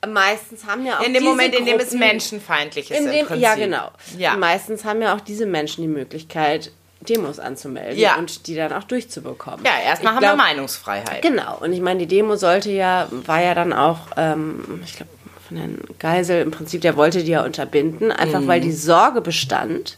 meistens 0.08 0.66
haben 0.66 0.86
ja 0.86 1.00
auch 1.00 1.04
In 1.04 1.14
dem 1.14 1.24
Moment, 1.24 1.56
in 1.56 1.66
dem 1.66 1.78
es 1.80 1.90
Gruppen- 1.90 2.00
menschenfeindlich 2.00 2.92
ist, 2.92 2.98
in 2.98 3.06
im 3.06 3.12
dem, 3.12 3.26
Prinzip. 3.28 3.44
ja 3.44 3.56
genau. 3.56 3.92
Ja. 4.18 4.36
Meistens 4.36 4.84
haben 4.84 5.02
ja 5.02 5.16
auch 5.16 5.22
diese 5.22 5.46
Menschen 5.46 5.82
die 5.84 5.88
Möglichkeit, 5.88 6.72
Demos 7.02 7.40
anzumelden 7.40 7.98
Ja. 8.00 8.16
und 8.18 8.48
die 8.48 8.56
dann 8.56 8.72
auch 8.74 8.84
durchzubekommen. 8.84 9.66
Ja, 9.66 9.72
erstmal 9.84 10.14
Ich 10.14 10.16
haben 10.18 10.24
wir 10.24 10.36
glaub- 10.36 10.38
Meinungsfreiheit. 10.38 11.22
Genau, 11.22 11.58
und 11.60 11.74
ich 11.74 11.82
meine, 11.82 12.00
die 12.00 12.08
Demo 12.08 12.36
sollte 12.36 12.72
ja, 12.72 13.08
war 13.26 13.42
ja 13.42 13.54
dann 13.56 13.74
auch, 13.74 14.00
ähm, 14.18 14.82
ich 14.86 14.96
glaube, 14.96 15.12
von 15.48 15.58
Herrn 15.58 15.80
Geisel 16.00 16.42
im 16.42 16.52
Prinzip, 16.52 16.82
der 16.82 16.96
wollte 16.96 17.24
die 17.24 17.32
ja 17.32 17.44
unterbinden, 17.44 18.12
einfach 18.12 18.46
weil 18.48 18.62
die 18.62 18.72
Sorge 18.72 19.22
bestand. 19.22 19.98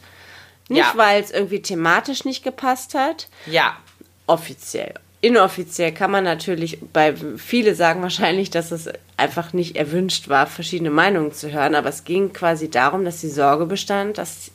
Nicht, 0.69 0.79
Ja. 0.79 0.93
weil 0.95 1.21
es 1.21 1.29
irgendwie 1.31 1.61
thematisch 1.61 2.23
nicht 2.25 2.43
gepasst 2.43 2.95
hat, 2.95 3.27
Ja. 3.45 3.75
offiziell. 4.27 4.93
Inoffiziell 5.21 5.93
kann 5.93 6.11
man 6.11 6.23
natürlich, 6.23 6.79
bei 6.91 7.13
viele 7.37 7.75
sagen 7.75 8.01
wahrscheinlich, 8.01 8.49
dass 8.49 8.71
es 8.71 8.89
einfach 9.15 9.53
nicht 9.53 9.75
erwünscht 9.77 10.27
war, 10.27 10.47
verschiedene 10.47 10.89
Meinungen 10.89 11.33
zu 11.33 11.51
hören, 11.51 11.75
aber 11.75 11.89
es 11.89 12.03
ging 12.03 12.33
quasi 12.33 12.69
darum, 12.69 13.05
dass 13.05 13.21
die 13.21 13.29
Sorge 13.29 13.65
bestand, 13.65 14.17
dass 14.17 14.51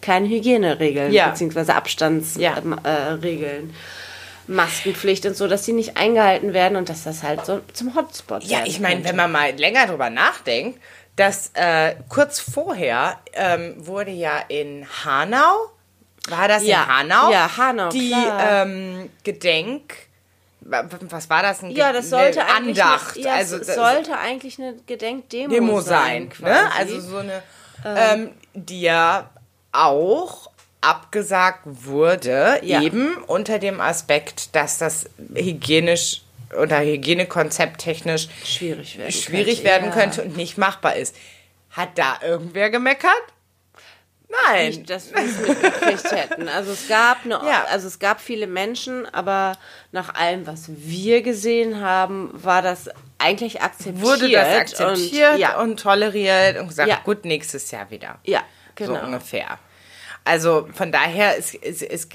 keine 0.00 0.28
Hygieneregeln 0.28 1.12
Ja. 1.12 1.28
beziehungsweise 1.28 1.74
Abstandsregeln, 1.74 2.78
Ja. 2.82 3.48
äh, 3.48 3.62
Maskenpflicht 4.46 5.26
und 5.26 5.36
so, 5.36 5.46
dass 5.46 5.62
die 5.62 5.72
nicht 5.72 5.96
eingehalten 5.96 6.52
werden 6.52 6.76
und 6.76 6.88
dass 6.88 7.04
das 7.04 7.22
halt 7.22 7.46
so 7.46 7.60
zum 7.72 7.94
Hotspot 7.94 8.42
Ja, 8.44 8.58
werden 8.58 8.66
ich 8.68 8.80
meine, 8.80 9.04
wenn 9.04 9.16
man 9.16 9.30
mal 9.30 9.52
länger 9.56 9.86
drüber 9.86 10.10
nachdenkt, 10.10 10.80
dass 11.16 11.50
äh, 11.54 11.94
kurz 12.08 12.40
vorher 12.40 13.18
ähm, 13.32 13.74
wurde 13.78 14.10
ja 14.10 14.38
in 14.48 14.86
Hanau, 15.04 15.70
war 16.28 16.48
das 16.48 16.64
Ja. 16.64 16.82
in 16.82 16.88
Hanau? 16.88 17.30
Ja, 17.30 17.56
Hanau, 17.56 17.88
Die 17.90 18.12
ähm, 18.40 19.10
Gedenk, 19.22 19.94
wa- 20.62 20.84
was 21.02 21.30
war 21.30 21.42
das? 21.42 21.62
Ein 21.62 21.70
ja, 21.70 21.92
das 21.92 22.10
sollte 22.10 22.44
eigentlich 22.46 22.82
Andacht. 22.82 23.16
Eine, 23.16 23.24
ja, 23.26 23.34
also 23.34 23.56
es 23.56 23.66
das- 23.68 23.76
sollte 23.76 24.18
eigentlich 24.18 24.58
eine 24.58 24.74
Gedenkdemo 24.86 25.52
Demo 25.52 25.80
sein, 25.80 25.92
sein, 25.92 26.22
ne? 26.22 26.28
quasi. 26.28 26.78
Also 26.78 27.00
so 27.00 27.16
eine, 27.18 27.42
ähm, 27.84 28.30
die 28.54 28.80
ja 28.82 29.30
auch 29.72 30.50
abgesagt 30.80 31.60
wurde, 31.64 32.58
Ja. 32.62 32.80
eben 32.82 33.16
unter 33.26 33.58
dem 33.58 33.80
Aspekt, 33.80 34.54
dass 34.56 34.78
das 34.78 35.06
hygienisch 35.34 36.22
oder 36.58 36.80
Hygienekonzept 36.80 37.80
technisch 37.80 38.28
schwierig 38.44 38.98
werden 38.98 39.12
schwierig 39.12 39.56
könnte, 39.62 39.64
werden 39.64 39.88
ja. 39.88 39.94
könnte 39.94 40.22
und 40.22 40.36
nicht 40.36 40.58
machbar 40.58 40.96
ist. 40.96 41.14
Hat 41.70 41.90
da 41.96 42.18
irgendwer 42.22 42.70
gemeckert? 42.70 43.12
Nein. 44.46 44.68
nicht, 44.68 44.88
dass 44.90 45.10
wir 45.12 45.18
es 45.22 45.38
mitgekriegt 45.46 46.12
hätten. 46.12 46.48
Also 46.48 46.70
es 46.72 46.86
gab 46.88 47.24
eine, 47.24 47.34
Ja. 47.34 47.64
also 47.68 47.88
es 47.88 47.98
gab 47.98 48.20
viele 48.20 48.46
Menschen, 48.46 49.04
aber 49.12 49.56
nach 49.90 50.14
allem, 50.14 50.46
was 50.46 50.66
wir 50.68 51.22
gesehen 51.22 51.80
haben, 51.80 52.30
war 52.32 52.62
das 52.62 52.88
eigentlich 53.18 53.60
akzeptiert. 53.60 54.02
wurde 54.04 54.30
das 54.30 54.48
akzeptiert 54.48 55.34
und, 55.34 55.38
ja, 55.40 55.60
und 55.60 55.80
toleriert 55.80 56.58
und 56.58 56.68
gesagt, 56.68 56.88
Ja. 56.88 57.00
gut, 57.04 57.24
nächstes 57.24 57.70
Jahr 57.72 57.90
wieder. 57.90 58.18
ja, 58.24 58.40
genau. 58.86 59.00
So 59.00 59.06
ungefähr. 59.06 59.58
Also 60.24 60.68
von 60.74 60.92
daher 60.92 61.36
ist, 61.36 61.54
ist, 61.54 61.82
ist 61.82 62.12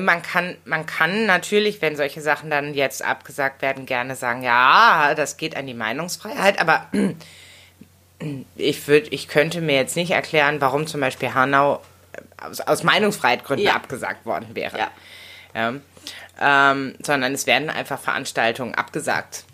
man 0.00 0.22
kann 0.22 0.56
man 0.64 0.86
kann 0.86 1.26
natürlich, 1.26 1.82
wenn 1.82 1.96
solche 1.96 2.20
Sachen 2.20 2.50
dann 2.50 2.72
jetzt 2.72 3.04
abgesagt 3.04 3.62
werden, 3.62 3.84
gerne 3.84 4.14
sagen, 4.14 4.42
ja, 4.42 5.14
das 5.16 5.36
geht 5.36 5.56
an 5.56 5.66
die 5.66 5.74
Meinungsfreiheit, 5.74 6.60
aber 6.60 6.86
ich 8.56 8.86
würde, 8.86 9.08
ich 9.08 9.26
könnte 9.26 9.60
mir 9.60 9.74
jetzt 9.74 9.96
nicht 9.96 10.12
erklären, 10.12 10.60
warum 10.60 10.86
zum 10.86 11.00
Beispiel 11.00 11.34
Hanau 11.34 11.82
aus, 12.40 12.60
aus 12.60 12.84
Meinungsfreiheitgründen 12.84 13.66
Ja. 13.66 13.74
abgesagt 13.74 14.24
worden 14.24 14.54
wäre. 14.54 14.78
Ja. 14.78 14.90
Ja. 15.54 15.74
Ähm, 16.40 16.94
sondern 17.02 17.34
es 17.34 17.46
werden 17.46 17.70
einfach 17.70 18.00
Veranstaltungen 18.00 18.74
abgesagt. 18.74 19.44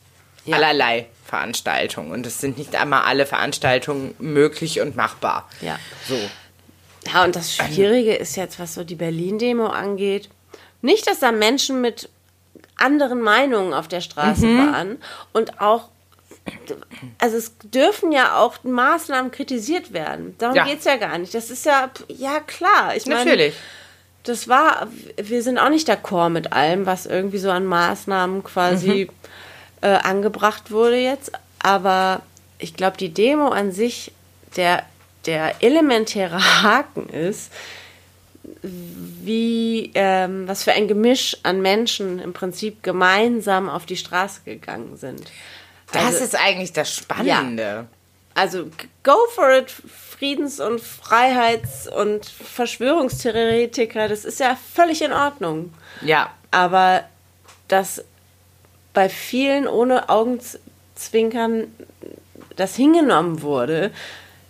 Ja. 0.49 0.57
Allerlei 0.57 1.07
Veranstaltungen. 1.25 2.13
Und 2.13 2.27
es 2.27 2.41
sind 2.41 2.59
nicht 2.59 2.75
einmal 2.75 3.03
alle 3.03 3.27
Veranstaltungen 3.27 4.15
möglich 4.19 4.81
und 4.81 4.97
machbar. 4.97 5.49
Ja. 5.61 5.79
So. 6.09 6.17
Ja, 7.13 7.25
und 7.25 7.37
das 7.37 7.55
Schwierige 7.55 8.15
ist 8.15 8.37
jetzt, 8.37 8.59
was 8.59 8.75
so 8.75 8.85
die 8.85 8.95
Berlin-Demo 8.97 9.67
angeht, 9.67 10.29
nicht, 10.83 11.07
dass 11.07 11.21
da 11.21 11.33
Menschen 11.33 11.81
mit 11.81 12.09
anderen 12.77 13.21
Meinungen 13.21 13.73
auf 13.75 13.89
der 13.89 14.01
Straße 14.01 14.47
Mhm. 14.47 14.73
waren 14.73 14.99
und 15.33 15.61
auch, 15.61 15.89
also 17.19 17.37
es 17.37 17.53
dürfen 17.65 18.13
ja 18.13 18.37
auch 18.39 18.63
Maßnahmen 18.63 19.31
kritisiert 19.31 19.93
werden. 19.93 20.35
Darum 20.39 20.57
Ja. 20.57 20.65
geht's 20.65 20.85
ja 20.85 20.97
gar 20.97 21.19
nicht. 21.19 21.35
Das 21.35 21.51
ist 21.51 21.67
ja, 21.67 21.91
ja 22.09 22.41
klar. 22.41 22.95
Ich 22.97 23.07
meine, 23.07 23.25
Natürlich. 23.25 23.55
das 24.25 24.49
war, 24.49 24.87
wir 25.17 25.43
sind 25.43 25.59
auch 25.59 25.71
nicht 25.71 25.89
d'accord 25.91 26.29
mit 26.31 26.53
allem, 26.53 26.87
was 26.87 27.07
irgendwie 27.07 27.39
so 27.39 27.51
an 27.51 27.67
Maßnahmen 27.67 28.45
quasi 28.45 29.09
äh, 29.81 29.89
angebracht 29.89 30.71
wurde 30.71 30.97
jetzt. 30.99 31.33
Aber 31.61 32.23
ich 32.59 32.75
glaube, 32.75 32.97
die 32.97 33.13
Demo 33.13 33.49
an 33.49 33.73
sich, 33.73 34.13
der, 34.57 34.85
der 35.27 35.63
elementäre 35.63 36.63
Haken 36.63 37.09
ist, 37.09 37.51
wie, 38.63 39.91
ähm, 39.95 40.49
was 40.49 40.63
für 40.65 40.73
ein 40.73 40.89
Gemisch 40.89 41.37
an 41.43 41.61
Menschen 41.61 42.19
im 42.19 42.33
Prinzip 42.33 42.83
gemeinsam 42.83 43.69
auf 43.69 43.87
die 43.87 43.97
Straße 43.97 44.41
gegangen 44.45 44.97
sind. 44.97 45.31
Das 45.93 46.05
Also- 46.05 46.25
ist 46.25 46.35
eigentlich 46.37 46.73
das 46.73 46.95
Spannende. 46.95 47.87
also 48.35 48.67
g- 48.67 48.73
go 49.03 49.17
for 49.35 49.51
it, 49.53 49.71
Friedens- 49.71 50.61
und 50.61 50.81
Freiheits- 50.81 51.89
und 51.89 52.27
Verschwörungstheoretiker, 52.27 54.09
das 54.09 54.25
ist 54.25 54.41
ja 54.41 54.57
völlig 54.75 55.03
in 55.03 55.13
Ordnung. 55.13 55.73
Ja. 56.03 56.31
Aber 56.51 57.05
dass 57.69 58.05
bei 58.99 59.09
vielen 59.09 59.69
ohne 59.69 60.09
Augenzwinkern 60.09 61.69
das 62.57 62.75
hingenommen 62.75 63.43
wurde, 63.43 63.93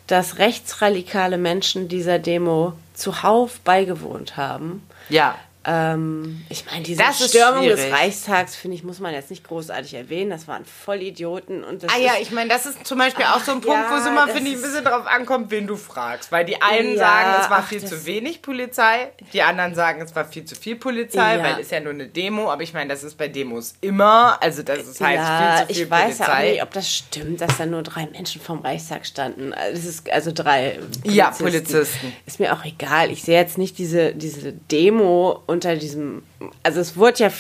dass 0.07 0.39
rechtsradikale 0.39 1.37
Menschen 1.37 1.89
dieser 1.89 2.19
Demo 2.19 2.73
zuhauf 2.95 3.61
beigewohnt 3.61 4.39
haben. 4.39 4.89
Ja. 5.11 5.39
Ähm, 5.71 6.45
ich 6.49 6.65
meine, 6.65 6.83
diese 6.83 7.03
ist 7.03 7.29
Stürmung 7.29 7.67
des 7.69 7.79
schwierig. 7.81 7.93
Reichstags, 7.93 8.57
finde 8.57 8.77
ich, 8.77 8.85
muss 8.85 9.01
man 9.01 9.13
jetzt 9.13 9.29
nicht 9.29 9.45
großartig 9.47 9.93
erwähnen. 9.93 10.31
Das 10.31 10.49
waren 10.49 10.65
Vollidioten. 10.65 11.63
Und 11.63 11.83
das 11.83 11.93
Ah 11.95 11.99
ja, 11.99 12.13
ich 12.21 12.31
meine, 12.31 12.49
das 12.49 12.65
ist 12.65 12.87
zum 12.87 12.97
Beispiel 12.99 13.27
auch 13.27 13.41
so 13.41 13.53
ein 13.53 13.61
Punkt, 13.61 13.79
ja, 13.79 13.91
wo 13.91 13.97
es 13.97 14.07
immer, 14.07 14.27
finde 14.29 14.51
ich, 14.51 14.57
ein 14.57 14.63
bisschen 14.63 14.85
drauf 14.85 15.07
ankommt, 15.07 15.51
wen 15.51 15.67
du 15.67 15.77
fragst. 15.77 16.33
Weil 16.33 16.47
die 16.47 16.61
einen 16.63 16.93
Ja, 16.93 16.99
sagen, 16.99 17.43
es 17.45 17.51
war 17.51 17.59
ach, 17.61 17.69
viel 17.69 17.85
zu 17.85 18.07
wenig 18.07 18.41
Polizei, 18.41 19.11
die 19.33 19.43
anderen 19.43 19.75
sagen, 19.75 20.01
es 20.01 20.15
war 20.17 20.25
viel 20.25 20.45
zu 20.47 20.55
viel 20.55 20.77
Polizei, 20.77 21.37
Ja. 21.37 21.43
weil 21.43 21.53
es 21.55 21.61
ist 21.67 21.73
ja 21.73 21.81
nur 21.81 21.93
eine 21.93 22.07
Demo. 22.07 22.51
Aber 22.51 22.63
ich 22.63 22.73
meine, 22.73 22.89
das 22.89 23.05
ist 23.05 23.19
bei 23.19 23.29
Demos 23.29 23.75
immer. 23.83 24.39
Also 24.43 24.63
das 24.63 24.79
ist 24.87 25.01
halt 25.03 25.17
ja, 25.17 25.57
viel 25.59 25.67
zu 25.69 25.75
viel 25.75 25.85
ich 25.85 25.91
weiß 25.91 26.19
ja 26.19 26.25
auch 26.25 26.29
Polizei. 26.31 26.51
nicht, 26.53 26.63
ob 26.63 26.71
das 26.73 26.91
stimmt, 26.91 27.41
dass 27.43 27.59
da 27.59 27.67
nur 27.67 27.83
drei 27.83 28.07
Menschen 28.07 28.41
vom 28.41 28.61
Reichstag 28.61 29.05
standen. 29.05 29.53
Also, 29.53 29.77
Das 29.77 29.85
ist 29.85 30.11
also 30.11 30.33
drei 30.33 30.79
Polizisten. 30.81 31.11
Ja, 31.13 31.31
Polizisten. 31.31 32.13
Ist 32.27 32.41
mir 32.41 32.53
auch 32.55 32.65
egal. 32.65 33.11
Ich 33.11 33.23
sehe 33.23 33.39
jetzt 33.39 33.59
nicht 33.59 33.77
diese, 33.79 34.15
diese 34.15 34.53
Demo 34.53 35.43
unter 35.59 35.75
diesem. 35.77 36.23
Also 36.63 36.81
es 36.81 36.97
wurde 36.97 37.25
ja 37.25 37.31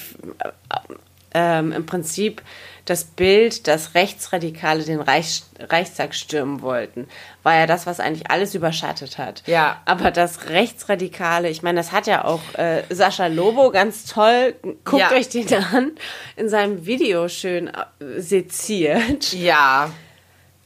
ähm, 1.34 1.72
im 1.72 1.86
Prinzip 1.86 2.42
das 2.84 3.04
Bild, 3.04 3.68
dass 3.68 3.94
Rechtsradikale 3.94 4.82
den 4.82 5.00
Reich, 5.00 5.42
Reichstag 5.60 6.14
stürmen 6.14 6.62
wollten, 6.62 7.06
war 7.42 7.54
ja 7.54 7.66
das, 7.66 7.86
was 7.86 8.00
eigentlich 8.00 8.30
alles 8.30 8.54
überschattet 8.54 9.18
hat. 9.18 9.42
Ja. 9.46 9.80
Aber 9.84 10.10
das 10.10 10.48
Rechtsradikale, 10.48 11.50
ich 11.50 11.62
meine, 11.62 11.78
das 11.80 11.92
hat 11.92 12.06
ja 12.06 12.24
auch 12.24 12.40
äh, 12.54 12.82
Sascha 12.88 13.26
Lobo 13.26 13.70
ganz 13.70 14.04
toll, 14.06 14.54
guckt 14.84 15.02
Ja. 15.02 15.12
euch 15.12 15.28
den 15.28 15.52
an, 15.52 15.92
in 16.36 16.48
seinem 16.48 16.86
Video 16.86 17.28
schön 17.28 17.68
äh, 17.68 18.20
seziert, 18.20 19.32
Ja, 19.34 19.90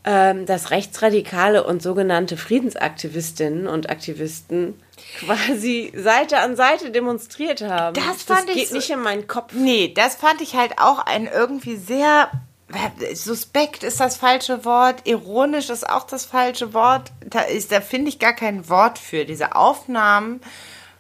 ähm, 0.05 0.47
dass 0.47 0.71
Rechtsradikale 0.71 1.65
und 1.65 1.83
sogenannte 1.83 2.37
Friedensaktivistinnen 2.37 3.67
und 3.69 3.89
Aktivisten 3.91 4.75
quasi 5.21 5.93
Seite 5.97 6.39
an 6.39 6.57
Seite 6.57 6.91
demonstriert 6.91 7.63
haben. 7.63 7.95
Das 7.95 8.23
fand 8.25 8.49
ich 8.51 8.55
geht 8.57 8.69
so- 8.69 8.75
nicht 8.77 8.91
in 8.91 9.01
meinen 9.01 9.27
Kopf. 9.29 9.53
Nee, 9.53 9.93
das 9.95 10.17
fand 10.17 10.41
ich 10.41 10.55
halt 10.57 10.79
auch 10.79 10.99
ein 10.99 11.27
irgendwie 11.27 11.77
sehr 11.77 12.31
suspekt 13.15 13.83
ist 13.85 14.01
das 14.01 14.17
falsche 14.17 14.65
Wort, 14.65 15.03
ironisch 15.07 15.69
ist 15.69 15.89
auch 15.89 16.05
das 16.07 16.25
falsche 16.25 16.73
Wort. 16.73 17.13
Da 17.27 17.41
ist, 17.43 17.71
da 17.71 17.81
finde 17.83 18.09
ich 18.09 18.19
gar 18.19 18.33
kein 18.33 18.69
Wort 18.71 18.99
für 18.99 19.25
diese 19.27 19.55
Aufnahmen 19.55 20.41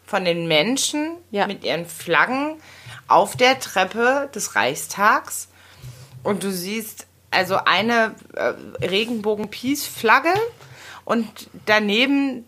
von 0.04 0.24
den 0.26 0.46
Menschen 0.48 1.12
Ja. 1.30 1.46
mit 1.46 1.64
ihren 1.64 1.86
Flaggen 1.86 2.56
auf 3.08 3.36
der 3.36 3.58
Treppe 3.58 4.28
des 4.34 4.54
Reichstags 4.54 5.48
und 6.22 6.44
du 6.44 6.50
siehst 6.52 7.06
also 7.32 7.56
eine 7.64 8.14
äh, 8.34 8.52
Regenbogen-Peace-Flagge 8.86 10.32
und 11.04 11.28
daneben 11.66 12.46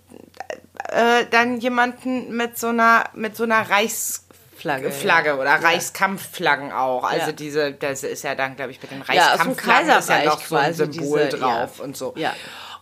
äh, 0.90 1.24
dann 1.30 1.58
jemanden 1.60 2.36
mit 2.36 2.58
so 2.58 2.68
einer 2.68 3.04
mit 3.14 3.36
so 3.36 3.44
einer 3.44 3.68
Reichs 3.68 4.24
Flagge, 4.56 4.90
Flagge 4.92 5.28
ja. 5.30 5.34
oder 5.36 5.50
Reichskampfflaggen 5.62 6.72
auch. 6.72 7.04
Also 7.04 7.26
Ja. 7.26 7.32
diese, 7.32 7.72
das 7.72 8.02
ist 8.02 8.22
ja 8.24 8.34
dann, 8.34 8.56
glaube 8.56 8.70
ich, 8.70 8.80
mit 8.80 8.90
den 8.90 9.02
Reichskampfflaggen 9.02 9.90
ist 9.98 10.08
ja 10.08 10.24
noch 10.24 10.40
so 10.40 10.56
ein 10.56 10.72
Symbol 10.72 11.24
diese- 11.26 11.38
drauf 11.38 11.80
und 11.80 11.96
so. 11.96 12.14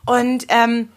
Und 0.04 0.44
ähm, 0.48 0.90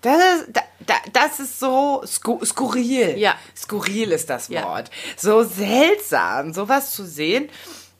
das 0.00 0.16
ist, 0.18 0.48
da, 0.52 0.60
da, 0.86 0.94
das 1.12 1.40
ist 1.40 1.58
so 1.58 2.02
sku 2.06 2.44
skurril. 2.44 3.16
Ja. 3.18 3.34
Skurril 3.56 4.12
ist 4.12 4.28
das. 4.30 4.50
Wort. 4.50 4.90
So 5.16 5.42
seltsam, 5.42 6.52
sowas 6.52 6.92
zu 6.92 7.04
sehen. 7.04 7.48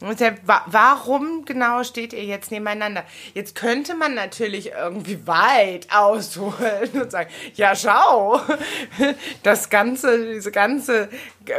Und 0.00 0.11
deshalb, 0.20 0.46
wa- 0.46 0.64
warum 0.66 1.44
genau 1.44 1.83
steht 1.85 2.12
ihr 2.12 2.24
jetzt 2.24 2.50
nebeneinander? 2.50 3.04
Jetzt 3.33 3.54
könnte 3.54 3.94
man 3.94 4.14
natürlich 4.14 4.72
irgendwie 4.72 5.26
weit 5.26 5.87
ausholen 5.94 6.90
und 7.00 7.11
sagen, 7.11 7.30
ja 7.54 7.74
schau, 7.74 8.40
das 9.42 9.70
ganze, 9.70 10.35
diese 10.35 10.50
ganze 10.50 11.09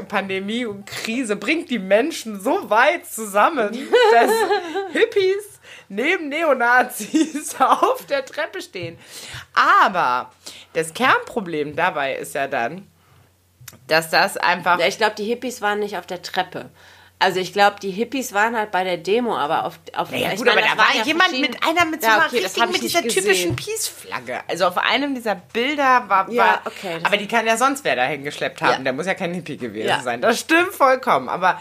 Pandemie 0.09 0.65
und 0.65 0.85
Krise 0.85 1.35
bringt 1.37 1.69
die 1.69 1.79
Menschen 1.79 2.39
so 2.39 2.69
weit 2.69 3.07
zusammen, 3.07 3.75
dass 4.11 4.31
Hippies 4.91 5.59
neben 5.89 6.29
Neonazis 6.29 7.55
auf 7.59 8.05
der 8.05 8.25
Treppe 8.25 8.61
stehen. 8.61 8.97
Aber 9.53 10.31
das 10.73 10.93
Kernproblem 10.93 11.75
dabei 11.75 12.15
ist 12.15 12.35
ja 12.35 12.47
dann, 12.47 12.87
dass 13.87 14.09
das 14.09 14.37
einfach 14.37 14.79
Ja, 14.79 14.87
ich 14.87 14.97
glaube, 14.97 15.15
die 15.15 15.25
Hippies 15.25 15.61
waren 15.61 15.79
nicht 15.79 15.97
auf 15.97 16.05
der 16.05 16.21
Treppe. 16.21 16.69
Also 17.17 17.39
ich 17.39 17.53
glaube, 17.53 17.77
die 17.81 17.91
Hippies 17.91 18.33
waren 18.33 18.57
halt 18.57 18.71
bei 18.71 18.83
der 18.83 18.97
Demo, 18.97 19.35
aber 19.37 19.65
auf, 19.65 19.79
auf 19.95 20.11
Ja, 20.11 20.31
ich 20.31 20.37
gut, 20.37 20.47
meine, 20.47 20.61
aber 20.63 20.69
da 20.69 20.77
war 20.77 20.95
ja 20.95 21.03
jemand 21.03 21.31
mit 21.39 21.63
einer 21.63 21.85
mit 21.85 22.01
so 22.01 22.07
Ja, 22.09 22.15
einer 22.17 22.25
okay, 22.25 22.39
richtigen, 22.39 22.61
hab 22.61 22.69
ich 22.75 22.81
mit 22.81 22.91
dieser 22.91 23.01
typischen. 23.07 23.55
Peace-Flagge. 23.55 24.41
Also 24.49 24.65
auf 24.67 24.77
einem 24.77 25.15
dieser 25.15 25.35
Bilder 25.35 26.03
war, 26.09 26.29
Ja, 26.29 26.43
war 26.43 26.61
okay, 26.65 26.97
aber 27.03 27.15
die 27.15 27.27
kann 27.27 27.47
ja 27.47 27.55
sonst 27.55 27.85
wer 27.85 27.95
dahin 27.95 28.23
geschleppt 28.23 28.61
haben. 28.61 28.71
Ja. 28.71 28.79
Der 28.79 28.93
muss 28.93 29.05
ja 29.05 29.13
kein 29.13 29.33
Hippie 29.33 29.55
gewesen 29.55 29.87
Ja. 29.87 30.01
sein. 30.01 30.19
Das 30.21 30.39
stimmt 30.41 30.73
vollkommen. 30.73 31.29
Aber 31.29 31.59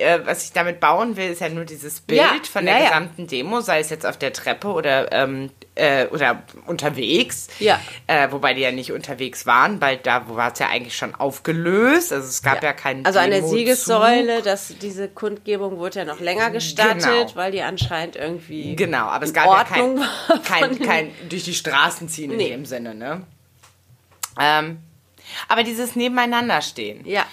äh, 0.00 0.20
was 0.26 0.44
ich 0.44 0.52
damit 0.52 0.80
bauen 0.80 1.16
will, 1.16 1.30
ist 1.30 1.40
ja 1.40 1.48
nur 1.48 1.64
dieses 1.64 2.00
Bild 2.00 2.20
Ja, 2.20 2.32
von 2.50 2.64
der 2.64 2.74
ja, 2.74 2.80
ja. 2.84 2.88
gesamten 2.88 3.26
Demo, 3.26 3.60
sei 3.60 3.80
es 3.80 3.90
jetzt 3.90 4.04
auf 4.06 4.16
der 4.16 4.32
Treppe 4.32 4.68
oder 4.68 5.12
ähm, 5.12 5.50
äh, 5.74 6.06
oder 6.06 6.42
unterwegs. 6.66 7.48
Ja. 7.58 7.80
Äh, 8.06 8.32
wobei 8.32 8.54
die 8.54 8.60
ja 8.62 8.72
nicht 8.72 8.92
unterwegs 8.92 9.46
waren, 9.46 9.80
weil 9.80 9.96
da 9.98 10.28
war 10.28 10.52
es 10.52 10.58
ja 10.58 10.68
eigentlich 10.68 10.96
schon 10.96 11.14
aufgelöst. 11.14 12.12
Also 12.12 12.28
es 12.28 12.42
gab 12.42 12.62
ja, 12.62 12.72
keinen 12.72 13.04
Also 13.06 13.18
an 13.18 13.30
der. 13.30 13.42
Siegessäule, 13.44 14.42
dass 14.42 14.74
diese 14.80 15.08
Kundgebung 15.08 15.78
wurde 15.78 16.00
ja 16.00 16.04
noch 16.04 16.20
länger 16.20 16.50
gestattet, 16.50 17.02
Genau. 17.02 17.30
weil 17.34 17.52
die 17.52 17.62
anscheinend 17.62 18.16
irgendwie 18.16 18.76
Genau, 18.76 19.06
aber 19.06 19.24
es 19.24 19.30
in 19.30 19.34
gab 19.36 19.46
Ordnung 19.46 19.98
ja 19.98 20.38
kein, 20.44 20.78
kein, 20.78 20.78
kein 20.86 21.12
durch 21.28 21.44
die 21.44 21.54
Straßen 21.54 22.08
ziehen 22.08 22.30
in 22.30 22.36
Nee. 22.36 22.48
dem 22.50 22.64
Sinne, 22.64 22.94
ne? 22.94 23.22
Ähm, 24.38 24.78
aber 25.48 25.62
dieses 25.64 25.96
Nebeneinanderstehen. 25.96 27.06
Ja. 27.06 27.24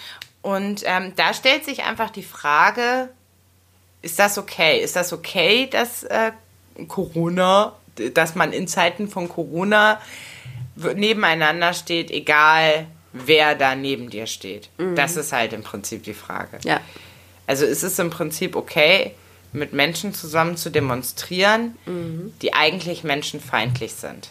Und 0.42 0.82
ähm, 0.86 1.12
da 1.16 1.34
stellt 1.34 1.64
sich 1.64 1.82
einfach 1.84 2.10
die 2.10 2.22
Frage, 2.22 3.08
ist 4.02 4.18
das 4.18 4.38
okay? 4.38 4.78
Ist 4.80 4.96
das 4.96 5.12
okay, 5.12 5.66
dass 5.70 6.04
äh, 6.04 6.32
Corona, 6.86 7.74
dass 8.14 8.34
man 8.34 8.52
in 8.52 8.68
Zeiten 8.68 9.08
von 9.08 9.28
Corona 9.28 10.00
nebeneinander 10.94 11.72
steht, 11.74 12.10
egal 12.10 12.86
wer 13.12 13.54
da 13.56 13.74
neben 13.74 14.10
dir 14.10 14.26
steht? 14.26 14.70
Das 14.94 15.16
ist 15.16 15.32
halt 15.32 15.52
im 15.52 15.62
Prinzip 15.64 16.04
die 16.04 16.14
Frage. 16.14 16.58
Ja. 16.62 16.80
Also 17.48 17.64
ist 17.64 17.82
es 17.82 17.98
im 17.98 18.10
Prinzip 18.10 18.54
okay, 18.54 19.14
mit 19.52 19.72
Menschen 19.72 20.14
zusammen 20.14 20.56
zu 20.56 20.70
demonstrieren, 20.70 21.76
die 22.42 22.52
eigentlich 22.54 23.02
menschenfeindlich 23.02 23.94
sind. 23.94 24.28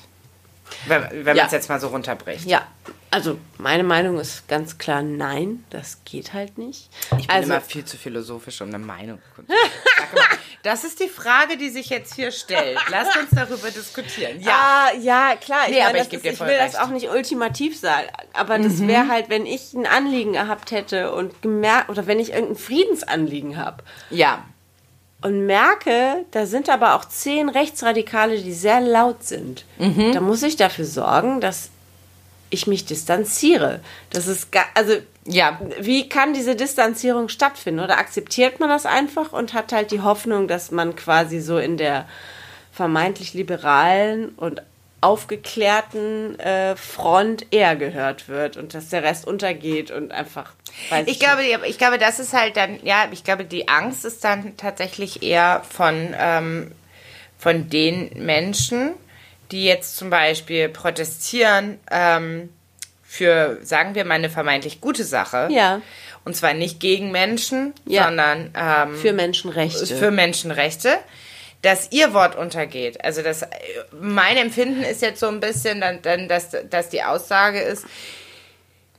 Wenn, 0.86 1.04
wenn 1.26 1.36
Ja. 1.36 1.44
man 1.44 1.46
es 1.48 1.52
jetzt 1.52 1.70
mal 1.70 1.80
so 1.82 1.88
runterbricht. 1.88 2.46
Ja, 2.46 2.66
also 3.12 3.38
meine 3.58 3.84
Meinung 3.84 4.20
ist 4.20 4.48
ganz 4.48 4.78
klar 4.78 5.02
nein, 5.02 5.64
das 5.70 6.00
geht 6.06 6.34
halt 6.34 6.58
nicht. 6.58 6.90
Ich 7.18 7.28
bin 7.28 7.36
also, 7.36 7.52
immer 7.54 7.62
viel 7.62 7.86
zu 7.86 7.98
philosophisch, 7.98 8.62
um 8.62 8.68
eine 8.70 8.80
Meinung 8.80 9.20
zu 9.36 9.44
Das 10.64 10.84
ist 10.84 11.00
die 11.00 11.08
Frage, 11.08 11.56
die 11.56 11.70
sich 11.70 11.90
jetzt 11.90 12.16
hier 12.16 12.32
stellt. 12.32 12.78
Lasst 12.90 13.16
uns 13.16 13.30
darüber 13.34 13.70
diskutieren. 13.72 14.42
Ja. 14.42 14.90
Ah, 14.92 14.94
ja, 15.00 15.36
klar. 15.40 15.62
Ich, 15.68 15.72
Nee, 15.76 15.78
meine, 15.80 15.90
aber 15.90 15.98
ich 16.00 16.14
ist, 16.14 16.26
ich 16.26 16.40
will 16.40 16.48
recht. 16.48 16.60
Mhm. 16.62 16.72
das 16.74 16.76
auch 16.76 16.90
nicht 16.90 17.10
ultimativ 17.10 17.80
sagen, 17.80 18.08
aber 18.34 18.60
das 18.60 18.86
wäre 18.86 19.08
halt, 19.08 19.30
wenn 19.30 19.46
ich 19.46 19.74
ein 19.74 19.86
Anliegen 19.86 20.34
gehabt 20.34 20.72
hätte 20.72 21.14
und 21.14 21.42
gemerkt, 21.42 21.90
oder 21.90 22.08
wenn 22.08 22.20
ich 22.20 22.32
irgendein 22.34 22.58
Friedensanliegen 22.58 23.56
habe 23.58 23.84
Ja. 24.10 24.44
und 25.22 25.46
merke, 25.46 26.26
da 26.32 26.46
sind 26.46 26.68
aber 26.70 26.96
auch 26.96 27.06
zehn 27.06 27.48
Rechtsradikale, 27.50 28.42
die 28.42 28.54
sehr 28.54 28.82
laut 28.82 29.24
sind, 29.24 29.64
Mhm. 29.78 30.12
dann 30.14 30.24
muss 30.24 30.44
ich 30.44 30.58
dafür 30.58 30.86
sorgen, 30.86 31.40
dass 31.40 31.70
ich 32.50 32.68
mich 32.68 32.86
distanziere. 32.86 33.82
Das 34.10 34.28
ist, 34.28 34.50
also 34.74 34.94
Ja. 35.26 35.60
wie 35.80 36.08
kann 36.08 36.34
diese 36.34 36.56
Distanzierung 36.56 37.30
stattfinden? 37.30 37.82
Oder 37.82 37.98
akzeptiert 37.98 38.60
man 38.60 38.70
das 38.70 38.86
einfach 38.86 39.34
und 39.34 39.54
hat 39.54 39.74
halt 39.74 39.92
die 39.92 40.02
Hoffnung, 40.02 40.48
dass 40.48 40.72
man 40.72 40.96
quasi 40.96 41.40
so 41.42 41.58
in 41.58 41.78
der 41.78 42.08
vermeintlich 42.72 43.34
liberalen 43.34 44.30
und 44.30 44.62
aufgeklärten 45.02 46.40
äh, 46.40 46.76
Front 46.76 47.48
eher 47.52 47.76
gehört 47.76 48.30
wird 48.30 48.58
und 48.58 48.74
dass 48.74 48.90
der 48.90 49.04
Rest 49.04 49.28
untergeht 49.28 49.92
und 49.92 50.12
einfach. 50.12 50.54
Weiß 50.90 51.08
Ich 51.08 51.20
glaube, 51.20 51.42
ich 51.68 51.78
glaube, 51.78 51.98
das 51.98 52.20
ist 52.20 52.34
halt 52.34 52.58
dann, 52.58 52.80
ja, 52.84 53.08
ich 53.12 53.24
glaube, 53.24 53.46
die 53.46 53.68
Angst 53.68 54.06
ist 54.06 54.24
dann 54.24 54.58
tatsächlich 54.58 55.24
eher 55.24 55.64
von, 55.70 56.16
ähm, 56.18 56.72
von 57.38 57.70
den 57.70 58.10
Menschen, 58.26 58.94
die 59.52 59.66
jetzt 59.66 59.98
zum 59.98 60.10
Beispiel 60.10 60.70
protestieren 60.70 61.80
ähm, 61.92 62.50
für, 63.04 63.58
sagen 63.64 63.96
wir 63.96 64.06
mal, 64.06 64.16
eine 64.16 64.30
vermeintlich 64.30 64.82
gute 64.82 65.04
Sache. 65.04 65.48
Ja. 65.52 65.82
Und 66.26 66.36
zwar 66.36 66.54
nicht 66.54 66.80
gegen 66.80 67.12
Menschen, 67.12 67.74
Ja. 67.86 68.06
sondern 68.06 68.52
ähm, 68.56 68.96
für 68.98 69.14
Menschenrechte. 69.14 69.86
für 69.86 70.12
Menschenrechte, 70.12 70.98
dass 71.62 71.92
ihr 71.92 72.14
Wort 72.14 72.36
untergeht. 72.36 73.04
Also 73.04 73.22
das, 73.22 73.46
mein 74.00 74.36
Empfinden 74.38 74.84
ist 74.84 75.02
jetzt 75.02 75.20
so 75.22 75.28
ein 75.28 75.40
bisschen, 75.40 75.80
dann, 75.82 76.02
dann, 76.02 76.28
dass, 76.28 76.50
dass 76.70 76.90
die 76.90 77.02
Aussage 77.04 77.60
ist, 77.62 77.86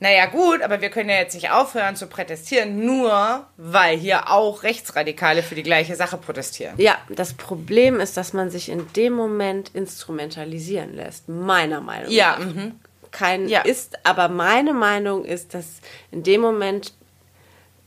naja 0.01 0.27
gut, 0.27 0.63
aber 0.63 0.81
wir 0.81 0.91
können 0.91 1.09
ja 1.11 1.17
jetzt 1.17 1.35
nicht 1.35 1.51
aufhören 1.51 1.97
zu 1.97 2.07
protestieren, 2.07 2.85
nur 2.85 3.47
weil 3.57 3.97
hier 3.99 4.31
auch 4.31 4.63
Rechtsradikale 4.63 5.43
für 5.43 5.55
die 5.55 5.63
gleiche 5.65 5.97
Sache 5.97 6.17
protestieren. 6.17 6.75
ja, 6.79 6.97
das 7.09 7.35
Problem 7.35 7.99
ist, 8.01 8.17
dass 8.17 8.33
man 8.33 8.51
sich 8.51 8.69
in 8.69 8.87
dem 8.95 9.13
Moment 9.15 9.71
instrumentalisieren 9.75 10.95
lässt. 10.95 11.29
Meiner 11.29 11.81
Meinung 11.81 12.11
Ja, 12.11 12.37
nach. 12.39 12.47
mhm. 12.47 12.81
kein 13.11 13.49
Ja. 13.49 13.63
ist, 13.63 13.99
aber 14.05 14.29
meine 14.29 14.73
Meinung 14.73 15.25
ist, 15.25 15.55
dass 15.55 15.81
in 16.11 16.23
dem 16.23 16.41
Moment 16.41 16.93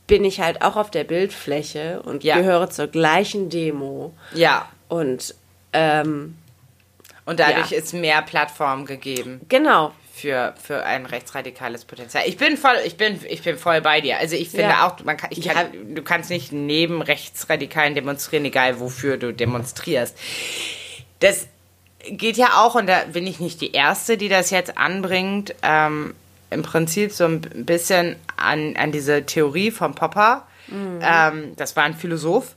bin 0.06 0.24
ich 0.24 0.40
halt 0.40 0.62
auch 0.62 0.76
auf 0.76 0.90
der 0.90 1.04
Bildfläche 1.04 2.02
und 2.02 2.24
Ja. 2.24 2.36
gehöre 2.36 2.68
zur 2.68 2.88
gleichen 2.88 3.48
Demo 3.48 4.12
ja. 4.34 4.68
und 4.88 5.34
ähm, 5.72 6.36
Und 7.24 7.38
dadurch 7.40 7.70
Ja. 7.70 7.78
ist 7.78 7.94
mehr 7.94 8.20
Plattform 8.20 8.84
gegeben 8.84 9.40
genau, 9.48 9.92
für, 10.14 10.54
für 10.62 10.84
ein 10.84 11.06
rechtsradikales 11.06 11.84
Potenzial. 11.84 12.24
Ich 12.26 12.36
bin 12.36 12.56
voll, 12.56 12.76
ich 12.84 12.96
bin, 12.96 13.18
ich 13.28 13.42
bin 13.42 13.56
voll 13.56 13.80
bei 13.80 14.00
dir. 14.00 14.18
Also 14.18 14.36
ich 14.36 14.50
finde 14.50 14.64
Ja. 14.70 14.86
auch, 14.86 15.02
man 15.04 15.16
kann, 15.16 15.30
ich 15.32 15.40
kann, 15.48 15.94
du 15.94 16.02
kannst 16.02 16.28
nicht 16.30 16.52
neben 16.52 17.00
Rechtsradikalen 17.02 17.94
demonstrieren, 17.94 18.44
egal 18.44 18.78
wofür 18.78 19.16
du 19.16 19.32
demonstrierst. 19.32 20.16
Das 21.20 21.46
geht 22.08 22.36
ja 22.36 22.60
auch, 22.62 22.74
und 22.74 22.86
da 22.88 23.04
bin 23.12 23.26
ich 23.26 23.40
nicht 23.40 23.60
die 23.60 23.72
Erste, 23.72 24.16
die 24.16 24.28
das 24.28 24.50
jetzt 24.50 24.76
anbringt, 24.76 25.54
ähm, 25.62 26.14
im 26.50 26.62
Prinzip 26.62 27.12
so 27.12 27.24
ein 27.24 27.40
bisschen 27.40 28.16
an, 28.36 28.76
an 28.76 28.92
diese 28.92 29.24
Theorie 29.24 29.70
von 29.70 29.94
Popper. 29.94 30.46
Ähm, 30.70 31.54
das 31.56 31.74
war 31.76 31.84
ein 31.84 31.94
Philosoph, 31.94 32.54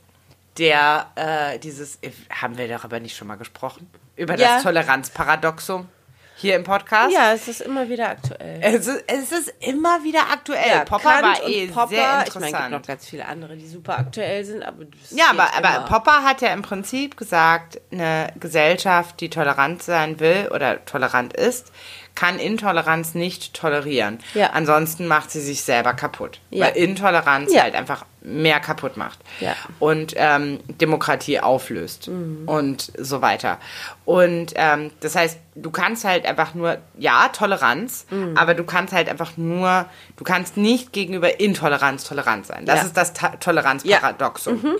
der 0.58 1.06
äh, 1.16 1.58
dieses, 1.58 1.98
haben 2.30 2.58
wir 2.58 2.68
darüber 2.68 3.00
nicht 3.00 3.16
schon 3.16 3.28
mal 3.28 3.36
gesprochen? 3.36 3.90
Über 4.16 4.36
Ja. 4.38 4.54
das 4.56 4.62
Toleranzparadoxum 4.62 5.88
hier 6.36 6.56
im 6.56 6.64
Podcast? 6.64 7.12
ja, 7.12 7.32
es 7.32 7.48
ist 7.48 7.60
immer 7.62 7.88
wieder 7.88 8.10
aktuell. 8.10 8.58
Es 8.62 8.86
ist, 8.86 9.04
es 9.06 9.32
ist 9.32 9.54
immer 9.60 10.02
wieder 10.04 10.20
aktuell. 10.32 10.84
Popper 10.84 11.10
Kant 11.20 11.22
war 11.40 11.44
und 11.44 11.50
eh 11.52 11.66
Popper, 11.68 11.88
sehr 11.88 11.98
Ich 11.98 12.04
meine, 12.04 12.22
es 12.22 12.34
interessant. 12.34 12.52
gibt 12.52 12.70
noch 12.70 12.86
ganz 12.86 13.06
viele 13.08 13.26
andere, 13.26 13.56
die 13.56 13.66
super 13.66 13.98
aktuell 13.98 14.44
sind, 14.44 14.62
aber 14.62 14.84
ja, 15.10 15.24
aber, 15.30 15.48
aber. 15.56 15.84
Popper 15.86 16.22
hat 16.24 16.40
ja 16.42 16.48
im 16.52 16.62
Prinzip 16.62 17.16
gesagt, 17.16 17.80
eine 17.90 18.32
Gesellschaft, 18.38 19.20
die 19.20 19.30
tolerant 19.30 19.82
sein 19.82 20.20
will 20.20 20.50
oder 20.54 20.84
tolerant 20.84 21.32
ist, 21.32 21.72
kann 22.14 22.38
Intoleranz 22.38 23.14
nicht 23.14 23.54
tolerieren. 23.54 24.18
Ja. 24.34 24.50
Ansonsten 24.50 25.06
macht 25.06 25.30
sie 25.30 25.40
sich 25.40 25.62
selber 25.64 25.92
kaputt. 25.94 26.40
Ja. 26.50 26.66
Weil 26.66 26.76
Intoleranz 26.76 27.52
Ja. 27.52 27.62
halt 27.62 27.74
einfach 27.74 28.04
mehr 28.28 28.58
kaputt 28.58 28.96
macht. 28.96 29.20
Ja. 29.40 29.54
Und 29.78 30.14
ähm, 30.16 30.58
Demokratie 30.66 31.38
auflöst. 31.40 32.08
Mhm. 32.08 32.42
Und 32.48 32.92
so 32.98 33.22
weiter. 33.22 33.58
Und 34.04 34.52
ähm, 34.56 34.90
das 35.00 35.14
heißt, 35.14 35.38
du 35.54 35.70
kannst 35.70 36.04
halt 36.04 36.26
einfach 36.26 36.52
nur, 36.54 36.78
ja, 36.98 37.28
Toleranz, 37.28 38.06
Mhm. 38.10 38.36
aber 38.36 38.54
du 38.54 38.64
kannst 38.64 38.92
halt 38.92 39.08
einfach 39.08 39.36
nur, 39.36 39.86
du 40.16 40.24
kannst 40.24 40.56
nicht 40.56 40.92
gegenüber 40.92 41.38
Intoleranz 41.38 42.02
tolerant 42.04 42.46
sein. 42.46 42.66
Das 42.66 42.80
Ja. 42.80 42.86
ist 42.86 42.96
das 42.96 43.12
Ta 43.12 43.28
Toleranzparadoxum. 43.36 44.76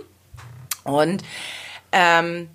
Und 0.84 1.22
ähm, 1.92 2.48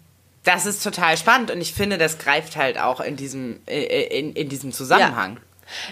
das 0.44 0.66
ist 0.66 0.84
total 0.84 1.18
spannend 1.18 1.52
und 1.52 1.62
ich 1.62 1.74
finde, 1.74 1.98
das 1.98 2.18
greift 2.18 2.56
halt 2.58 2.80
auch 2.80 3.00
in 3.00 3.16
diesem, 3.16 3.60
in, 3.66 4.34
in 4.34 4.50
diesem 4.50 4.72
Zusammenhang. 4.72 5.38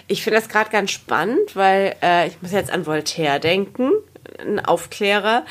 Ich 0.08 0.24
finde 0.24 0.40
das 0.40 0.50
gerade 0.50 0.70
ganz 0.72 0.92
spannend, 0.92 1.56
weil 1.56 1.96
äh, 2.02 2.28
ich 2.28 2.42
muss 2.42 2.52
jetzt 2.52 2.70
an 2.72 2.86
Voltaire 2.86 3.40
denken, 3.40 3.92
ein 4.40 4.64
Aufklärer, 4.64 5.46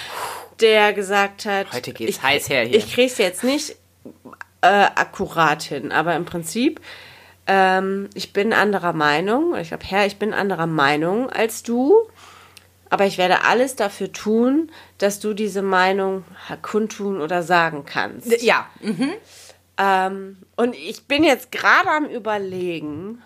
der 0.60 0.92
gesagt 0.92 1.44
hat, 1.46 1.72
Heute 1.72 1.92
geht's 1.92 2.16
ich, 2.16 2.22
heiß 2.22 2.48
her 2.48 2.64
hier. 2.64 2.78
Ich 2.78 2.92
kriege 2.92 3.10
es 3.10 3.18
jetzt 3.18 3.44
nicht 3.44 3.76
äh, 4.60 4.66
akkurat 4.66 5.62
hin, 5.62 5.92
aber 5.92 6.16
im 6.16 6.24
Prinzip, 6.24 6.80
ähm, 7.46 8.08
ich 8.14 8.32
bin 8.32 8.52
anderer 8.52 8.92
Meinung, 8.92 9.56
ich 9.56 9.68
glaube, 9.68 9.84
Herr, 9.86 10.06
ich 10.06 10.18
bin 10.18 10.34
anderer 10.34 10.66
Meinung 10.66 11.30
als 11.30 11.62
du, 11.62 11.94
aber 12.90 13.06
ich 13.06 13.18
werde 13.18 13.44
alles 13.44 13.76
dafür 13.76 14.12
tun, 14.12 14.70
dass 14.98 15.20
du 15.20 15.34
diese 15.34 15.62
Meinung 15.62 16.24
kundtun 16.62 17.20
oder 17.20 17.42
sagen 17.42 17.84
kannst. 17.84 18.42
Ja, 18.42 18.66
Ähm, 19.80 20.38
und 20.56 20.74
ich 20.74 21.04
bin 21.06 21.22
jetzt 21.22 21.52
gerade 21.52 21.88
am 21.88 22.06
Überlegen, 22.06 23.22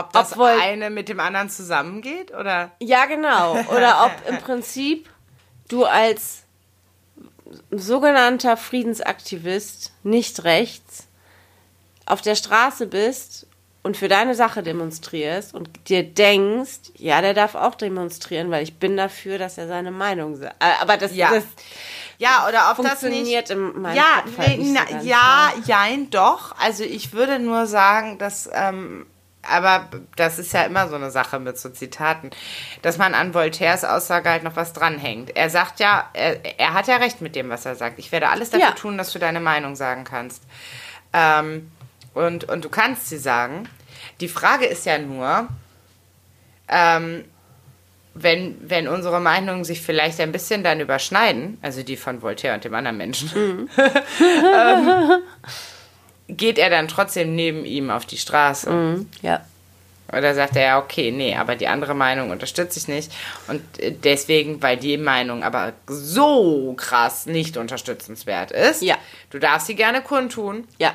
ob 0.00 0.12
das 0.12 0.32
Obwohl- 0.32 0.48
eine 0.60 0.90
mit 0.90 1.08
dem 1.08 1.20
anderen 1.20 1.48
zusammengeht 1.50 2.32
oder? 2.32 2.70
Ja, 2.80 3.06
genau. 3.06 3.58
Oder 3.74 4.04
ob 4.06 4.28
im 4.28 4.38
Prinzip 4.44 5.08
du 5.68 5.84
als 5.84 6.42
sogenannter 7.70 8.56
Friedensaktivist 8.56 9.92
nicht 10.02 10.44
rechts 10.44 11.06
auf 12.06 12.20
der 12.20 12.34
Straße 12.34 12.86
bist 12.86 13.46
und 13.82 13.96
für 13.96 14.08
deine 14.08 14.34
Sache 14.34 14.62
demonstrierst 14.62 15.54
und 15.54 15.70
dir 15.88 16.02
denkst, 16.02 16.90
ja, 16.96 17.20
der 17.22 17.32
darf 17.34 17.54
auch 17.54 17.74
demonstrieren, 17.74 18.50
weil 18.50 18.62
ich 18.62 18.78
bin 18.78 18.96
dafür, 18.96 19.38
dass 19.38 19.56
er 19.58 19.68
seine 19.68 19.90
Meinung 19.90 20.36
sagt. 20.36 20.54
Äh, 20.62 20.72
Aber 20.80 20.96
das, 20.96 21.14
Ja. 21.14 21.30
das 21.32 21.44
Ja, 22.18 22.46
oder 22.46 22.70
ob 22.70 22.76
das 22.84 23.00
nicht. 23.02 23.12
funktioniert 23.14 23.50
in 23.50 23.80
meinem 23.80 23.96
Ja, 23.96 24.22
Kopf 24.22 24.38
halt 24.38 24.48
nee, 24.50 24.56
nicht 24.58 24.78
so 24.90 24.94
na, 24.94 25.02
ja, 25.02 25.52
jein, 25.64 26.10
doch. 26.10 26.54
Also 26.58 26.84
ich 26.84 27.12
würde 27.14 27.38
nur 27.38 27.66
sagen, 27.66 28.18
dass, 28.18 28.50
ähm, 28.52 29.06
aber 29.42 29.88
das 30.16 30.38
ist 30.38 30.52
ja 30.52 30.62
immer 30.62 30.88
so 30.88 30.96
eine 30.96 31.10
Sache 31.10 31.38
mit 31.40 31.58
so 31.58 31.68
Zitaten, 31.70 32.30
dass 32.82 32.98
man 32.98 33.14
an 33.14 33.32
Voltaires 33.34 33.84
Aussage 33.84 34.28
halt 34.28 34.42
noch 34.42 34.56
was 34.56 34.72
dranhängt. 34.72 35.36
Er 35.36 35.48
sagt 35.50 35.80
ja, 35.80 36.08
er, 36.12 36.58
er 36.58 36.74
hat 36.74 36.86
ja 36.88 36.96
recht 36.96 37.20
mit 37.20 37.34
dem, 37.36 37.48
was 37.48 37.64
er 37.66 37.74
sagt. 37.74 37.98
Ich 37.98 38.12
werde 38.12 38.28
alles 38.28 38.50
dafür 38.50 38.68
Ja. 38.68 38.72
tun, 38.74 38.98
dass 38.98 39.12
du 39.12 39.18
deine 39.18 39.40
Meinung 39.40 39.76
sagen 39.76 40.04
kannst. 40.04 40.42
Ähm, 41.12 41.70
und, 42.14 42.44
und 42.44 42.64
du 42.64 42.68
kannst 42.68 43.08
sie 43.08 43.18
sagen. 43.18 43.68
Die 44.20 44.28
Frage 44.28 44.66
ist 44.66 44.84
ja 44.86 44.98
nur, 44.98 45.48
ähm, 46.68 47.24
wenn, 48.14 48.58
wenn 48.68 48.88
unsere 48.88 49.20
Meinungen 49.20 49.64
sich 49.64 49.80
vielleicht 49.80 50.20
ein 50.20 50.32
bisschen 50.32 50.62
dann 50.64 50.80
überschneiden, 50.80 51.58
also 51.62 51.82
die 51.82 51.96
von 51.96 52.22
Voltaire 52.22 52.54
und 52.54 52.64
dem 52.64 52.74
anderen 52.74 52.96
Menschen, 52.96 53.70
ähm, 53.78 55.10
geht 56.36 56.58
er 56.58 56.70
dann 56.70 56.88
trotzdem 56.88 57.34
neben 57.34 57.64
ihm 57.64 57.90
auf 57.90 58.06
die 58.06 58.18
Straße? 58.18 58.70
Mhm. 58.70 59.08
Ja. 59.22 59.40
Oder 60.12 60.34
sagt 60.34 60.56
er 60.56 60.62
ja, 60.62 60.78
okay, 60.80 61.12
nee, 61.12 61.36
aber 61.36 61.54
die 61.54 61.68
andere 61.68 61.94
Meinung 61.94 62.30
unterstütze 62.30 62.80
ich 62.80 62.88
nicht. 62.88 63.12
Und 63.46 63.62
äh, 63.78 63.92
deswegen, 63.92 64.60
weil 64.60 64.76
die 64.76 64.98
Meinung 64.98 65.44
aber 65.44 65.72
so 65.86 66.74
krass 66.76 67.26
nicht 67.26 67.56
unterstützenswert 67.56 68.50
ist, 68.50 68.82
Ja. 68.82 68.96
du 69.30 69.38
darfst 69.38 69.68
sie 69.68 69.76
gerne 69.76 70.02
kundtun, 70.02 70.66
Ja. 70.78 70.94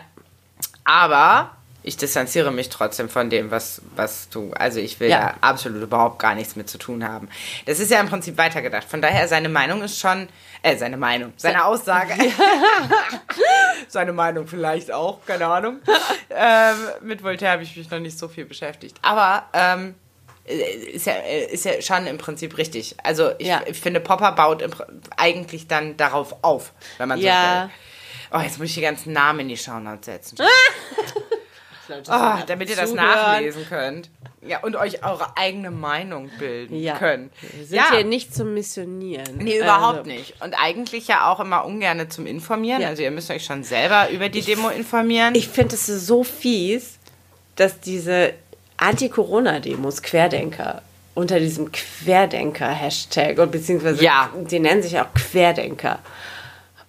aber 0.84 1.52
ich 1.88 1.98
distanziere 1.98 2.52
mich 2.52 2.70
trotzdem 2.70 3.10
von 3.10 3.30
dem, 3.30 3.52
was, 3.52 3.82
was 3.96 4.28
du, 4.30 4.52
also 4.54 4.80
ich 4.80 5.00
will 5.00 5.10
Ja. 5.10 5.20
da 5.20 5.48
absolut 5.48 5.84
überhaupt 5.84 6.18
gar 6.20 6.34
nichts 6.34 6.56
mit 6.56 6.68
zu 6.68 6.78
tun 6.80 7.08
haben. 7.08 7.30
Das 7.68 7.80
ist 7.80 7.92
ja 7.92 8.00
im 8.00 8.10
Prinzip 8.10 8.38
weitergedacht. 8.40 8.86
Von 8.90 9.02
daher, 9.04 9.28
seine 9.28 9.50
Meinung 9.50 9.84
ist 9.84 10.00
schon, 10.00 10.28
äh, 10.64 10.76
seine 10.78 10.98
Meinung, 10.98 11.34
seine 11.38 11.64
Aussage. 11.64 12.14
seine 13.88 14.14
Meinung 14.14 14.48
vielleicht 14.48 14.92
auch, 14.92 15.20
keine 15.26 15.46
Ahnung. 15.48 15.80
ähm, 16.30 16.76
mit 17.02 17.24
Voltaire 17.24 17.52
habe 17.54 17.64
ich 17.64 17.76
mich 17.78 17.90
noch 17.92 18.00
nicht 18.00 18.18
so 18.18 18.28
viel 18.28 18.46
beschäftigt. 18.46 18.98
Aber, 19.04 19.44
ähm, 19.54 19.96
ist 20.46 21.06
ja, 21.08 21.14
ist 21.52 21.66
ja 21.66 21.82
schon 21.82 22.08
im 22.08 22.18
Prinzip 22.18 22.58
richtig. 22.58 22.96
Also 23.04 23.32
ich, 23.38 23.48
Ja. 23.48 23.62
ich 23.66 23.80
finde, 23.80 24.00
Popper 24.00 24.32
baut 24.32 24.64
eigentlich 25.18 25.68
dann 25.68 25.98
darauf 25.98 26.36
auf, 26.44 26.72
wenn 26.98 27.10
man 27.10 27.20
so 27.20 27.26
Ja. 27.26 27.64
will. 27.64 27.70
Oh, 28.40 28.42
jetzt 28.44 28.58
muss 28.58 28.70
ich 28.70 28.76
die 28.76 28.82
ganzen 28.82 29.14
Namen 29.14 29.42
in 29.42 29.50
die 29.50 29.58
Shownotes 29.58 30.06
setzen. 30.06 30.38
Oh, 31.90 32.38
damit 32.48 32.70
ihr 32.70 32.76
das 32.76 32.90
Zuhören. 32.92 33.06
nachlesen 33.08 33.66
könnt. 33.68 34.10
Ja, 34.42 34.60
und 34.60 34.76
euch 34.76 35.04
eure 35.04 35.36
eigene 35.38 35.72
Meinung 35.72 36.30
bilden 36.38 36.76
Ja. 36.80 36.98
könnt. 36.98 37.32
Wir 37.42 37.66
sind 37.66 37.76
ja. 37.78 37.92
hier 37.92 38.04
nicht 38.04 38.34
zum 38.36 38.54
Missionieren. 38.54 39.38
Nee, 39.38 39.58
überhaupt 39.60 40.00
Also, 40.00 40.10
nicht. 40.12 40.36
Und 40.44 40.54
eigentlich 40.54 41.08
ja 41.08 41.32
auch 41.32 41.40
immer 41.40 41.66
ungerne 41.66 42.10
zum 42.10 42.28
Informieren. 42.28 42.82
Ja. 42.82 42.90
Also 42.90 43.02
ihr 43.02 43.10
müsst 43.12 43.32
euch 43.32 43.44
schon 43.44 43.64
selber 43.64 44.10
über 44.12 44.30
die 44.30 44.42
Demo 44.42 44.70
informieren. 44.70 45.34
Ich 45.34 45.48
finde 45.48 45.74
es 45.76 45.86
so 45.88 46.24
fies, 46.24 47.00
dass 47.56 47.80
diese 47.80 48.34
Anti-Corona-Demos, 48.78 50.04
Querdenker, 50.04 50.82
unter 51.16 51.40
diesem 51.40 51.72
Querdenker-Hashtag, 51.72 53.40
und 53.40 53.52
beziehungsweise 53.52 54.04
Ja. 54.04 54.30
die 54.36 54.60
nennen 54.60 54.84
sich 54.84 55.00
auch 55.00 55.14
Querdenker. 55.14 56.00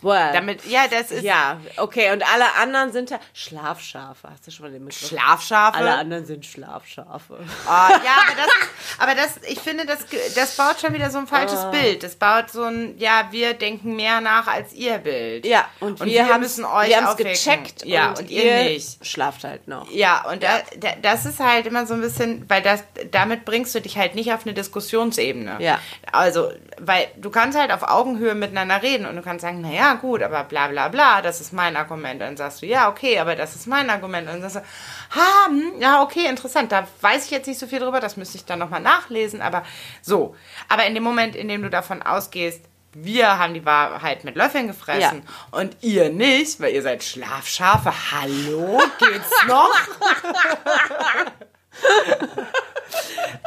Boah. 0.07 0.31
Damit, 0.33 0.65
ja, 0.67 0.87
das 0.89 1.11
ist 1.11 1.25
ja, 1.25 1.59
okay, 1.79 2.13
und 2.13 2.23
alle 2.33 2.45
anderen 2.61 2.93
sind 2.93 3.11
da 3.11 3.19
Schlafschafe. 3.35 4.29
Hast 4.31 4.47
du 4.47 4.51
schon 4.53 4.67
mal 4.67 4.73
den 4.73 4.85
Begriff? 4.85 5.09
Schlafschafe. 5.09 5.79
Alle 5.79 5.95
anderen 5.95 6.25
sind 6.27 6.47
Schlafschafe. 6.47 7.39
Ah, 7.67 7.89
ja, 7.91 8.17
aber 8.29 8.37
das, 8.37 8.99
aber 8.99 9.15
das, 9.17 9.51
ich 9.51 9.59
finde, 9.61 9.85
das, 9.85 9.99
das 10.37 10.57
baut 10.57 10.81
schon 10.81 10.95
wieder 10.95 11.11
so 11.11 11.19
ein 11.19 11.27
falsches 11.27 11.59
Ah. 11.59 11.71
Bild. 11.71 12.03
Das 12.05 12.15
baut 12.17 12.51
so 12.51 12.63
ein, 12.63 12.97
ja, 12.99 13.27
wir 13.33 13.55
denken 13.55 13.97
mehr 13.97 14.21
nach 14.21 14.47
als 14.47 14.73
ihr 14.75 14.99
Bild. 14.99 15.45
Ja, 15.45 15.65
und, 15.81 16.01
Und 16.01 16.07
wir, 16.07 16.25
wir 16.25 16.29
haben 16.33 16.41
müssen 16.41 16.65
euch 16.65 16.89
wir 16.89 16.97
haben's 16.99 17.11
aufwecken. 17.11 17.33
gecheckt. 17.33 17.85
Ja, 17.85 18.11
und 18.11 18.31
ihr 18.31 18.63
nicht. 18.65 19.05
Schlaft 19.05 19.43
halt 19.43 19.67
noch. 19.67 19.91
Ja, 19.91 20.25
und 20.31 20.43
Da, 20.43 20.61
da, 20.79 20.91
das 21.03 21.27
ist 21.27 21.41
halt 21.41 21.67
immer 21.67 21.85
so 21.87 21.95
ein 21.95 22.01
bisschen, 22.01 22.49
weil 22.49 22.63
das, 22.63 22.85
damit 23.11 23.45
bringst 23.45 23.75
du 23.75 23.81
dich 23.81 23.99
halt 23.99 24.15
nicht 24.15 24.33
auf 24.33 24.45
eine 24.45 24.55
Diskussionsebene. 24.55 25.57
Ja. 25.61 25.81
Also, 26.13 26.53
weil 26.79 27.09
du 27.17 27.31
kannst 27.31 27.59
halt 27.59 27.73
auf 27.73 27.83
Augenhöhe 27.83 28.35
miteinander 28.35 28.83
reden 28.83 29.07
und 29.07 29.17
du 29.17 29.23
kannst 29.23 29.43
sagen, 29.43 29.61
naja, 29.61 29.96
gut, 29.97 30.23
aber 30.23 30.45
bla 30.45 30.69
bla 30.69 30.89
bla, 30.89 31.23
das 31.23 31.41
ist 31.41 31.53
mein 31.53 31.77
Argument. 31.77 32.21
Dann 32.21 32.37
sagst 32.37 32.63
du, 32.63 32.67
ja, 32.67 32.89
okay, 32.89 33.19
aber 33.19 33.37
das 33.37 33.57
ist 33.57 33.67
mein 33.67 33.91
Argument. 33.91 34.29
Und 34.29 34.41
dann 34.41 34.51
sagst 34.51 34.57
du, 34.57 35.19
ha, 35.19 35.47
hm, 35.49 35.81
ja, 35.81 36.03
okay, 36.03 36.27
interessant, 36.27 36.73
da 36.73 36.87
weiß 37.01 37.27
ich 37.27 37.31
jetzt 37.31 37.47
nicht 37.47 37.59
so 37.59 37.67
viel 37.67 37.81
drüber, 37.81 38.01
das 38.01 38.17
müsste 38.17 38.39
ich 38.39 38.45
dann 38.45 38.59
nochmal 38.59 38.81
nachlesen, 38.81 39.43
aber 39.43 39.65
so. 40.03 40.37
Aber 40.69 40.87
in 40.87 40.95
dem 40.95 41.03
Moment, 41.03 41.35
in 41.35 41.49
dem 41.49 41.63
du 41.63 41.71
davon 41.71 42.03
ausgehst, 42.03 42.63
wir 42.99 43.39
haben 43.39 43.53
die 43.53 43.67
Wahrheit 43.67 44.25
mit 44.25 44.37
Löffeln 44.37 44.69
gefressen 44.69 45.23
und 45.51 45.77
ihr 45.83 46.09
nicht, 46.09 46.61
weil 46.61 46.73
ihr 46.73 46.83
seid 46.83 47.05
Schlafschafe. 47.05 47.93
Hallo, 48.13 48.81
geht's 48.99 49.31
noch? 49.47 49.71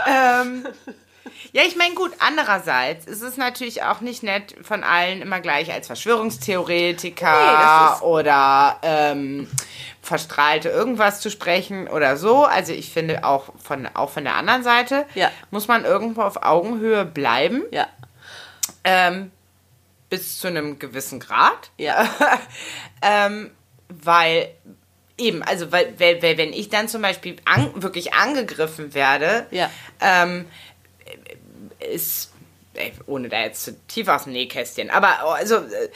ähm, 0.07 0.67
ja, 1.51 1.63
ich 1.63 1.75
meine, 1.75 1.95
gut, 1.95 2.12
andererseits 2.19 3.05
ist 3.05 3.21
es 3.21 3.38
natürlich 3.38 3.83
auch 3.83 4.01
nicht 4.01 4.23
nett, 4.23 4.55
von 4.62 4.83
allen 4.83 5.21
immer 5.21 5.39
gleich 5.39 5.71
als 5.71 5.88
Verschwörungstheoretiker 5.88 7.97
Nee, 8.01 8.05
oder 8.05 8.77
ähm, 8.83 9.47
verstrahlte 10.01 10.69
irgendwas 10.69 11.21
zu 11.21 11.29
sprechen 11.29 11.88
oder 11.88 12.17
so. 12.17 12.45
Also 12.45 12.73
ich 12.73 12.91
finde 12.91 13.23
auch 13.23 13.49
von, 13.63 13.88
auch 13.93 14.09
von 14.09 14.23
der 14.23 14.35
anderen 14.35 14.63
Seite 14.63 15.05
Ja. 15.15 15.31
muss 15.51 15.67
man 15.67 15.85
irgendwo 15.85 16.21
auf 16.21 16.43
Augenhöhe 16.43 17.05
bleiben, 17.05 17.63
Ja. 17.71 17.88
ähm, 18.83 19.31
bis 20.09 20.39
zu 20.39 20.47
einem 20.47 20.79
gewissen 20.79 21.19
Grad. 21.19 21.71
Ja. 21.77 22.07
ähm, 23.01 23.51
weil 23.89 24.49
eben, 25.17 25.43
also 25.43 25.71
weil, 25.71 25.99
weil, 25.99 26.21
weil 26.23 26.38
wenn 26.38 26.53
ich 26.53 26.69
dann 26.69 26.88
zum 26.88 27.01
Beispiel 27.01 27.35
an, 27.45 27.71
wirklich 27.81 28.13
angegriffen 28.13 28.93
werde, 28.93 29.45
Ja. 29.51 29.69
ähm, 29.99 30.45
ist, 31.79 32.31
ey, 32.73 32.93
ohne 33.07 33.29
da 33.29 33.41
jetzt 33.41 33.63
zu 33.63 33.75
tief 33.87 34.07
aus 34.07 34.23
dem 34.25 34.33
Nähkästchen, 34.33 34.89
aber 34.89 35.23
also 35.33 35.55
äh, 35.57 35.89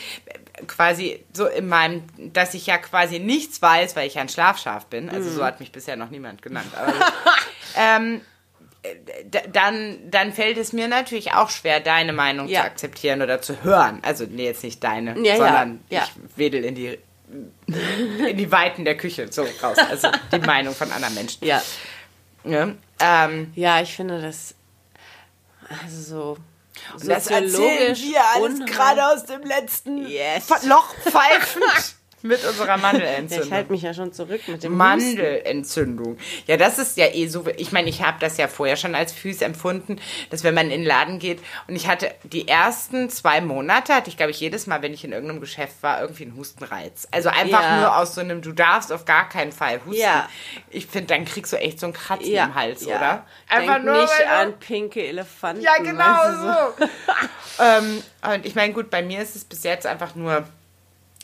quasi 0.67 1.23
so 1.33 1.45
in 1.47 1.67
meinem, 1.67 2.03
dass 2.33 2.53
ich 2.53 2.65
ja 2.67 2.77
quasi 2.77 3.19
nichts 3.19 3.61
weiß, 3.61 3.95
weil 3.95 4.07
ich 4.07 4.15
ja 4.15 4.21
ein 4.21 4.29
Schlafschaf 4.29 4.85
bin, 4.87 5.09
also 5.09 5.29
Mhm. 5.29 5.35
so 5.35 5.43
hat 5.45 5.59
mich 5.59 5.71
bisher 5.71 5.95
noch 5.95 6.09
niemand 6.09 6.41
genannt, 6.41 6.67
aber 6.75 6.93
ähm, 7.77 8.21
d- 8.83 9.41
dann, 9.51 9.97
dann 10.11 10.33
fällt 10.33 10.57
es 10.57 10.73
mir 10.73 10.87
natürlich 10.87 11.33
auch 11.33 11.49
schwer, 11.49 11.79
deine 11.79 12.13
Meinung 12.13 12.47
Ja. 12.47 12.61
zu 12.61 12.65
akzeptieren 12.67 13.21
oder 13.21 13.41
zu 13.41 13.63
hören. 13.63 13.99
Also 14.03 14.25
nee, 14.29 14.45
jetzt 14.45 14.63
nicht 14.63 14.83
deine, 14.83 15.17
ja, 15.25 15.37
sondern 15.37 15.81
ja. 15.89 16.03
ich 16.03 16.37
wedel 16.37 16.63
in 16.65 16.75
die 16.75 16.97
in 18.27 18.37
die 18.37 18.51
Weiten 18.51 18.85
der 18.85 18.95
Küche 18.95 19.31
so 19.31 19.47
raus. 19.63 19.77
Also 19.89 20.09
die 20.31 20.39
Meinung 20.39 20.75
von 20.75 20.91
anderen 20.91 21.15
Menschen. 21.15 21.43
Ja. 21.47 21.63
Ja, 22.43 22.73
ähm, 22.99 23.51
Ja, 23.55 23.81
ich 23.81 23.95
finde 23.95 24.21
das 24.21 24.53
also 25.81 26.01
so 26.01 26.37
das 27.07 27.27
erzählen 27.27 27.95
wir 27.95 28.21
alles 28.35 28.59
gerade 28.65 29.05
aus 29.07 29.25
dem 29.25 29.41
letzten 29.43 30.07
Yes. 30.07 30.47
Loch 30.63 30.93
pfeifend 31.03 31.95
mit 32.23 32.43
unserer 32.43 32.67
Ja, 32.67 32.75
ich 32.77 32.81
Mandelentzündung. 32.81 33.51
halte 33.51 33.71
mich 33.71 33.81
ja 33.83 33.93
schon 33.93 34.11
zurück 34.13 34.41
mit 34.47 34.63
dem 34.63 34.71
Husten. 34.71 34.77
Mandelentzündung. 34.77 36.17
Ja, 36.47 36.57
das 36.57 36.79
ist 36.79 36.97
ja 36.97 37.07
eh 37.13 37.27
so. 37.27 37.45
Ich 37.57 37.71
meine, 37.71 37.89
ich 37.89 38.01
habe 38.01 38.17
das 38.19 38.37
ja 38.37 38.47
vorher 38.47 38.75
schon 38.77 38.95
als 38.95 39.11
Füß 39.11 39.41
empfunden, 39.41 39.99
dass 40.29 40.43
wenn 40.43 40.53
man 40.53 40.65
in 40.71 40.79
den 40.81 40.85
Laden 40.85 41.19
geht 41.19 41.39
und 41.67 41.75
ich 41.75 41.87
hatte 41.87 42.11
die 42.23 42.47
ersten 42.47 43.09
zwei 43.09 43.41
Monate, 43.41 43.93
hatte 43.93 44.09
ich 44.09 44.17
glaube 44.17 44.31
ich 44.31 44.39
jedes 44.39 44.67
Mal, 44.67 44.81
wenn 44.81 44.93
ich 44.93 45.03
in 45.03 45.11
irgendeinem 45.11 45.41
Geschäft 45.41 45.75
war, 45.83 46.01
irgendwie 46.01 46.23
einen 46.23 46.35
Hustenreiz. 46.35 47.07
Also 47.11 47.29
einfach 47.29 47.61
Ja. 47.61 47.79
nur 47.81 47.97
aus 47.97 48.15
so 48.15 48.21
einem, 48.21 48.41
du 48.41 48.51
darfst 48.53 48.91
auf 48.91 49.05
gar 49.05 49.27
keinen 49.29 49.51
Fall 49.51 49.81
husten. 49.85 50.01
Ja. 50.01 50.29
Ich 50.69 50.87
finde, 50.87 51.07
dann 51.13 51.25
kriegst 51.25 51.51
du 51.53 51.57
echt 51.57 51.79
so 51.79 51.85
einen 51.87 51.93
Kratzen 51.93 52.31
ja, 52.31 52.45
im 52.45 52.55
Hals, 52.55 52.85
ja. 52.85 52.97
oder? 52.97 53.25
Denk 53.51 53.83
nicht 53.83 53.85
weil 53.85 54.25
du- 54.25 54.29
an 54.29 54.59
pinke 54.59 55.03
Elefanten. 55.05 55.61
Ja, 55.61 55.75
genau 55.77 55.99
weißt 55.99 56.79
du, 56.79 56.85
so. 56.85 57.63
ähm, 57.63 58.03
und 58.33 58.45
ich 58.45 58.55
meine, 58.55 58.73
gut, 58.73 58.89
bei 58.89 59.01
mir 59.01 59.21
ist 59.21 59.35
es 59.35 59.43
bis 59.43 59.63
jetzt 59.63 59.85
einfach 59.85 60.15
nur, 60.15 60.47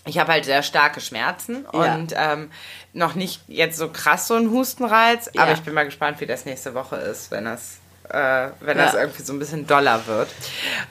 ich 0.06 0.18
habe 0.18 0.32
halt 0.32 0.46
sehr 0.46 0.64
starke 0.64 1.02
Schmerzen 1.02 1.66
Ja. 1.74 1.96
und 1.96 2.14
ähm, 2.16 2.52
noch 2.94 3.16
nicht 3.16 3.42
jetzt 3.48 3.78
so 3.78 3.90
krass 3.90 4.28
so 4.28 4.36
ein 4.36 4.50
Hustenreiz, 4.50 5.28
aber 5.36 5.48
Ja. 5.48 5.54
ich 5.54 5.62
bin 5.62 5.74
mal 5.74 5.86
gespannt, 5.86 6.20
wie 6.22 6.26
das 6.26 6.46
nächste 6.46 6.74
Woche 6.74 6.96
ist, 6.96 7.30
wenn 7.32 7.46
das, 7.46 7.78
äh, 8.10 8.48
wenn 8.62 8.78
das 8.78 8.94
Ja. 8.94 9.02
irgendwie 9.02 9.22
so 9.22 9.34
ein 9.34 9.40
bisschen 9.40 9.68
doller 9.68 10.08
wird. 10.08 10.30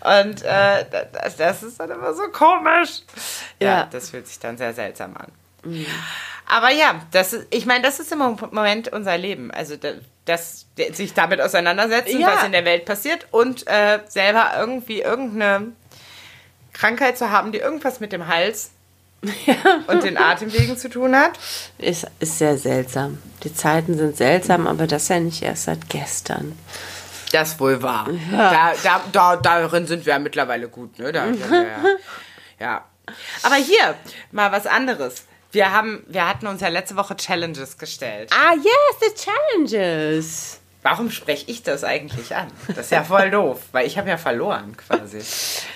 Und 0.04 0.42
äh, 0.42 0.84
das, 1.12 1.36
das 1.36 1.62
ist 1.62 1.80
dann 1.80 1.90
immer 1.90 2.14
so 2.14 2.22
komisch. 2.32 3.00
Ja, 3.60 3.68
Ja. 3.68 3.88
das 3.90 4.10
fühlt 4.10 4.26
sich 4.28 4.38
dann 4.38 4.56
sehr 4.58 4.74
seltsam 4.74 5.16
an. 5.16 5.32
Aber 6.46 6.70
ja, 6.70 6.94
das 7.10 7.32
ist, 7.32 7.46
ich 7.50 7.66
meine, 7.66 7.82
das 7.82 7.98
ist 8.00 8.12
im 8.12 8.18
Moment 8.18 8.88
unser 8.92 9.18
Leben. 9.18 9.50
Also 9.50 9.76
da- 9.76 9.94
das, 10.24 10.66
sich 10.92 11.14
damit 11.14 11.40
auseinandersetzen, 11.40 12.20
Ja. 12.20 12.28
was 12.34 12.44
in 12.44 12.52
der 12.52 12.64
Welt 12.64 12.84
passiert 12.84 13.26
und 13.32 13.66
äh, 13.66 14.00
selber 14.06 14.52
irgendwie 14.58 15.00
irgendeine 15.00 15.72
Krankheit 16.72 17.18
zu 17.18 17.30
haben, 17.30 17.50
die 17.52 17.58
irgendwas 17.58 17.98
mit 18.00 18.12
dem 18.12 18.28
Hals 18.28 18.70
und 19.88 20.04
den 20.04 20.16
Atemwegen 20.16 20.76
zu 20.76 20.88
tun 20.88 21.16
hat. 21.16 21.32
Ist, 21.78 22.06
ist 22.20 22.38
sehr 22.38 22.56
seltsam. 22.56 23.18
Die 23.42 23.52
Zeiten 23.52 23.96
sind 23.96 24.16
seltsam, 24.16 24.66
aber 24.66 24.86
das 24.86 25.08
ja 25.08 25.18
nicht 25.18 25.42
erst 25.42 25.64
seit 25.64 25.88
gestern. 25.88 26.56
Das 27.32 27.58
wohl 27.60 27.82
wahr. 27.82 28.08
Da, 28.30 28.72
da, 28.82 29.04
da, 29.12 29.36
darin 29.36 29.86
sind 29.86 30.06
wir 30.06 30.14
ja 30.14 30.18
mittlerweile 30.18 30.68
gut, 30.68 30.98
ne? 30.98 31.12
Da, 31.12 31.26
ja, 31.26 31.82
ja. 32.58 32.84
Aber 33.42 33.56
hier, 33.56 33.96
mal 34.32 34.52
was 34.52 34.66
anderes. 34.66 35.24
Wir, 35.50 35.72
haben, 35.72 36.04
wir 36.06 36.28
hatten 36.28 36.46
uns 36.46 36.60
ja 36.60 36.68
letzte 36.68 36.96
Woche 36.96 37.16
Challenges 37.16 37.78
gestellt. 37.78 38.30
Ah, 38.32 38.54
yes, 38.54 39.00
the 39.00 39.24
challenges. 39.24 40.60
Warum 40.90 41.10
spreche 41.10 41.50
ich 41.50 41.62
das 41.62 41.84
eigentlich 41.84 42.34
an? 42.34 42.48
Das 42.68 42.78
ist 42.86 42.90
ja 42.92 43.04
voll 43.04 43.30
doof, 43.30 43.60
weil 43.72 43.86
ich 43.86 43.98
habe 43.98 44.08
ja 44.08 44.16
verloren 44.16 44.76
quasi. 44.76 45.20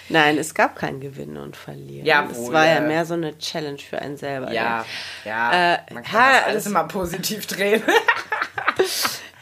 Nein, 0.08 0.38
es 0.38 0.54
gab 0.54 0.76
kein 0.76 1.00
Gewinnen 1.00 1.36
und 1.36 1.56
Verlieren. 1.56 2.06
Jawohl, 2.06 2.46
es 2.46 2.52
war 2.52 2.66
ja 2.66 2.80
mehr 2.80 3.04
so 3.04 3.14
eine 3.14 3.36
Challenge 3.38 3.78
für 3.78 3.98
einen 3.98 4.16
selber. 4.16 4.52
Ja, 4.52 4.78
ne? 4.78 4.84
ja. 5.24 5.74
Äh, 5.74 5.78
man 5.92 6.02
kann 6.02 6.12
ha, 6.20 6.32
das 6.32 6.44
alles 6.44 6.64
das- 6.64 6.66
immer 6.66 6.84
positiv 6.84 7.46
drehen. 7.46 7.82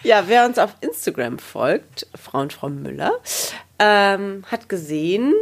Ja, 0.03 0.25
wer 0.29 0.47
uns 0.47 0.59
auf 0.59 0.71
Instagram 0.81 1.39
folgt, 1.39 2.07
Frau 2.15 2.39
und 2.41 2.55
Frau 2.55 2.71
Müller, 2.71 3.13
ähm, 3.79 4.45
hat 4.51 4.67
gesehen, 4.71 5.35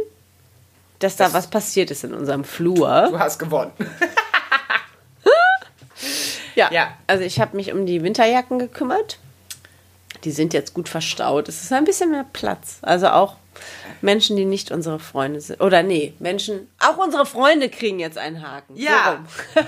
dass 0.99 1.15
da 1.15 1.31
was 1.31 1.49
passiert 1.49 1.91
ist 1.91 2.03
in 2.03 2.13
unserem 2.13 2.43
Flur. 2.43 3.07
Du 3.09 3.17
hast 3.19 3.39
gewonnen. 3.39 3.71
Ja. 6.55 6.69
Ja. 6.71 6.93
Also 7.07 7.23
ich 7.23 7.39
habe 7.39 7.55
mich 7.55 7.71
um 7.71 7.85
die 7.85 8.03
Winterjacken 8.03 8.59
gekümmert. 8.59 9.17
Die 10.23 10.31
sind 10.31 10.53
jetzt 10.53 10.73
gut 10.73 10.89
verstaut. 10.89 11.47
Es 11.47 11.61
ist 11.63 11.71
ein 11.73 11.85
bisschen 11.85 12.11
mehr 12.11 12.25
Platz. 12.33 12.79
Also 12.81 13.09
auch 13.09 13.35
Menschen, 14.01 14.37
die 14.37 14.45
nicht 14.45 14.71
unsere 14.71 14.99
Freunde 14.99 15.41
sind. 15.41 15.61
Oder 15.61 15.83
nee, 15.83 16.13
Menschen, 16.19 16.69
auch 16.79 16.97
unsere 16.97 17.25
Freunde 17.25 17.69
kriegen 17.69 17.99
jetzt 17.99 18.17
einen 18.17 18.41
Haken. 18.41 18.75
So 18.75 18.81
Ja. 18.81 19.11
rum. 19.11 19.25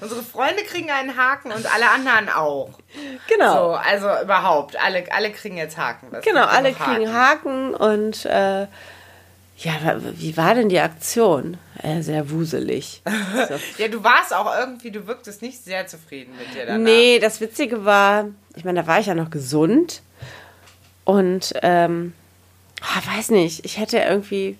Unsere 0.00 0.22
Freunde 0.22 0.62
kriegen 0.64 0.90
einen 0.90 1.16
Haken 1.16 1.52
und 1.52 1.72
alle 1.72 1.90
anderen 1.90 2.28
auch. 2.28 2.70
Genau. 3.28 3.52
So, 3.54 3.70
also 3.74 4.22
überhaupt, 4.22 4.76
alle, 4.82 5.04
alle 5.10 5.32
kriegen 5.32 5.56
jetzt 5.56 5.76
Haken. 5.78 6.14
Es 6.14 6.24
Genau, 6.24 6.44
alle 6.44 6.72
genug 6.72 6.84
kriegen 6.84 7.12
Haken 7.12 7.74
und 7.74 8.26
äh, 8.26 8.66
ja, 9.58 10.00
wie 10.16 10.36
war 10.36 10.54
denn 10.54 10.68
die 10.68 10.80
Aktion? 10.80 11.56
Äh, 11.82 12.02
sehr 12.02 12.30
wuselig. 12.30 13.02
So. 13.48 13.54
Ja, 13.82 13.88
du 13.88 14.02
warst 14.02 14.34
auch 14.34 14.52
irgendwie, 14.58 14.90
du 14.90 15.06
wirktest 15.06 15.42
nicht 15.42 15.62
sehr 15.62 15.86
zufrieden 15.86 16.32
mit 16.36 16.54
dir 16.54 16.66
danach. 16.66 16.82
Nee, 16.82 17.18
das 17.18 17.40
Witzige 17.40 17.84
war, 17.84 18.26
ich 18.56 18.64
meine, 18.64 18.80
da 18.80 18.86
war 18.86 18.98
ich 18.98 19.06
ja 19.06 19.14
noch 19.14 19.30
gesund 19.30 20.02
und 21.04 21.52
ähm, 21.62 22.12
ah, 22.80 23.16
weiß 23.16 23.30
nicht, 23.30 23.64
ich 23.64 23.78
hätte 23.78 23.98
irgendwie, 23.98 24.56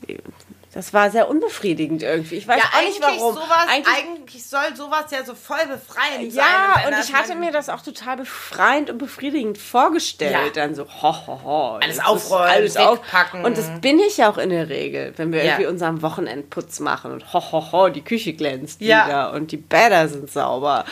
das 0.76 0.92
war 0.92 1.10
sehr 1.10 1.28
unbefriedigend 1.28 2.02
irgendwie. 2.02 2.36
Ich 2.36 2.46
weiß 2.46 2.58
Ja, 2.58 2.64
auch 2.78 2.82
nicht 2.86 3.02
eigentlich, 3.02 3.20
warum. 3.20 3.34
Sowas, 3.34 3.66
Eigentlich- 3.68 3.94
eigentlich, 3.96 4.46
soll 4.46 4.76
sowas 4.76 5.06
ja 5.10 5.24
so 5.24 5.34
voll 5.34 5.66
befreiend 5.66 6.32
sein. 6.32 6.44
ja, 6.44 6.86
und 6.86 6.94
ich 7.02 7.12
hatte 7.14 7.34
mir 7.34 7.50
das 7.50 7.68
auch 7.68 7.80
total 7.80 8.18
befreiend 8.18 8.90
und 8.90 8.98
befriedigend 8.98 9.58
vorgestellt. 9.58 10.32
Ja. 10.32 10.50
Dann 10.54 10.74
so, 10.74 10.84
ho, 10.84 11.14
ho, 11.26 11.40
ho. 11.42 11.78
Alles 11.82 11.98
aufräumen, 11.98 12.48
alles 12.48 12.76
auf- 12.76 12.98
wegpacken. 12.98 13.44
Und 13.44 13.56
das 13.58 13.70
bin 13.80 13.98
ich 13.98 14.18
ja 14.18 14.30
auch 14.30 14.38
in 14.38 14.50
der 14.50 14.68
Regel, 14.68 15.14
wenn 15.16 15.32
wir 15.32 15.40
Ja. 15.42 15.52
irgendwie 15.52 15.66
unseren 15.66 16.02
Wochenendputz 16.02 16.78
machen 16.80 17.10
und 17.12 17.32
ho, 17.32 17.40
ho, 17.52 17.72
ho, 17.72 17.88
die 17.88 18.02
Küche 18.02 18.34
glänzt 18.34 18.80
Ja. 18.80 19.06
wieder 19.06 19.32
und 19.32 19.50
die 19.52 19.56
Bäder 19.56 20.06
sind 20.08 20.30
sauber. 20.30 20.84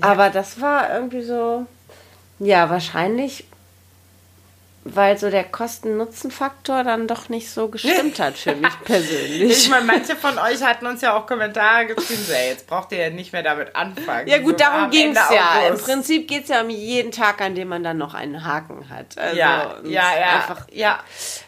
Aber 0.00 0.30
das 0.30 0.60
war 0.60 0.92
irgendwie 0.92 1.22
so, 1.22 1.64
ja, 2.40 2.68
wahrscheinlich, 2.70 3.44
weil 4.94 5.18
so 5.18 5.30
der 5.30 5.44
Kosten-Nutzen-Faktor 5.44 6.84
dann 6.84 7.06
doch 7.06 7.28
nicht 7.28 7.50
so 7.50 7.68
gestimmt 7.68 8.18
hat 8.18 8.36
für 8.36 8.54
mich 8.54 8.72
persönlich. 8.84 9.50
Ich 9.50 9.68
meine, 9.68 9.84
manche 9.84 10.16
von 10.16 10.38
euch 10.38 10.62
hatten 10.62 10.86
uns 10.86 11.00
ja 11.00 11.16
auch 11.16 11.26
Kommentare 11.26 11.86
geschrieben, 11.86 12.24
so, 12.26 12.32
ey, 12.32 12.50
jetzt 12.50 12.66
braucht 12.66 12.92
ihr 12.92 12.98
ja 12.98 13.10
nicht 13.10 13.32
mehr 13.32 13.42
damit 13.42 13.74
anfangen. 13.76 14.28
Ja 14.28 14.38
gut, 14.38 14.58
so, 14.58 14.64
darum 14.64 14.90
ging 14.90 15.10
es 15.10 15.30
ja. 15.30 15.68
Im. 15.68 15.78
Prinzip 15.78 16.28
geht 16.28 16.44
es 16.44 16.48
ja 16.50 16.60
um 16.62 16.70
jeden 16.70 17.12
Tag, 17.12 17.40
an 17.40 17.54
dem 17.54 17.68
man 17.68 17.82
dann 17.82 17.98
noch 17.98 18.14
einen 18.14 18.44
Haken 18.44 18.88
hat. 18.88 19.16
Also, 19.18 19.36
Ja, 19.36 19.76
ja, 19.84 20.18
ja. 20.18 20.36
Einfach, 20.36 20.66
ja. 20.72 20.98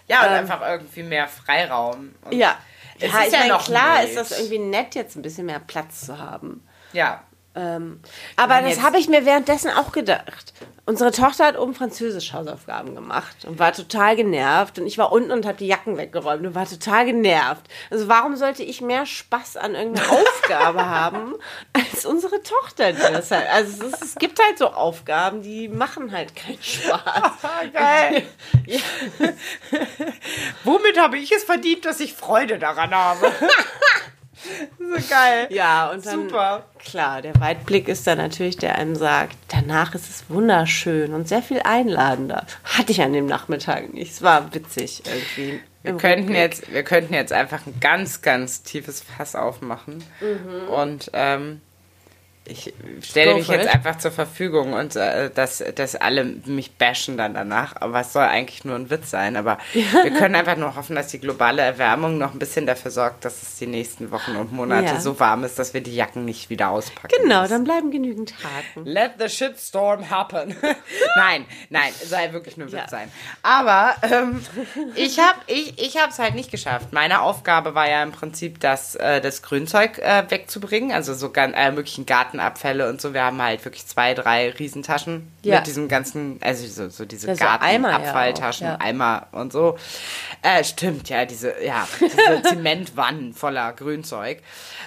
Ja, 0.07 0.21
und 0.21 0.27
Ähm, 0.29 0.33
einfach 0.35 0.61
irgendwie 0.69 1.03
mehr 1.03 1.29
Freiraum. 1.29 2.15
Und 2.25 2.33
ja. 2.33 2.57
Es 2.99 3.13
ja, 3.13 3.19
ist 3.21 3.27
ich 3.29 3.33
ja 3.33 3.39
meine, 3.41 3.53
noch 3.53 3.65
klar 3.65 3.99
wild. 4.01 4.09
ist 4.09 4.17
das 4.17 4.39
irgendwie 4.39 4.59
nett, 4.59 4.95
jetzt 4.95 5.17
ein 5.17 5.23
bisschen 5.23 5.47
mehr 5.47 5.61
Platz 5.61 6.05
zu 6.07 6.19
haben. 6.19 6.67
Ja. 6.93 7.23
Ähm, 7.55 8.01
aber 8.37 8.63
das 8.63 8.81
habe 8.81 8.99
ich 8.99 9.09
mir 9.09 9.27
währenddessen 9.27 9.71
auch 9.71 9.91
gedacht. 9.91 10.53
Unsere 10.91 11.13
Tochter 11.13 11.47
hat 11.47 11.57
oben 11.57 11.73
Französisch 11.73 12.33
Hausaufgaben 12.33 12.97
gemacht 12.97 13.45
und 13.47 13.61
war 13.61 13.73
total 13.73 14.17
genervt. 14.17 14.77
Und 14.81 14.89
ich 14.89 14.99
war 14.99 15.13
unten 15.13 15.31
und 15.31 15.47
habe 15.47 15.57
die 15.57 15.69
Jacken 15.69 15.97
weggeräumt 15.97 16.45
und 16.45 16.57
war 16.57 16.69
total 16.69 17.07
genervt. 17.07 17.63
Also 17.93 18.09
warum 18.09 18.35
sollte 18.35 18.65
ich 18.65 18.81
mehr 18.81 19.07
Spaß 19.07 19.57
an 19.57 19.77
irgendeiner 19.77 20.11
Aufgabe 20.11 20.85
haben, 20.85 21.37
als 21.73 22.05
unsere 22.05 22.43
Tochter, 22.43 22.91
die 22.93 22.99
das 22.99 23.31
halt. 23.31 23.47
Also 23.53 23.87
es, 23.87 23.93
ist, 23.93 24.03
es 24.03 24.15
gibt 24.17 24.45
halt 24.45 24.59
so 24.59 24.67
Aufgaben, 24.67 25.43
die 25.43 25.69
machen 25.69 26.11
halt 26.11 26.35
keinen 26.35 26.61
Spaß. 26.61 27.35
Geil. 27.73 28.27
Womit 30.65 30.99
habe 30.99 31.19
ich 31.19 31.31
es 31.31 31.45
verdient, 31.45 31.85
dass 31.85 32.01
ich 32.01 32.15
Freude 32.15 32.59
daran 32.59 32.91
habe? 32.93 33.31
so 34.79 35.09
geil. 35.09 35.47
Ja, 35.51 35.91
und 35.91 36.05
dann, 36.07 36.29
Super. 36.29 36.65
klar, 36.79 37.23
der 37.23 37.39
Weitblick 37.41 37.89
ist 37.89 38.07
dann 38.07 38.19
natürlich, 38.19 38.57
der 38.57 38.77
einem 38.77 38.97
sagt, 38.97 39.37
danach 39.49 39.95
ist 39.95 40.09
es 40.09 40.25
wunderschön 40.29 41.15
und 41.15 41.29
sehr 41.29 41.43
viel 41.43 41.61
einladender. 41.61 42.47
Hatte 42.65 42.93
ich 42.93 43.03
an 43.03 43.13
dem 43.13 43.27
Nachmittag 43.27 43.93
nicht. 43.93 44.13
Es 44.13 44.23
war 44.23 44.55
witzig 44.55 45.03
irgendwie. 45.07 45.61
Wir 45.83 45.97
könnten, 45.97 46.35
jetzt, 46.35 46.71
wir 46.71 46.83
könnten 46.83 47.15
jetzt 47.15 47.33
einfach 47.33 47.67
ein 47.67 47.81
ganz, 47.81 48.21
ganz 48.21 48.63
tiefes 48.63 49.01
Fass 49.03 49.35
aufmachen. 49.35 50.05
Und 50.71 51.11
ähm, 51.15 51.63
ich 52.51 52.75
stelle 53.03 53.33
Go 53.33 53.39
mich 53.39 53.49
jetzt 53.49 53.67
it. 53.67 53.75
einfach 53.75 53.99
zur 53.99 54.11
Verfügung 54.11 54.73
und 54.73 54.97
äh, 54.97 55.31
dass, 55.31 55.63
dass 55.75 55.97
alle 55.97 56.25
mich 56.25 56.73
bashen 56.77 57.17
dann 57.17 57.35
danach. 57.35 57.77
Aber 57.81 58.01
es 58.01 58.13
soll 58.13 58.25
eigentlich 58.25 58.65
nur 58.65 58.75
ein 58.77 58.91
Witz 58.91 59.11
sein. 59.11 59.37
Aber 59.37 59.59
wir 59.73 60.11
können 60.11 60.35
einfach 60.35 60.57
nur 60.57 60.75
hoffen, 60.77 60.97
dass 60.97 61.09
die 61.09 61.21
globale 61.21 61.63
Erwärmung 61.63 62.19
noch 62.19 62.33
ein 62.33 62.39
bisschen 62.39 62.67
dafür 62.67 62.91
sorgt, 62.91 63.25
dass 63.25 63.43
es 63.43 63.57
die 63.57 63.67
nächsten 63.67 64.11
Wochen 64.11 64.37
und 64.37 64.53
Monate 64.53 64.87
Ja. 64.95 65.01
so 65.01 65.21
warm 65.21 65.45
ist, 65.45 65.59
dass 65.59 65.75
wir 65.75 65.81
die 65.81 65.95
Jacken 65.95 66.25
nicht 66.25 66.51
wieder 66.51 66.71
auspacken. 66.71 67.15
Genau, 67.23 67.43
müssen. 67.43 67.53
dann 67.53 67.65
bleiben 67.65 67.91
genügend 67.91 68.35
Haken. 68.43 68.85
Let 68.87 69.13
the 69.19 69.29
shitstorm 69.29 70.11
happen. 70.11 70.57
nein, 71.17 71.45
nein, 71.69 71.93
es 72.03 72.11
soll 72.11 72.33
wirklich 72.33 72.57
nur 72.57 72.67
Witz 72.69 72.81
Ja. 72.81 72.89
sein. 72.89 73.11
Aber 73.43 73.95
ähm, 74.03 74.45
ich 74.95 75.19
habe 75.19 75.39
ich, 75.47 75.79
ich 75.79 75.97
es 75.97 76.19
halt 76.19 76.35
nicht 76.35 76.51
geschafft. 76.51 76.93
Meine 76.93 77.21
Aufgabe 77.23 77.75
war 77.75 77.89
ja 77.89 78.03
im 78.03 78.13
Prinzip, 78.13 78.61
das, 78.61 78.95
äh, 78.97 79.21
das 79.21 79.43
Grünzeug 79.43 79.99
äh, 79.99 80.25
wegzubringen, 80.29 80.93
also 80.93 81.15
so 81.15 81.31
ganz, 81.31 81.55
äh, 81.57 81.71
möglichen 81.71 82.07
Gartenabfälle 82.41 82.89
und 82.89 83.01
so. 83.01 83.13
Wir 83.15 83.23
haben 83.23 83.41
halt 83.43 83.65
wirklich 83.65 83.87
zwei, 83.87 84.15
drei 84.15 84.51
Riesentaschen 84.51 85.31
Ja. 85.43 85.57
mit 85.59 85.67
diesem 85.67 85.89
ganzen, 85.89 86.39
also 86.43 86.67
so, 86.67 86.89
so 86.89 87.05
diese 87.05 87.29
Ja, 87.29 87.35
so 87.37 87.45
Eimer 87.45 87.89
ja 87.91 87.97
Gartenabfalltaschen, 87.99 88.67
ja. 88.67 88.77
Eimer 88.81 89.27
und 89.33 89.53
so. 89.53 89.77
Äh, 90.43 90.65
stimmt, 90.65 91.09
ja, 91.09 91.25
diese, 91.27 91.63
ja, 91.63 91.87
diese 92.01 92.43
Zementwannen 92.49 93.35
voller 93.35 93.73
Grünzeug. 93.75 94.39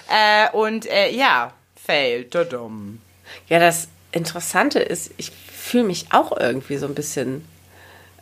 Äh, 0.08 0.50
und 0.52 0.86
äh, 0.86 1.10
ja, 1.10 1.52
fail, 1.76 2.24
dumm. 2.24 3.00
Ja, 3.48 3.58
das 3.58 3.88
Interessante 4.12 4.80
ist, 4.80 5.12
ich 5.16 5.30
fühle 5.30 5.84
mich 5.84 6.06
auch 6.10 6.36
irgendwie 6.36 6.76
so 6.76 6.86
ein 6.86 6.94
bisschen 6.94 7.46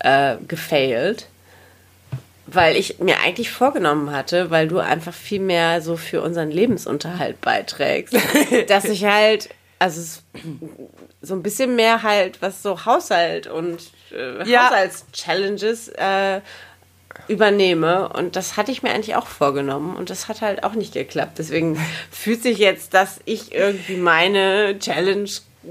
äh, 0.01 0.37
gefailt, 0.47 1.29
weil 2.55 2.77
ich 2.77 2.99
mir 2.99 3.19
eigentlich 3.21 3.51
vorgenommen 3.51 4.11
hatte, 4.13 4.51
weil 4.51 4.69
du 4.69 4.79
einfach 4.79 5.15
viel 5.15 5.41
mehr 5.41 5.81
so 5.81 5.97
für 5.97 6.23
unseren 6.23 6.51
Lebensunterhalt 6.51 7.41
beiträgst, 7.41 8.17
dass 8.69 8.85
ich 8.85 9.05
halt, 9.05 9.49
also 9.79 10.21
so 11.21 11.35
ein 11.35 11.43
bisschen 11.43 11.77
mehr 11.77 12.03
halt, 12.03 12.43
was 12.43 12.63
so 12.63 12.85
Haushalt 12.85 13.47
und 13.47 13.81
äh, 14.13 14.49
Ja. 14.49 14.67
Haushaltschallenges 14.71 15.89
äh, 15.89 16.41
übernehme. 17.29 18.09
Und 18.09 18.37
das 18.37 18.57
hatte 18.57 18.73
ich 18.73 18.83
mir 18.83 18.91
eigentlich 18.91 19.17
auch 19.17 19.27
vorgenommen 19.27 19.97
und 19.97 20.11
das 20.11 20.29
hat 20.29 20.41
halt 20.41 20.65
auch 20.65 20.75
nicht 20.75 20.95
geklappt. 20.95 21.39
Deswegen 21.39 21.79
fühlt 22.11 22.43
sich 22.43 22.59
jetzt, 22.59 22.95
dass 22.95 23.21
ich 23.25 23.55
irgendwie 23.55 23.97
meine 23.97 24.79
Challenge 24.79 25.29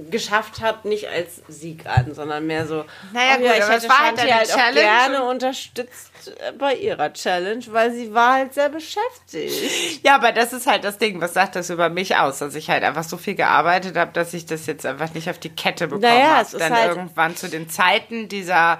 geschafft 0.09 0.61
habe, 0.61 0.87
nicht 0.87 1.07
als 1.09 1.41
Sieg 1.47 1.85
an, 1.85 2.13
sondern 2.15 2.47
mehr 2.47 2.65
so, 2.65 2.85
Naja, 3.13 3.33
oh 3.33 3.37
gut, 3.37 3.45
ja, 3.45 3.53
ich 3.57 3.63
aber 3.63 3.75
es 3.75 3.83
hätte 3.83 3.93
halt 3.95 4.19
Shanti 4.19 4.31
halt 4.31 4.49
auch 4.51 4.73
gerne 4.73 5.23
unterstützt 5.25 6.11
äh, 6.39 6.51
bei 6.53 6.75
ihrer 6.75 7.11
Challenge, 7.11 7.63
weil 7.71 7.91
sie 7.93 8.13
war 8.13 8.33
halt 8.35 8.53
sehr 8.53 8.69
beschäftigt. 8.69 10.01
Ja, 10.03 10.15
aber 10.15 10.31
das 10.31 10.53
ist 10.53 10.65
halt 10.67 10.83
das 10.83 10.97
Ding. 10.97 11.19
Was 11.21 11.33
sagt 11.33 11.55
das 11.55 11.69
über 11.69 11.89
mich 11.89 12.15
aus? 12.15 12.39
Dass 12.39 12.55
ich 12.55 12.69
halt 12.69 12.83
einfach 12.83 13.03
so 13.03 13.17
viel 13.17 13.35
gearbeitet 13.35 13.97
habe, 13.97 14.11
dass 14.13 14.33
ich 14.33 14.45
das 14.45 14.65
jetzt 14.65 14.85
einfach 14.85 15.13
nicht 15.13 15.29
auf 15.29 15.37
die 15.39 15.49
Kette 15.49 15.87
bekommen 15.87 16.03
Naja, 16.03 16.37
habe. 16.37 16.57
Dann 16.57 16.73
halt- 16.73 16.89
irgendwann 16.89 17.35
zu 17.35 17.49
den 17.49 17.69
Zeiten 17.69 18.27
dieser 18.29 18.79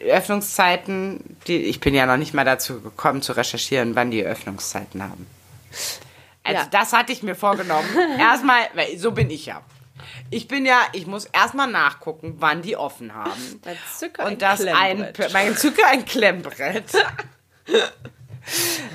äh, 0.00 0.10
Öffnungszeiten, 0.10 1.36
die 1.46 1.56
ich 1.64 1.80
bin 1.80 1.94
ja 1.94 2.06
noch 2.06 2.16
nicht 2.16 2.34
mal 2.34 2.44
dazu 2.44 2.80
gekommen 2.80 3.22
zu 3.22 3.32
recherchieren, 3.32 3.94
wann 3.94 4.10
die 4.10 4.24
Öffnungszeiten 4.24 5.02
haben. 5.02 5.26
Also 6.42 6.62
Ja. 6.62 6.68
das 6.70 6.92
hatte 6.92 7.12
ich 7.12 7.22
mir 7.22 7.34
vorgenommen. 7.36 7.88
Erstmal, 8.18 8.62
so 8.96 9.12
bin 9.12 9.30
ich 9.30 9.46
ja. 9.46 9.60
Ich 10.30 10.48
bin 10.48 10.66
ja, 10.66 10.78
ich 10.92 11.06
muss 11.06 11.24
erstmal 11.26 11.68
nachgucken, 11.68 12.36
wann 12.38 12.62
die 12.62 12.76
offen 12.76 13.14
haben. 13.14 13.60
Mein 13.64 13.76
Zücker 13.96 14.24
ein 14.26 14.32
Und 14.32 14.42
das 14.42 14.60
ein, 14.64 15.12
Klemmbrett. 15.12 15.32
mein 15.32 15.56
Zücker 15.56 15.86
ein 15.88 16.04
Klemmbrett. 16.04 16.84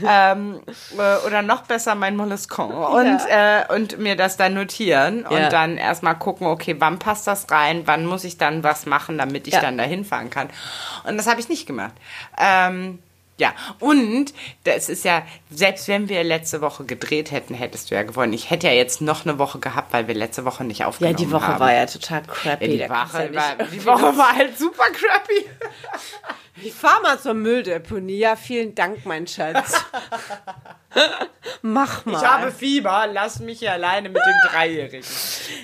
ähm, 0.06 0.62
äh, 0.98 1.26
oder 1.26 1.42
noch 1.42 1.62
besser 1.64 1.96
mein 1.96 2.16
Molluscon. 2.16 2.72
Und, 2.74 3.20
äh, 3.30 3.64
und 3.74 4.00
mir 4.00 4.16
das 4.16 4.38
dann 4.38 4.54
notieren 4.54 5.26
und 5.26 5.38
Ja. 5.38 5.50
dann 5.50 5.78
erstmal 5.78 6.16
gucken, 6.18 6.48
okay, 6.48 6.76
wann 6.80 7.00
passt 7.00 7.28
das 7.28 7.50
rein, 7.52 7.84
wann 7.86 8.06
muss 8.06 8.24
ich 8.24 8.38
dann 8.38 8.64
was 8.64 8.86
machen, 8.86 9.18
damit 9.18 9.48
ich 9.48 9.54
Ja. 9.54 9.62
dann 9.62 9.78
dahin 9.78 10.04
fahren 10.04 10.30
kann. 10.30 10.50
Und 11.06 11.18
das 11.18 11.28
habe 11.28 11.40
ich 11.40 11.48
nicht 11.50 11.66
gemacht. 11.68 11.94
Ähm, 12.38 13.00
ja, 13.38 13.54
und 13.80 14.34
das 14.64 14.88
ist 14.88 15.04
ja, 15.04 15.24
selbst 15.50 15.88
wenn 15.88 16.08
wir 16.08 16.24
letzte 16.24 16.62
Woche 16.62 16.86
gedreht 16.86 17.32
hätten, 17.32 17.54
hättest 17.54 17.92
du 17.92 17.96
ja 17.96 18.04
gewonnen. 18.04 18.32
Ich 18.32 18.50
hätte 18.50 18.68
ja 18.68 18.74
jetzt 18.74 19.02
noch 19.02 19.26
eine 19.26 19.38
Woche 19.38 19.60
gehabt, 19.60 19.92
weil 19.92 20.08
wir 20.08 20.16
letzte 20.16 20.46
Woche 20.46 20.64
nicht 20.64 20.80
Ja, 20.80 20.88
aufgenommen 20.88 21.18
haben. 21.18 21.26
die 21.26 21.32
Woche 21.32 21.60
war 21.60 21.74
ja 21.74 21.86
total 21.86 22.24
crappy. 22.24 22.78
Ja, 22.78 22.88
die, 22.88 22.90
Woche 22.94 23.30
ja 23.34 23.36
war, 23.36 23.66
die 23.66 23.86
Woche 23.86 24.18
war 24.18 24.36
halt 24.36 24.58
super 24.58 24.86
crappy. 24.94 25.50
Ich 26.62 26.74
fahr 26.74 27.02
mal 27.02 27.20
zur 27.20 27.34
Mülldeponie. 27.34 28.20
Ja, 28.20 28.38
vielen 28.38 28.74
Dank, 28.74 29.06
mein 29.06 29.28
Schatz. 29.28 29.84
Mach 31.62 32.06
mal. 32.06 32.18
Ich 32.22 32.26
habe 32.26 32.52
Fieber, 32.52 33.08
lass 33.12 33.40
mich 33.40 33.60
hier 33.60 33.74
alleine 33.74 34.08
mit 34.08 34.22
dem 34.22 34.50
Dreijährigen. 34.52 35.04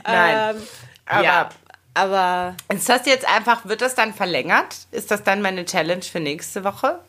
Nein. 0.05 0.55
Ähm, 0.55 0.63
aber 1.05 1.23
ja, 1.23 1.49
aber 1.93 2.55
ist 2.73 2.89
das 2.89 3.05
jetzt 3.05 3.27
einfach, 3.27 3.65
wird 3.65 3.81
das 3.81 3.95
dann 3.95 4.13
verlängert? 4.13 4.75
Ist 4.91 5.11
das 5.11 5.23
dann 5.23 5.41
meine 5.41 5.65
Challenge 5.65 6.01
für 6.03 6.19
nächste 6.19 6.63
Woche? 6.63 6.99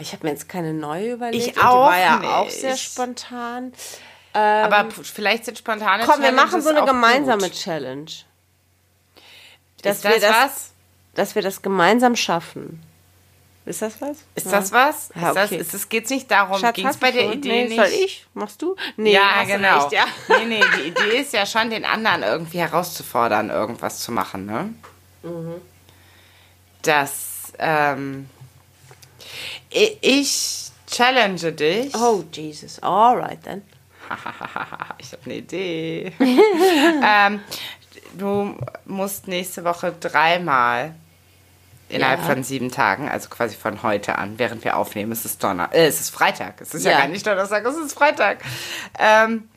Ich 0.00 0.12
habe 0.12 0.24
mir 0.26 0.32
jetzt 0.32 0.48
keine 0.48 0.72
neue 0.72 1.12
überlegt. 1.12 1.46
Ich 1.46 1.56
und 1.56 1.64
auch 1.64 1.86
Die 1.86 1.90
war 1.92 1.98
ja 1.98 2.16
nicht. 2.18 2.28
auch 2.30 2.50
sehr 2.50 2.76
spontan. 2.76 3.72
aber 4.32 4.84
p- 4.84 5.02
vielleicht 5.02 5.44
sind 5.44 5.58
spontane 5.58 6.02
Ähm, 6.02 6.08
Komm, 6.08 6.22
wir 6.22 6.32
machen 6.32 6.50
Challenges 6.50 6.64
so 6.64 6.70
eine 6.70 6.84
gemeinsame 6.86 7.42
gut. 7.42 7.52
Challenge. 7.52 8.10
Ist 9.82 10.04
wir 10.04 10.10
das, 10.10 10.20
das- 10.20 10.30
was? 10.36 10.70
dass 11.14 11.34
wir 11.34 11.42
das 11.42 11.62
gemeinsam 11.62 12.14
schaffen. 12.16 12.82
Ist 13.66 13.82
das 13.82 14.00
was? 14.00 14.16
Ist 14.34 14.50
das 14.50 14.72
was? 14.72 15.10
Ja, 15.14 15.28
ist 15.28 15.36
das, 15.36 15.46
okay. 15.52 15.60
ist 15.60 15.74
es 15.74 15.88
geht's 15.88 16.10
nicht 16.10 16.30
darum, 16.30 16.58
Schatz, 16.58 16.74
ging 16.76 16.86
es 16.86 16.94
hast 16.94 17.00
bei 17.00 17.10
der 17.12 17.24
schon? 17.24 17.32
Idee 17.34 17.48
nee, 17.48 17.64
nicht? 17.68 17.76
Soll 17.76 17.86
ich? 18.04 18.26
Machst 18.34 18.62
du? 18.62 18.74
Nee, 18.96 19.12
ja, 19.12 19.44
genau. 19.44 19.80
Recht, 19.82 19.92
ja. 19.92 20.04
Nee, 20.28 20.44
nee, 20.46 20.64
die 20.76 20.88
Idee 20.88 21.18
ist 21.20 21.32
ja 21.34 21.44
schon, 21.44 21.68
den 21.70 21.84
anderen 21.84 22.22
irgendwie 22.22 22.58
herauszufordern, 22.58 23.50
irgendwas 23.50 24.00
zu 24.00 24.12
machen, 24.12 24.46
ne? 24.46 24.72
Mhm. 25.22 25.54
Das, 26.82 27.52
ähm, 27.58 28.28
ich 29.70 30.70
challenge 30.86 31.52
dich. 31.52 31.94
Oh, 31.94 32.24
Jesus. 32.32 32.82
Alright 32.82 33.42
then. 33.44 33.62
ich 34.98 35.12
habe 35.12 35.22
eine 35.24 35.34
Idee. 35.34 36.12
ähm, 36.20 37.40
du 38.18 38.56
musst 38.86 39.28
nächste 39.28 39.62
Woche 39.64 39.94
dreimal 40.00 40.94
innerhalb 41.88 42.20
Ja. 42.20 42.26
von 42.26 42.42
sieben 42.42 42.70
Tagen, 42.70 43.08
also 43.08 43.28
quasi 43.28 43.56
von 43.56 43.82
heute 43.82 44.16
an, 44.18 44.38
während 44.38 44.62
wir 44.64 44.76
aufnehmen, 44.76 45.10
es 45.12 45.24
ist 45.24 45.42
Donner, 45.42 45.70
äh, 45.72 45.86
es 45.86 46.00
ist 46.00 46.10
Freitag, 46.10 46.60
es 46.60 46.74
ist 46.74 46.84
ja, 46.84 46.92
Ja. 46.92 46.98
gar 47.00 47.08
nicht 47.08 47.26
Donnerstag, 47.26 47.64
es 47.64 47.76
ist 47.76 47.92
Freitag. 47.94 48.38
Ähm, 48.98 49.48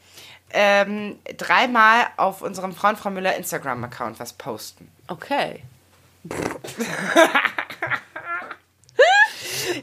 ähm, 0.52 1.18
dreimal 1.38 2.08
auf 2.18 2.42
unserem 2.44 2.74
Frauen 2.76 2.96
Frau 2.96 3.10
Müller 3.10 3.36
Instagram-Account 3.36 4.20
was 4.20 4.34
posten. 4.34 4.90
Okay. 5.08 5.64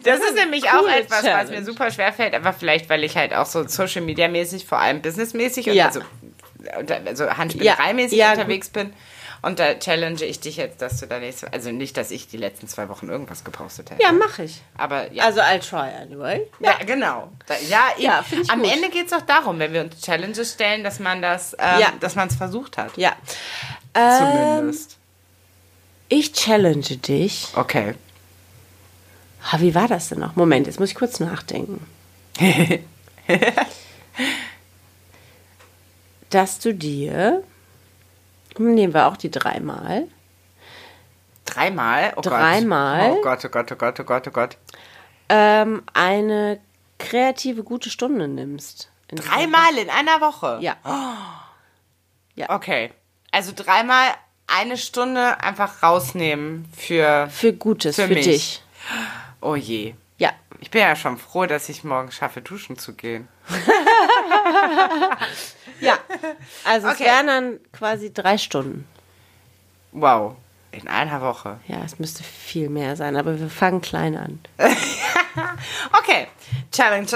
Das 0.04 0.20
ist 0.20 0.34
nämlich 0.34 0.64
auch 0.70 0.80
coole 0.80 0.96
etwas, 1.00 1.18
was 1.18 1.24
Challenge. 1.24 1.58
mir 1.60 1.64
super 1.64 1.90
schwer 1.90 2.12
fällt, 2.12 2.34
aber 2.34 2.52
vielleicht, 2.52 2.88
weil 2.88 3.04
ich 3.04 3.16
halt 3.16 3.34
auch 3.34 3.46
so 3.46 3.66
Social 3.66 4.02
Media 4.02 4.28
mäßig, 4.28 4.66
vor 4.66 4.78
allem 4.78 5.02
businessmäßig, 5.02 5.68
und 5.68 5.74
Ja. 5.74 5.86
also, 5.86 6.00
und- 6.78 6.90
also 7.08 7.24
Handspielerei-mäßig 7.26 8.16
Ja, 8.18 8.26
ja, 8.26 8.32
unterwegs 8.32 8.68
bin. 8.70 8.92
Und 9.42 9.58
da 9.58 9.72
challenge 9.78 10.22
ich 10.24 10.40
dich 10.40 10.58
jetzt, 10.58 10.82
dass 10.82 11.00
du 11.00 11.06
da 11.06 11.18
nächste, 11.18 11.50
also 11.50 11.70
nicht, 11.72 11.96
dass 11.96 12.10
ich 12.10 12.28
die 12.28 12.36
letzten 12.36 12.68
zwei 12.68 12.90
Wochen 12.90 13.08
irgendwas 13.08 13.42
gepostet 13.42 13.90
hätte. 13.90 14.02
Ja, 14.02 14.12
mache 14.12 14.42
ich. 14.44 14.60
Aber 14.76 15.10
ja. 15.12 15.24
Also, 15.24 15.40
I'll 15.40 15.66
try 15.66 15.88
anyway. 16.02 16.42
ja, 16.60 16.74
genau. 16.84 17.32
Da, 17.46 17.54
ja. 17.70 17.84
Ja, 17.96 18.22
ich 18.30 18.50
Am 18.50 18.60
gut. 18.62 18.70
Ende 18.70 18.90
geht 18.90 19.06
es 19.06 19.14
auch 19.14 19.22
darum, 19.22 19.58
wenn 19.58 19.72
wir 19.72 19.80
uns 19.80 19.98
Challenges 20.02 20.52
stellen, 20.52 20.84
dass 20.84 20.98
man 21.00 21.22
das, 21.22 21.54
ähm, 21.58 21.80
Ja. 21.80 21.92
dass 22.00 22.16
man 22.16 22.28
es 22.28 22.36
versucht 22.36 22.76
hat. 22.76 22.94
Ja. 22.98 23.12
Ähm, 23.94 24.18
Zumindest. 24.58 24.98
ich 26.10 26.32
challenge 26.34 26.96
dich. 26.98 27.48
Okay. 27.56 27.94
Ah, 29.42 29.60
wie 29.60 29.74
war 29.74 29.88
das 29.88 30.08
denn 30.10 30.18
noch? 30.20 30.36
Moment, 30.36 30.66
jetzt 30.66 30.78
muss 30.80 30.90
ich 30.90 30.94
kurz 30.94 31.20
nachdenken. 31.20 31.86
Dass 36.30 36.58
du 36.58 36.74
dir, 36.74 37.42
nehmen 38.58 38.94
wir 38.94 39.06
auch 39.06 39.16
die 39.16 39.30
dreimal, 39.30 40.06
Dreimal? 41.46 42.12
Oh 42.16 42.20
Dreimal? 42.20 43.10
Gott. 43.10 43.18
Oh 43.18 43.22
Gott, 43.22 43.44
oh 43.44 43.48
Gott, 43.48 43.72
oh 43.72 43.76
Gott, 43.76 44.00
oh 44.00 44.04
Gott, 44.04 44.28
oh 44.28 44.30
Gott. 44.30 44.56
ähm, 45.28 45.82
eine 45.94 46.60
kreative 46.98 47.64
gute 47.64 47.90
Stunde 47.90 48.28
nimmst. 48.28 48.90
In 49.08 49.16
Dreimal 49.16 49.76
in 49.76 49.90
einer 49.90 50.20
Woche? 50.20 50.58
Ja. 50.60 50.76
Okay. 52.48 52.92
Also 53.32 53.52
dreimal 53.54 54.10
eine 54.46 54.76
Stunde 54.76 55.40
einfach 55.42 55.82
rausnehmen 55.82 56.68
für. 56.76 57.28
Für 57.30 57.52
Gutes, 57.52 57.96
Für 57.96 58.06
für, 58.06 58.14
dich. 58.14 58.62
Oh 59.40 59.54
je. 59.56 59.94
Ja. 60.18 60.30
Ich 60.58 60.70
bin 60.70 60.82
ja 60.82 60.94
schon 60.96 61.16
froh, 61.16 61.46
dass 61.46 61.68
ich 61.70 61.82
morgen 61.84 62.12
schaffe, 62.12 62.42
duschen 62.42 62.78
zu 62.78 62.92
gehen. 62.94 63.28
Ja. 65.80 65.96
Also 66.64 66.88
es 66.88 66.94
Okay. 66.94 67.04
wären 67.04 67.26
dann 67.26 67.58
quasi 67.72 68.12
drei 68.12 68.36
Stunden. 68.36 68.86
Wow. 69.92 70.36
In 70.72 70.88
einer 70.88 71.22
Woche. 71.22 71.58
Ja, 71.66 71.78
es 71.84 71.98
müsste 71.98 72.22
viel 72.22 72.68
mehr 72.68 72.96
sein, 72.96 73.16
aber 73.16 73.40
wir 73.40 73.48
fangen 73.48 73.80
klein 73.80 74.16
an. 74.16 74.40
Okay. 75.98 76.26
Challenge. 76.72 77.06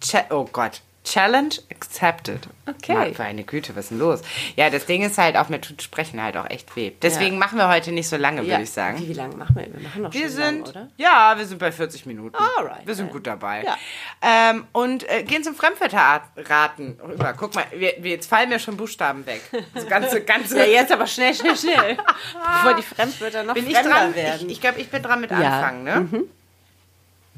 Cha 0.00 0.24
oh 0.30 0.44
Gott. 0.50 0.80
Challenge 1.08 1.54
accepted. 1.70 2.48
Okay. 2.66 2.92
Mann, 2.92 3.14
meine 3.16 3.44
Güte, 3.44 3.74
was 3.74 3.84
ist 3.84 3.90
denn 3.92 3.98
los? 3.98 4.20
Ja, 4.56 4.68
das 4.68 4.84
Ding 4.84 5.02
ist 5.02 5.16
halt 5.16 5.36
auch, 5.36 5.48
mir 5.48 5.58
tut 5.58 5.80
Sprechen 5.80 6.22
halt 6.22 6.36
auch 6.36 6.48
echt 6.50 6.76
weh. 6.76 6.92
Deswegen 7.00 7.38
machen 7.38 7.56
wir 7.56 7.68
heute 7.68 7.92
nicht 7.92 8.08
so 8.08 8.16
lange, 8.16 8.46
würde 8.46 8.62
ich 8.62 8.70
sagen. 8.70 8.98
Wie, 9.00 9.14
lange 9.14 9.34
machen 9.36 9.56
wir? 9.56 9.72
Wir 9.72 9.80
machen 9.80 10.02
noch 10.02 10.12
Wir 10.12 10.22
schon 10.22 10.30
sind, 10.30 10.74
lang, 10.74 10.84
oder? 10.84 10.88
ja, 10.98 11.34
wir 11.38 11.46
sind 11.46 11.58
bei 11.58 11.72
40 11.72 12.04
Minuten. 12.04 12.36
Alright, 12.36 12.86
wir 12.86 12.94
sind 12.94 13.06
then. 13.06 13.12
gut 13.14 13.26
dabei. 13.26 13.64
Ja. 13.64 13.78
Ähm, 14.20 14.66
und 14.72 15.08
äh, 15.08 15.22
gehen 15.22 15.42
zum 15.42 15.54
Fremdwörterraten 15.54 17.00
rüber. 17.02 17.34
Guck 17.38 17.54
mal, 17.54 17.64
wir, 17.72 17.94
wir, 18.00 18.10
jetzt 18.10 18.28
fallen 18.28 18.50
mir 18.50 18.58
schon 18.58 18.76
Buchstaben 18.76 19.24
weg. 19.24 19.40
Das 19.74 19.86
ganze, 19.86 20.20
ganze. 20.22 20.58
Ja, 20.58 20.64
jetzt 20.64 20.92
aber 20.92 21.06
schnell, 21.06 21.34
schnell, 21.34 21.56
schnell. 21.56 21.96
Bevor 22.62 22.74
die 22.74 22.82
Fremdwörter 22.82 23.44
noch 23.44 23.54
bin 23.54 23.66
ich 23.66 23.74
fremder 23.74 23.90
dran? 23.90 24.14
werden. 24.14 24.46
Ich, 24.46 24.52
ich 24.52 24.60
glaube, 24.60 24.80
ich 24.80 24.90
bin 24.90 25.02
dran 25.02 25.22
mit 25.22 25.30
Ja. 25.30 25.38
Mhm. 25.38 25.44
Anfangen, 25.44 25.84
ne? 25.84 26.08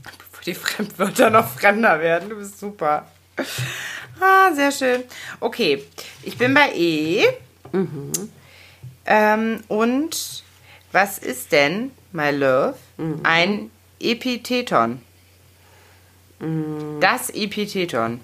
Bevor 0.03 0.45
die 0.45 0.55
Fremdwörter 0.55 1.31
noch 1.31 1.49
fremder 1.49 2.01
werden. 2.01 2.31
Du 2.31 2.37
bist 2.37 2.59
super. 2.59 3.07
Ah, 4.23 4.53
sehr 4.55 4.71
schön. 4.71 5.05
Okay, 5.41 5.83
ich 6.23 6.37
bin 6.37 6.53
bei 6.53 6.73
E. 6.75 7.25
Mhm. 7.73 8.13
Ähm, 9.07 9.61
und 9.69 10.43
was 10.93 11.17
ist 11.19 11.53
denn, 11.53 11.91
my 12.13 12.31
love, 12.31 12.75
Mhm. 12.99 13.21
ein 13.23 13.71
Epitheton? 13.99 15.01
Mhm. 16.39 17.01
Das 17.01 17.31
Epitheton 17.31 18.21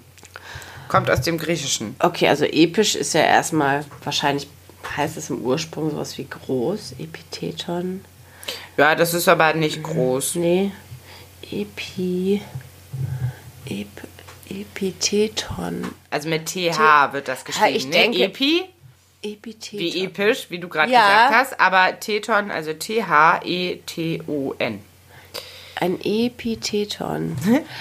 kommt 0.87 1.09
aus 1.09 1.21
dem 1.21 1.39
Griechischen. 1.39 1.95
Okay, 1.97 2.27
also 2.27 2.45
episch 2.45 2.93
ist 2.95 3.13
ja 3.13 3.21
erstmal, 3.21 3.83
wahrscheinlich 4.03 4.47
heißt 4.95 5.17
es 5.17 5.31
im 5.31 5.41
Ursprung 5.41 5.89
sowas 5.89 6.15
wie 6.19 6.27
groß, 6.29 6.93
Epitheton. 6.99 8.05
Ja, 8.77 8.93
das 8.93 9.15
ist 9.15 9.27
aber 9.27 9.53
nicht 9.55 9.81
groß. 9.81 10.35
Nee, 10.35 10.71
Epi, 11.51 12.41
Ep, 13.65 13.87
Epitheton. 14.49 15.93
Also 16.09 16.29
mit 16.29 16.45
TH 16.47 17.13
wird 17.13 17.27
das 17.27 17.45
geschrieben. 17.45 17.75
ich 17.75 17.85
ne? 17.85 17.91
denke- 17.91 18.23
Epi, 18.23 18.63
Epitheton. 19.23 19.79
wie 19.79 20.03
episch, 20.05 20.47
wie 20.49 20.59
du 20.59 20.67
gerade 20.69 20.91
Ja. 20.91 21.27
gesagt 21.27 21.35
hast, 21.35 21.59
aber 21.59 21.99
Theton, 21.99 22.49
also 22.51 22.71
E 22.71 22.75
T-H-E-T-O-N. 22.75 24.79
Ein 25.79 25.99
Epitheton. 26.03 27.37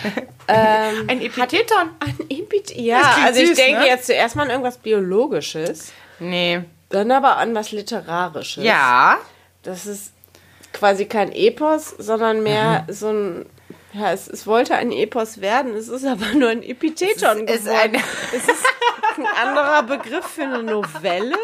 Ein 0.47 1.21
Epitheton? 1.21 1.91
Ein 2.01 2.17
Epith 2.29 2.69
Das 2.71 2.77
ja, 2.77 3.01
also 3.25 3.41
ich 3.41 3.49
süß, 3.49 3.57
denke 3.57 3.81
ne? 3.81 3.87
jetzt 3.87 4.07
zuerst 4.07 4.37
mal 4.37 4.43
an 4.45 4.51
irgendwas 4.51 4.79
Biologisches, 4.79 5.93
Nee. 6.19 6.61
dann 6.91 7.11
aber 7.11 7.37
an 7.39 7.55
was 7.55 7.73
Literarisches. 7.73 8.63
Ja. 8.65 9.19
Das 9.63 9.87
ist 9.87 10.13
quasi 10.73 11.07
kein 11.07 11.33
Epos, 11.33 11.91
sondern 11.99 12.43
mehr 12.43 12.85
Mhm. 12.87 12.93
so 12.93 13.09
ein. 13.09 13.47
Ja, 13.99 14.13
es, 14.13 14.29
es 14.29 14.47
wollte 14.47 14.75
ein 14.75 14.93
Epos 14.93 15.41
werden, 15.41 15.75
es 15.75 15.89
ist 15.89 16.05
aber 16.05 16.27
nur 16.35 16.51
ein 16.51 16.63
Epitheton 16.63 17.47
Es 17.49 17.61
ist 17.61 17.65
geworden. 17.67 17.97
ein- 17.97 18.03
es 18.33 18.49
ist 18.49 18.65
ein 19.17 19.27
anderer 19.27 19.83
Begriff 19.85 20.27
für 20.27 20.43
eine 20.43 20.63
Novelle. 20.63 21.37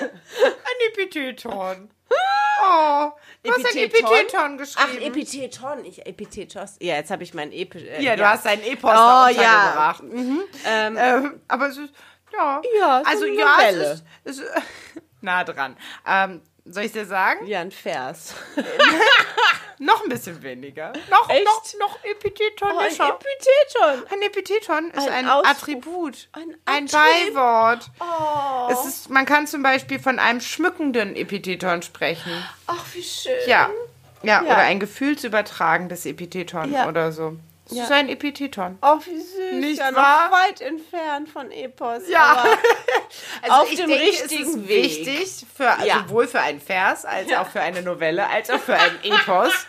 Ein 0.00 0.78
Epitheton. 0.92 1.90
Oh, 2.64 3.10
du 3.42 3.50
hast 3.50 3.66
ein 3.72 3.76
Epitheton? 3.78 4.56
Geschrieben. 4.56 4.88
Ach, 5.00 5.00
Epitheton, 5.06 5.84
ich 5.84 6.06
Epithethos. 6.06 6.76
Ja, 6.80 6.94
jetzt 6.94 7.10
habe 7.10 7.24
ich 7.24 7.34
mein 7.34 7.50
Epi. 7.50 7.78
Äh, 7.88 8.00
Ja, 8.00 8.14
du 8.14 8.24
hast 8.28 8.46
ein 8.46 8.62
Epos 8.62 8.90
Oh, 8.92 8.94
da 8.94 9.28
ja. 9.30 9.58
untergebracht. 9.58 10.02
Ähm, 10.64 10.96
Ähm, 10.96 11.40
aber 11.48 11.66
es 11.70 11.76
ist, 11.78 11.92
ja. 12.32 12.62
Ja, 12.78 13.02
so 13.04 13.10
also 13.10 13.24
eine 13.24 13.34
ja, 13.34 13.56
es 13.58 13.72
Novelle. 13.74 13.92
ist, 13.94 14.04
es 14.24 14.38
ist 14.38 14.50
nah 15.22 15.42
dran. 15.42 15.76
Ähm, 16.06 16.42
soll 16.64 16.84
ich 16.84 16.92
dir 16.92 17.04
sagen? 17.06 17.46
ja, 17.46 17.60
ein 17.60 17.70
Vers. 17.72 18.34
Noch 19.78 20.04
ein 20.04 20.10
bisschen 20.10 20.40
weniger. 20.44 20.92
Noch, 21.10 21.28
Echt? 21.28 21.44
noch, 21.44 21.64
noch 21.80 22.04
Epitheton. 22.04 22.70
Oh, 22.72 22.78
ein. 22.78 22.86
Epitheton. 22.92 24.06
Ein 24.12 24.22
Epitheton 24.22 24.90
ist 24.92 25.08
Ein 25.08 25.26
ein. 25.28 25.44
Attribut. 25.44 26.28
Ein 26.32 26.56
Ein 26.66 26.86
Beiwort. 26.86 27.90
Oh. 27.98 28.68
Es 28.70 28.84
ist, 28.86 29.10
man 29.10 29.26
kann 29.26 29.48
zum 29.48 29.64
Beispiel 29.64 29.98
von 29.98 30.20
einem 30.20 30.40
schmückenden 30.40 31.16
Epitheton 31.16 31.82
sprechen. 31.82 32.30
Ach, 32.68 32.84
wie 32.92 33.02
schön. 33.02 33.32
Ja. 33.48 33.70
Ja, 34.22 34.40
Ja. 34.40 34.42
oder 34.42 34.58
ein 34.58 34.78
gefühlsübertragendes 34.78 36.06
Epitheton 36.06 36.72
Ja. 36.72 36.86
oder 36.88 37.10
so. 37.10 37.36
Es 37.66 37.76
Ja. 37.76 37.84
ist 37.84 37.92
ein 37.92 38.08
Epitheton. 38.08 38.78
Oh, 38.82 38.98
wie 39.04 39.18
süß. 39.20 39.52
Nicht 39.52 39.78
ja, 39.78 39.94
wahr? 39.94 40.26
noch 40.30 40.36
weit 40.38 40.60
entfernt 40.60 41.28
von 41.28 41.50
Epos. 41.50 42.02
Ja. 42.08 42.44
Also 43.42 43.54
auf 43.56 43.68
dem 43.68 43.88
denke, 43.88 43.94
richtigen 44.04 44.68
Weg. 44.68 44.84
wichtig, 44.84 45.46
für, 45.54 45.68
also 45.70 45.86
Ja. 45.86 46.04
sowohl 46.08 46.26
für 46.26 46.40
einen 46.40 46.60
Vers, 46.60 47.04
als 47.04 47.30
auch 47.34 47.46
für 47.48 47.60
eine 47.60 47.82
Novelle, 47.82 48.26
als 48.28 48.48
auch 48.50 48.58
für 48.60 48.74
ein 48.74 48.98
Epos. 49.02 49.52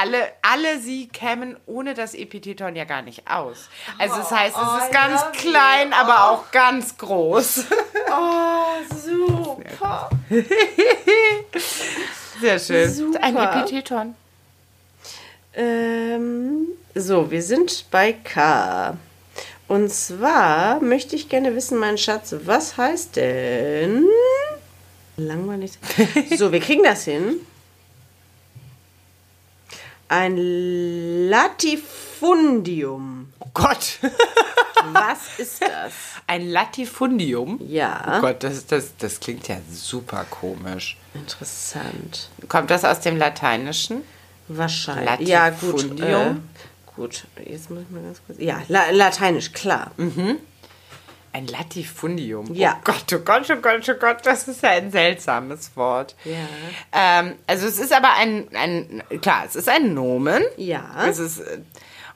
Alle, 0.00 0.32
alle 0.40 0.78
sie 0.78 1.08
kämen 1.08 1.58
ohne 1.66 1.92
das 1.92 2.14
Epitheton 2.14 2.74
ja 2.76 2.84
gar 2.84 3.02
nicht 3.02 3.30
aus. 3.30 3.68
Also 3.98 4.16
das 4.16 4.30
heißt, 4.30 4.56
es 4.56 4.62
Oh, 4.62 4.78
ist 4.78 4.90
ganz 4.92 5.20
klein, 5.32 5.92
aber 5.92 6.30
auch 6.30 6.50
ganz 6.50 6.96
groß. 6.96 7.66
oh, 8.10 8.94
super. 8.94 10.08
Sehr 12.40 12.58
schön. 12.58 12.90
Super. 12.90 13.22
Ein 13.22 13.36
Epitheton. 13.36 14.14
Ähm, 15.54 16.66
so, 16.94 17.30
wir 17.30 17.42
sind 17.42 17.86
bei 17.90 18.12
K. 18.12 18.96
Und 19.68 19.92
zwar 19.92 20.80
möchte 20.80 21.14
ich 21.16 21.28
gerne 21.28 21.54
wissen, 21.54 21.78
mein 21.78 21.98
Schatz, 21.98 22.34
was 22.44 22.76
heißt 22.76 23.16
denn 23.16 24.06
Langweilig. 25.16 25.72
So, 26.36 26.52
wir 26.52 26.60
kriegen 26.60 26.84
das 26.84 27.04
hin. 27.04 27.36
Ein 30.08 30.36
Latifundium. 31.28 33.32
Oh 33.38 33.48
Gott. 33.54 33.98
Was 34.92 35.38
ist 35.38 35.62
das? 35.62 35.92
Ein 36.26 36.50
Latifundium? 36.50 37.58
Ja. 37.66 38.18
Oh 38.18 38.20
Gott, 38.20 38.42
das, 38.42 38.66
das, 38.66 38.92
das 38.98 39.20
klingt 39.20 39.48
ja 39.48 39.56
super 39.70 40.26
komisch. 40.28 40.98
Interessant. 41.14 42.28
Kommt 42.48 42.70
das 42.70 42.84
aus 42.84 43.00
dem 43.00 43.16
Lateinischen? 43.16 44.02
Wahrscheinlich. 44.48 45.28
Ja, 45.28 45.50
gut. 45.50 46.00
Äh, 46.00 46.34
gut, 46.96 47.24
jetzt 47.44 47.70
muss 47.70 47.82
ich 47.82 47.90
mal 47.90 48.02
ganz 48.02 48.20
kurz. 48.26 48.38
Ja, 48.40 48.60
La 48.68 48.90
Lateinisch, 48.90 49.52
klar. 49.52 49.90
Ein 51.34 51.46
Latifundium. 51.46 52.52
Ja. 52.54 52.76
Oh 52.78 52.80
Gott, 52.84 53.12
oh 53.14 53.18
Gott, 53.20 53.50
oh 53.50 53.56
Gott, 53.56 53.88
oh 53.88 53.94
Gott, 53.98 54.18
das 54.24 54.46
ist 54.48 54.62
ja 54.62 54.70
ein 54.70 54.90
seltsames 54.90 55.70
Wort. 55.76 56.14
Ja. 56.24 56.34
Ähm, 56.92 57.36
also 57.46 57.66
es 57.66 57.78
ist 57.78 57.92
aber 57.92 58.12
ein, 58.16 58.48
ein, 58.54 59.02
klar, 59.22 59.44
es 59.46 59.56
ist 59.56 59.68
ein 59.68 59.94
Nomen. 59.94 60.42
Ja. 60.58 61.06
Es 61.08 61.18
ist, 61.18 61.38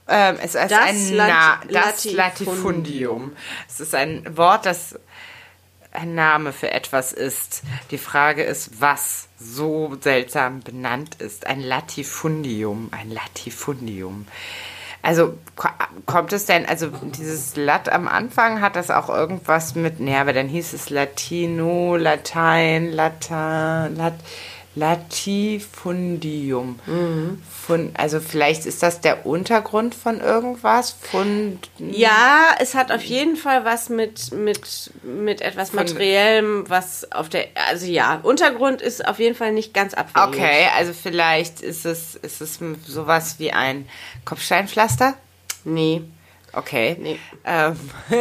äh, 0.06 0.34
es 0.34 0.54
ist 0.54 0.70
Das 0.70 0.72
ein 0.72 1.14
Lat- 1.14 1.28
Na, 1.30 1.60
das 1.72 2.04
Latifundium. 2.04 2.16
Latifundium. 2.16 3.36
Es 3.68 3.80
ist 3.80 3.94
ein 3.94 4.36
Wort, 4.36 4.66
das 4.66 4.98
ein 5.92 6.14
Name 6.14 6.52
für 6.52 6.70
etwas 6.70 7.14
ist. 7.14 7.62
Die 7.90 7.96
Frage 7.96 8.42
ist, 8.44 8.82
was 8.82 9.25
so 9.38 9.96
seltsam 10.00 10.60
benannt 10.60 11.16
ist. 11.16 11.46
Ein 11.46 11.60
Latifundium, 11.60 12.88
ein 12.92 13.10
Latifundium. 13.10 14.26
Also 15.02 15.38
ko- 15.54 15.68
kommt 16.06 16.32
es 16.32 16.46
denn, 16.46 16.66
also 16.66 16.88
dieses 16.88 17.54
Lat 17.54 17.88
am 17.88 18.08
Anfang 18.08 18.60
hat 18.60 18.74
das 18.74 18.90
auch 18.90 19.08
irgendwas 19.08 19.74
mit, 19.76 20.00
ne, 20.00 20.18
aber 20.18 20.32
dann 20.32 20.48
hieß 20.48 20.72
es 20.72 20.90
Latino, 20.90 21.96
Latein, 21.96 22.90
Latin, 22.90 23.94
Lat, 23.96 24.14
Latifundium. 24.76 26.78
Fun, 27.50 27.90
also 27.94 28.20
vielleicht 28.20 28.66
ist 28.66 28.82
das 28.82 29.00
der 29.00 29.24
Untergrund 29.26 29.94
von 29.94 30.20
irgendwas. 30.20 30.92
Fund, 30.92 31.70
Ja, 31.78 32.54
es 32.60 32.74
hat 32.74 32.92
auf 32.92 33.02
jeden 33.02 33.36
Fall 33.36 33.64
was 33.64 33.88
mit, 33.88 34.32
mit, 34.32 34.90
mit 35.02 35.40
etwas 35.40 35.72
Materiellem, 35.72 36.68
was 36.68 37.10
auf 37.10 37.30
der. 37.30 37.46
Also 37.68 37.86
ja, 37.86 38.20
Untergrund 38.22 38.82
ist 38.82 39.08
auf 39.08 39.18
jeden 39.18 39.34
Fall 39.34 39.52
nicht 39.52 39.72
ganz 39.72 39.94
abwegig. 39.94 40.28
Okay, 40.28 40.68
also 40.76 40.92
vielleicht 40.92 41.62
ist 41.62 41.86
es, 41.86 42.14
ist 42.14 42.42
es 42.42 42.60
sowas 42.86 43.36
wie 43.38 43.52
ein 43.52 43.88
Kopfsteinpflaster. 44.26 45.14
Nee. 45.64 46.02
Okay. 46.52 46.96
Nee. 47.00 47.18
Ähm. 47.44 47.76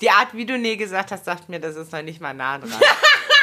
Die 0.00 0.10
Art, 0.10 0.34
wie 0.34 0.46
du 0.46 0.58
nee 0.58 0.76
gesagt 0.76 1.10
hast, 1.10 1.24
sagt 1.24 1.48
mir, 1.48 1.60
das 1.60 1.76
ist 1.76 1.92
noch 1.92 2.02
nicht 2.02 2.20
mal 2.20 2.34
nah 2.34 2.58
dran. 2.58 2.70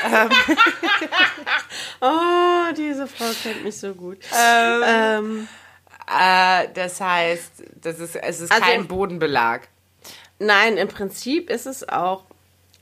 Oh, 2.02 2.74
diese 2.78 3.08
Frau 3.08 3.26
kennt 3.44 3.64
mich 3.64 3.78
so 3.78 3.94
gut. 3.94 4.18
Ähm, 4.38 5.48
äh, 6.08 6.68
das 6.74 7.02
heißt, 7.02 7.52
das 7.82 8.00
ist, 8.00 8.16
es 8.16 8.42
ist 8.42 8.52
Also 8.52 8.64
kein 8.64 8.82
im- 8.82 8.88
Bodenbelag. 8.88 9.68
nein, 10.40 10.78
im 10.78 10.88
Prinzip 10.88 11.50
ist 11.50 11.66
es 11.66 11.88
auch 11.90 12.24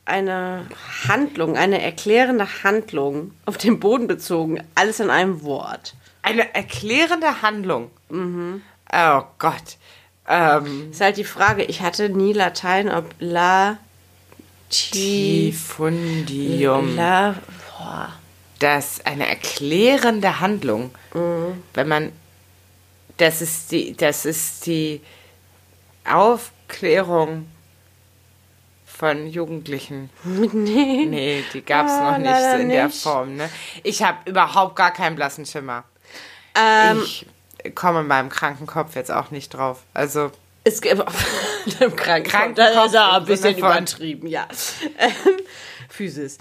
eine 0.05 0.67
Handlung, 1.07 1.57
eine 1.57 1.81
erklärende 1.81 2.47
Handlung, 2.63 3.33
auf 3.45 3.57
den 3.57 3.79
Boden 3.79 4.07
bezogen, 4.07 4.63
alles 4.75 4.99
in 4.99 5.09
einem 5.09 5.43
Wort. 5.43 5.95
Eine 6.21 6.53
erklärende 6.55 7.41
Handlung. 7.41 7.91
Oh 8.09 9.21
Gott. 9.39 9.77
Ähm, 10.29 10.91
Ist 10.91 11.01
halt 11.01 11.17
die 11.17 11.23
Frage, 11.23 11.63
ich 11.63 11.81
hatte 11.81 12.09
nie 12.09 12.33
Latein, 12.33 12.89
ob 12.89 13.05
la, 13.19 13.77
Tifundium. 14.69 16.95
la, 16.95 17.35
boah. 17.77 18.13
Das 18.59 19.05
eine 19.05 19.27
erklärende 19.27 20.39
Handlung. 20.39 20.91
Wenn 21.73 21.87
man. 21.87 22.11
Das 23.17 23.41
ist 23.41 23.71
die, 23.71 23.95
das 23.95 24.25
ist 24.25 24.65
die 24.67 25.01
Aufklärung 26.05 27.47
von 28.85 29.27
Jugendlichen. 29.27 30.09
Nee. 30.53 31.05
Nee, 31.07 31.43
die 31.53 31.61
gab 31.63 31.87
es 31.87 31.93
Ah, 31.93 32.11
noch 32.11 32.17
nicht 32.17 32.29
leider 32.29 32.59
in 32.59 32.69
der 32.69 32.85
nicht. 32.87 33.01
Form. 33.01 33.35
Ne? 33.35 33.49
Ich 33.83 34.03
habe 34.03 34.17
überhaupt 34.29 34.75
gar 34.75 34.91
keinen 34.91 35.15
blassen 35.15 35.45
Schimmer. 35.45 35.83
Ähm, 36.55 37.01
ich 37.03 37.25
komme 37.75 38.01
in 38.01 38.07
meinem 38.07 38.29
kranken 38.29 38.65
Kopf 38.67 38.95
jetzt 38.95 39.11
auch 39.11 39.31
nicht 39.31 39.49
drauf. 39.49 39.83
Also, 39.93 40.31
Es 40.67 40.81
gibt 40.81 40.95
Krankenkopf 41.95 42.55
da 42.55 42.85
ist 42.85 42.93
er 42.93 43.09
im 43.09 43.15
ein 43.15 43.25
bisschen 43.25 43.57
übertrieben, 43.57 44.27
ja. 44.27 44.47
Ähm, 44.97 45.11
Physis. 45.89 46.37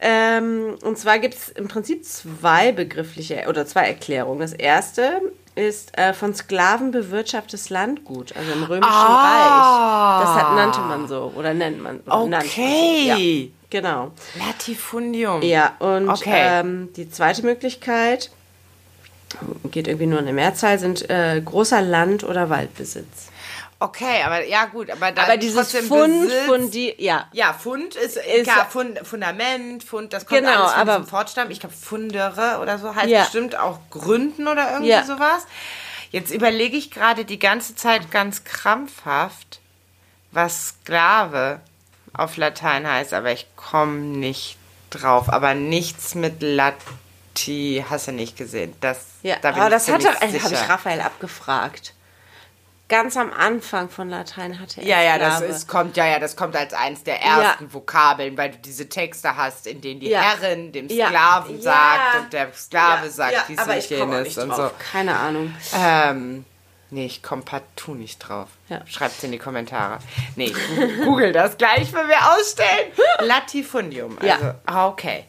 Ähm, 0.00 0.76
und 0.82 0.98
zwar 0.98 1.18
gibt 1.18 1.34
es 1.34 1.48
im 1.48 1.68
Prinzip 1.68 2.04
zwei 2.04 2.72
begriffliche 2.72 3.46
oder 3.48 3.66
zwei 3.66 3.86
Erklärungen. 3.88 4.40
Das 4.40 4.52
erste 4.52 5.20
ist 5.54 5.96
äh, 5.98 6.12
von 6.12 6.34
Sklaven 6.34 6.92
bewirtschaftetes 6.92 7.68
Landgut, 7.70 8.34
also 8.36 8.52
im 8.52 8.62
römischen 8.64 8.92
Ah. 8.92 10.18
Reich. 10.20 10.26
Das 10.26 10.34
hat, 10.44 10.54
nannte 10.54 10.80
man 10.80 11.08
so 11.08 11.32
oder 11.36 11.52
nennt 11.54 11.82
man. 11.82 12.00
nannte 12.06 12.28
man 12.30 12.42
so. 12.42 12.46
okay. 12.60 13.06
Ja, 13.06 13.80
genau. 13.80 14.12
Latifundium. 14.38 15.42
Ja, 15.42 15.74
und 15.80 16.08
Okay. 16.08 16.42
ähm, 16.60 16.88
die 16.96 17.10
zweite 17.10 17.42
Möglichkeit 17.42 18.30
geht 19.70 19.88
irgendwie 19.88 20.06
nur 20.06 20.20
in 20.20 20.24
der 20.26 20.34
Mehrzahl, 20.34 20.78
sind 20.78 21.10
äh, 21.10 21.40
großer 21.44 21.82
Land- 21.82 22.22
oder 22.24 22.50
Waldbesitz. 22.50 23.28
Okay, 23.80 24.22
aber 24.24 24.44
ja 24.44 24.64
gut, 24.66 24.90
aber 24.90 25.12
dann 25.12 25.24
Aber 25.24 25.36
dieses 25.36 25.70
Fund, 25.86 26.22
Besitz, 26.28 26.44
Fundi, 26.46 26.94
ja. 26.98 27.28
Ja, 27.32 27.52
Fund 27.52 27.94
ist, 27.94 28.16
Ist- 28.16 28.42
klar, 28.42 28.66
Fund, 28.68 28.98
Fundament, 29.06 29.84
Fund, 29.84 30.12
das 30.12 30.26
kommt 30.26 30.40
Genau, 30.40 30.50
alles 30.62 30.72
von 30.72 30.80
aber- 30.80 30.92
diesem 30.96 31.06
Fortstamm. 31.06 31.50
Ich 31.52 31.60
glaube, 31.60 31.74
Fundere 31.76 32.58
oder 32.60 32.78
so 32.78 32.92
heißt 32.94 33.08
Ja. 33.08 33.20
bestimmt 33.22 33.56
auch 33.56 33.78
Gründen 33.90 34.48
oder 34.48 34.70
irgendwie 34.72 34.90
Ja. 34.90 35.04
sowas. 35.04 35.46
Jetzt 36.10 36.32
überlege 36.32 36.76
ich 36.76 36.90
gerade 36.90 37.24
die 37.24 37.38
ganze 37.38 37.76
Zeit 37.76 38.10
ganz 38.10 38.42
krampfhaft, 38.42 39.60
was 40.32 40.70
Sklave 40.82 41.60
auf 42.14 42.36
Latein 42.36 42.84
heißt, 42.90 43.12
aber 43.14 43.30
ich 43.30 43.46
komme 43.54 43.98
nicht 44.00 44.56
drauf. 44.90 45.32
Aber 45.32 45.54
nichts 45.54 46.16
mit 46.16 46.42
Lati 46.42 47.84
hast 47.88 48.08
du 48.08 48.12
nicht 48.12 48.36
gesehen. 48.36 48.74
Das, 48.80 49.04
Ja, 49.22 49.36
da 49.40 49.52
bin 49.52 49.60
aber 49.60 49.68
ich 49.76 49.84
das 49.84 49.88
hat 49.92 50.04
doch, 50.04 50.20
äh, 50.20 50.40
habe 50.40 50.54
ich. 50.54 50.68
Raphael 50.68 51.00
abgefragt. 51.00 51.94
Ganz 52.88 53.18
am 53.18 53.30
Anfang 53.32 53.90
von 53.90 54.08
Latein 54.08 54.58
hatte 54.58 54.80
er 54.80 54.86
Ja, 54.86 55.02
ja, 55.02 55.18
das 55.18 55.42
ist, 55.42 55.68
kommt, 55.68 55.98
ja, 55.98 56.06
ja, 56.06 56.18
das 56.18 56.36
kommt 56.36 56.56
als 56.56 56.72
eins 56.72 57.04
der 57.04 57.20
ersten 57.20 57.72
Vokabeln, 57.72 58.36
weil 58.38 58.52
du 58.52 58.58
diese 58.64 58.88
Texte 58.88 59.36
hast, 59.36 59.66
in 59.66 59.82
denen 59.82 60.00
die 60.00 60.08
Ja. 60.08 60.22
Herrin 60.22 60.72
dem 60.72 60.88
Ja. 60.88 61.08
Sklaven 61.08 61.56
Ja. 61.56 61.62
sagt 61.62 62.20
und 62.20 62.32
der 62.32 62.52
Sklave 62.54 63.04
ja, 63.06 63.12
sagt 63.12 63.32
ja, 63.32 63.44
dies 63.46 63.60
und 63.60 63.90
jenes 63.90 64.38
und 64.38 64.48
drauf. 64.48 64.72
Keine 64.92 65.14
Ahnung. 65.18 65.54
so. 65.60 65.76
Ähm, 65.78 66.46
nee, 66.88 67.04
ich 67.04 67.22
komme 67.22 67.42
partout 67.42 67.94
nicht 67.94 68.20
drauf. 68.20 68.48
Ja. 68.70 68.80
Schreibt's 68.86 69.22
in 69.22 69.32
die 69.32 69.38
Kommentare. 69.38 69.98
Nee, 70.36 70.54
google 71.04 71.32
das 71.32 71.58
gleich, 71.58 71.92
wenn 71.92 72.08
wir 72.08 72.32
ausstellen. 72.32 72.90
Latifundium. 73.20 74.16
Ja. 74.22 74.34
Also, 74.36 74.52
ah, 74.64 74.86
okay. 74.88 75.24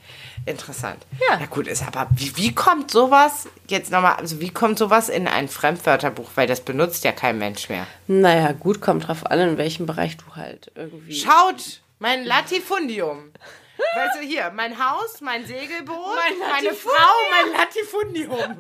Interessant. 0.50 1.06
Ja. 1.30 1.40
Ja 1.40 1.46
gut, 1.46 1.68
ist 1.68 1.86
aber, 1.86 2.08
wie, 2.10 2.36
wie 2.36 2.56
kommt 2.56 2.90
sowas, 2.90 3.48
jetzt 3.68 3.92
nochmal, 3.92 4.16
also 4.16 4.40
wie 4.40 4.50
kommt 4.50 4.80
sowas 4.80 5.08
in 5.08 5.28
ein 5.28 5.48
Fremdwörterbuch? 5.48 6.32
Weil 6.34 6.48
das 6.48 6.62
benutzt 6.62 7.04
ja 7.04 7.12
kein 7.12 7.38
Mensch 7.38 7.70
mehr. 7.70 7.86
Naja, 8.08 8.54
gut, 8.54 8.82
kommt 8.82 9.08
drauf 9.08 9.28
an, 9.28 9.40
in 9.40 9.58
welchem 9.60 9.86
Bereich 9.86 10.18
du 10.18 10.36
halt 10.36 10.72
irgendwie. 10.74 11.14
Schaut, 11.14 11.82
mein 12.00 12.26
Latifundium. 12.26 13.32
Weißt 13.96 14.18
du, 14.20 14.26
hier, 14.26 14.52
mein 14.56 14.78
Haus, 14.84 15.22
mein 15.22 15.46
Segelboot, 15.46 16.16
Mein 16.16 16.40
meine. 16.50 16.74
Frau, 16.74 17.14
mein 17.32 17.54
Latifundium. 17.54 18.60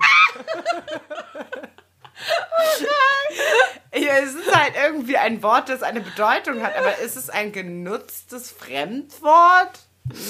Ja, 3.93 4.17
es 4.21 4.35
ist 4.35 4.55
halt 4.55 4.73
irgendwie 4.75 5.17
ein 5.17 5.41
Wort, 5.41 5.69
das 5.69 5.81
eine 5.81 6.01
Bedeutung 6.01 6.61
hat, 6.61 6.75
aber 6.77 6.99
ist 6.99 7.15
es 7.15 7.29
ein 7.31 7.51
genutztes 7.51 8.51
Fremdwort? 8.51 9.79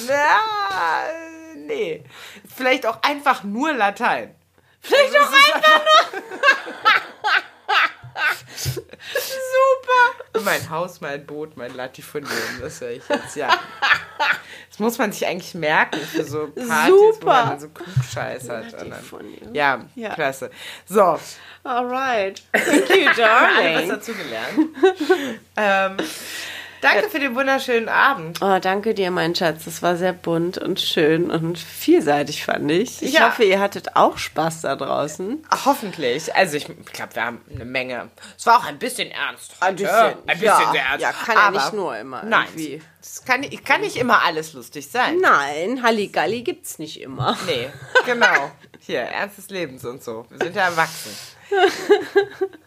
Na, 0.08 1.39
nee. 1.70 2.04
Vielleicht 2.54 2.86
auch 2.86 3.02
einfach 3.04 3.44
nur 3.44 3.72
Latein. 3.74 4.36
Vielleicht 4.82 5.16
auch 5.18 5.28
einfach 5.32 5.82
Super. 9.14 10.44
Mein 10.44 10.70
Haus, 10.70 11.02
mein 11.02 11.26
Boot, 11.26 11.58
mein 11.58 11.74
Latifundium, 11.76 12.36
das 12.62 12.82
höre 12.82 12.92
ich 12.92 13.08
jetzt, 13.10 13.36
ja. 13.36 13.48
Das 14.70 14.80
muss 14.80 14.98
man 14.98 15.12
sich 15.12 15.26
eigentlich 15.26 15.54
merken 15.56 16.00
für 16.00 16.24
so 16.24 16.48
Partys, 16.48 16.92
wo 16.92 17.12
Super. 17.14 17.26
man 17.26 17.50
dann 17.50 17.60
so 17.60 17.70
Klugscheiß 17.70 18.50
hat. 18.50 18.72
Latifundium. 18.72 19.54
ja, 19.54 19.86
Ja. 19.96 20.14
klasse. 20.14 20.50
So, 20.86 21.20
Alright. 21.64 22.42
Thank 22.54 22.90
you, 22.90 23.08
alle 23.08 23.10
was 23.10 23.18
darling. 23.18 23.90
dazu 23.90 24.14
gelernt. 24.14 24.60
ähm, 25.58 25.98
Danke 26.82 27.10
für 27.10 27.20
den 27.20 27.36
wunderschönen 27.36 27.90
Abend. 27.90 28.42
Oh, 28.42 28.58
danke 28.60 28.94
dir, 28.94 29.12
mein 29.12 29.36
Schatz. 29.36 29.66
Das 29.66 29.82
war 29.82 29.98
sehr 29.98 30.14
bunt 30.14 30.58
und 30.58 30.80
schön 30.80 31.30
und 31.30 31.60
vielseitig, 31.60 32.46
fand 32.46 32.72
ich. 32.72 33.02
Ich 33.02 33.14
Ja. 33.14 33.28
hoffe, 33.28 33.44
ihr 33.44 33.60
hattet 33.60 33.96
auch 33.96 34.18
Spaß 34.18 34.62
da 34.62 34.76
draußen. 34.76 35.46
Hoffentlich. 35.66 36.34
Also 36.36 36.56
ich 36.58 36.66
glaube, 36.66 37.16
wir 37.16 37.26
haben 37.26 37.42
eine 37.54 37.66
Menge. 37.66 38.10
Es 38.38 38.46
war 38.46 38.60
auch 38.60 38.66
ein 38.66 38.80
bisschen 38.80 39.12
ernst. 39.12 39.56
Ein 39.60 39.74
heute. 39.74 39.84
bisschen. 39.84 39.98
Ein 40.28 40.40
bisschen 40.40 40.46
ja, 40.46 40.72
sehr 40.72 40.82
ernst. 40.84 41.02
Ja, 41.02 41.12
kann 41.12 41.36
ja 41.36 41.42
Aber 41.44 41.58
nicht 41.58 41.74
nur 41.74 41.98
immer 41.98 42.24
Nein, 42.24 42.46
irgendwie. 42.56 42.82
es 43.02 43.26
kann, 43.26 43.46
kann 43.66 43.82
nicht 43.82 43.98
immer 43.98 44.24
alles 44.24 44.54
lustig 44.54 44.90
sein. 44.90 45.18
Nein, 45.20 45.84
Halligalli 45.84 46.44
gibt's 46.44 46.80
nicht 46.80 47.02
immer. 47.02 47.38
Nee, 47.46 47.70
genau. 48.06 48.52
Hier, 48.80 49.02
Ernst 49.02 49.38
des 49.38 49.50
Lebens 49.50 49.84
und 49.84 50.02
so. 50.02 50.26
Wir 50.30 50.38
sind 50.38 50.56
ja 50.56 50.64
erwachsen. 50.64 51.12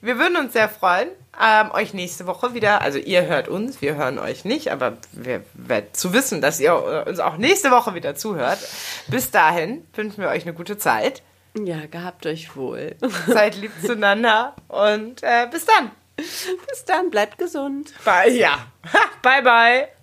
Wir 0.00 0.18
würden 0.18 0.36
uns 0.36 0.52
sehr 0.52 0.68
freuen, 0.68 1.08
ähm, 1.40 1.70
euch 1.72 1.94
nächste 1.94 2.26
Woche 2.26 2.54
wieder, 2.54 2.80
also 2.82 2.98
ihr 2.98 3.26
hört 3.26 3.48
uns, 3.48 3.80
wir 3.80 3.96
hören 3.96 4.18
euch 4.18 4.44
nicht, 4.44 4.70
aber 4.70 4.98
wir 5.12 5.42
werden 5.54 5.88
zu 5.92 6.12
wissen, 6.12 6.40
dass 6.40 6.60
ihr 6.60 7.04
uns 7.06 7.18
auch 7.18 7.36
nächste 7.36 7.70
Woche 7.70 7.94
wieder 7.94 8.14
zuhört. 8.14 8.58
Bis 9.08 9.30
dahin 9.30 9.86
wünschen 9.94 10.22
wir 10.22 10.28
euch 10.28 10.42
eine 10.42 10.54
gute 10.54 10.78
Zeit. 10.78 11.22
Ja, 11.58 11.86
gehabt 11.86 12.26
euch 12.26 12.56
wohl. 12.56 12.96
Seid 13.26 13.56
lieb 13.56 13.72
zueinander 13.84 14.54
und 14.68 15.22
äh, 15.22 15.46
bis 15.50 15.66
dann. 15.66 15.90
Bis 16.16 16.84
dann, 16.86 17.10
bleibt 17.10 17.38
gesund. 17.38 17.92
Bye, 18.04 18.30
ja. 18.30 18.66
Ha, 18.92 19.00
bye, 19.22 19.42
bye. 19.42 20.01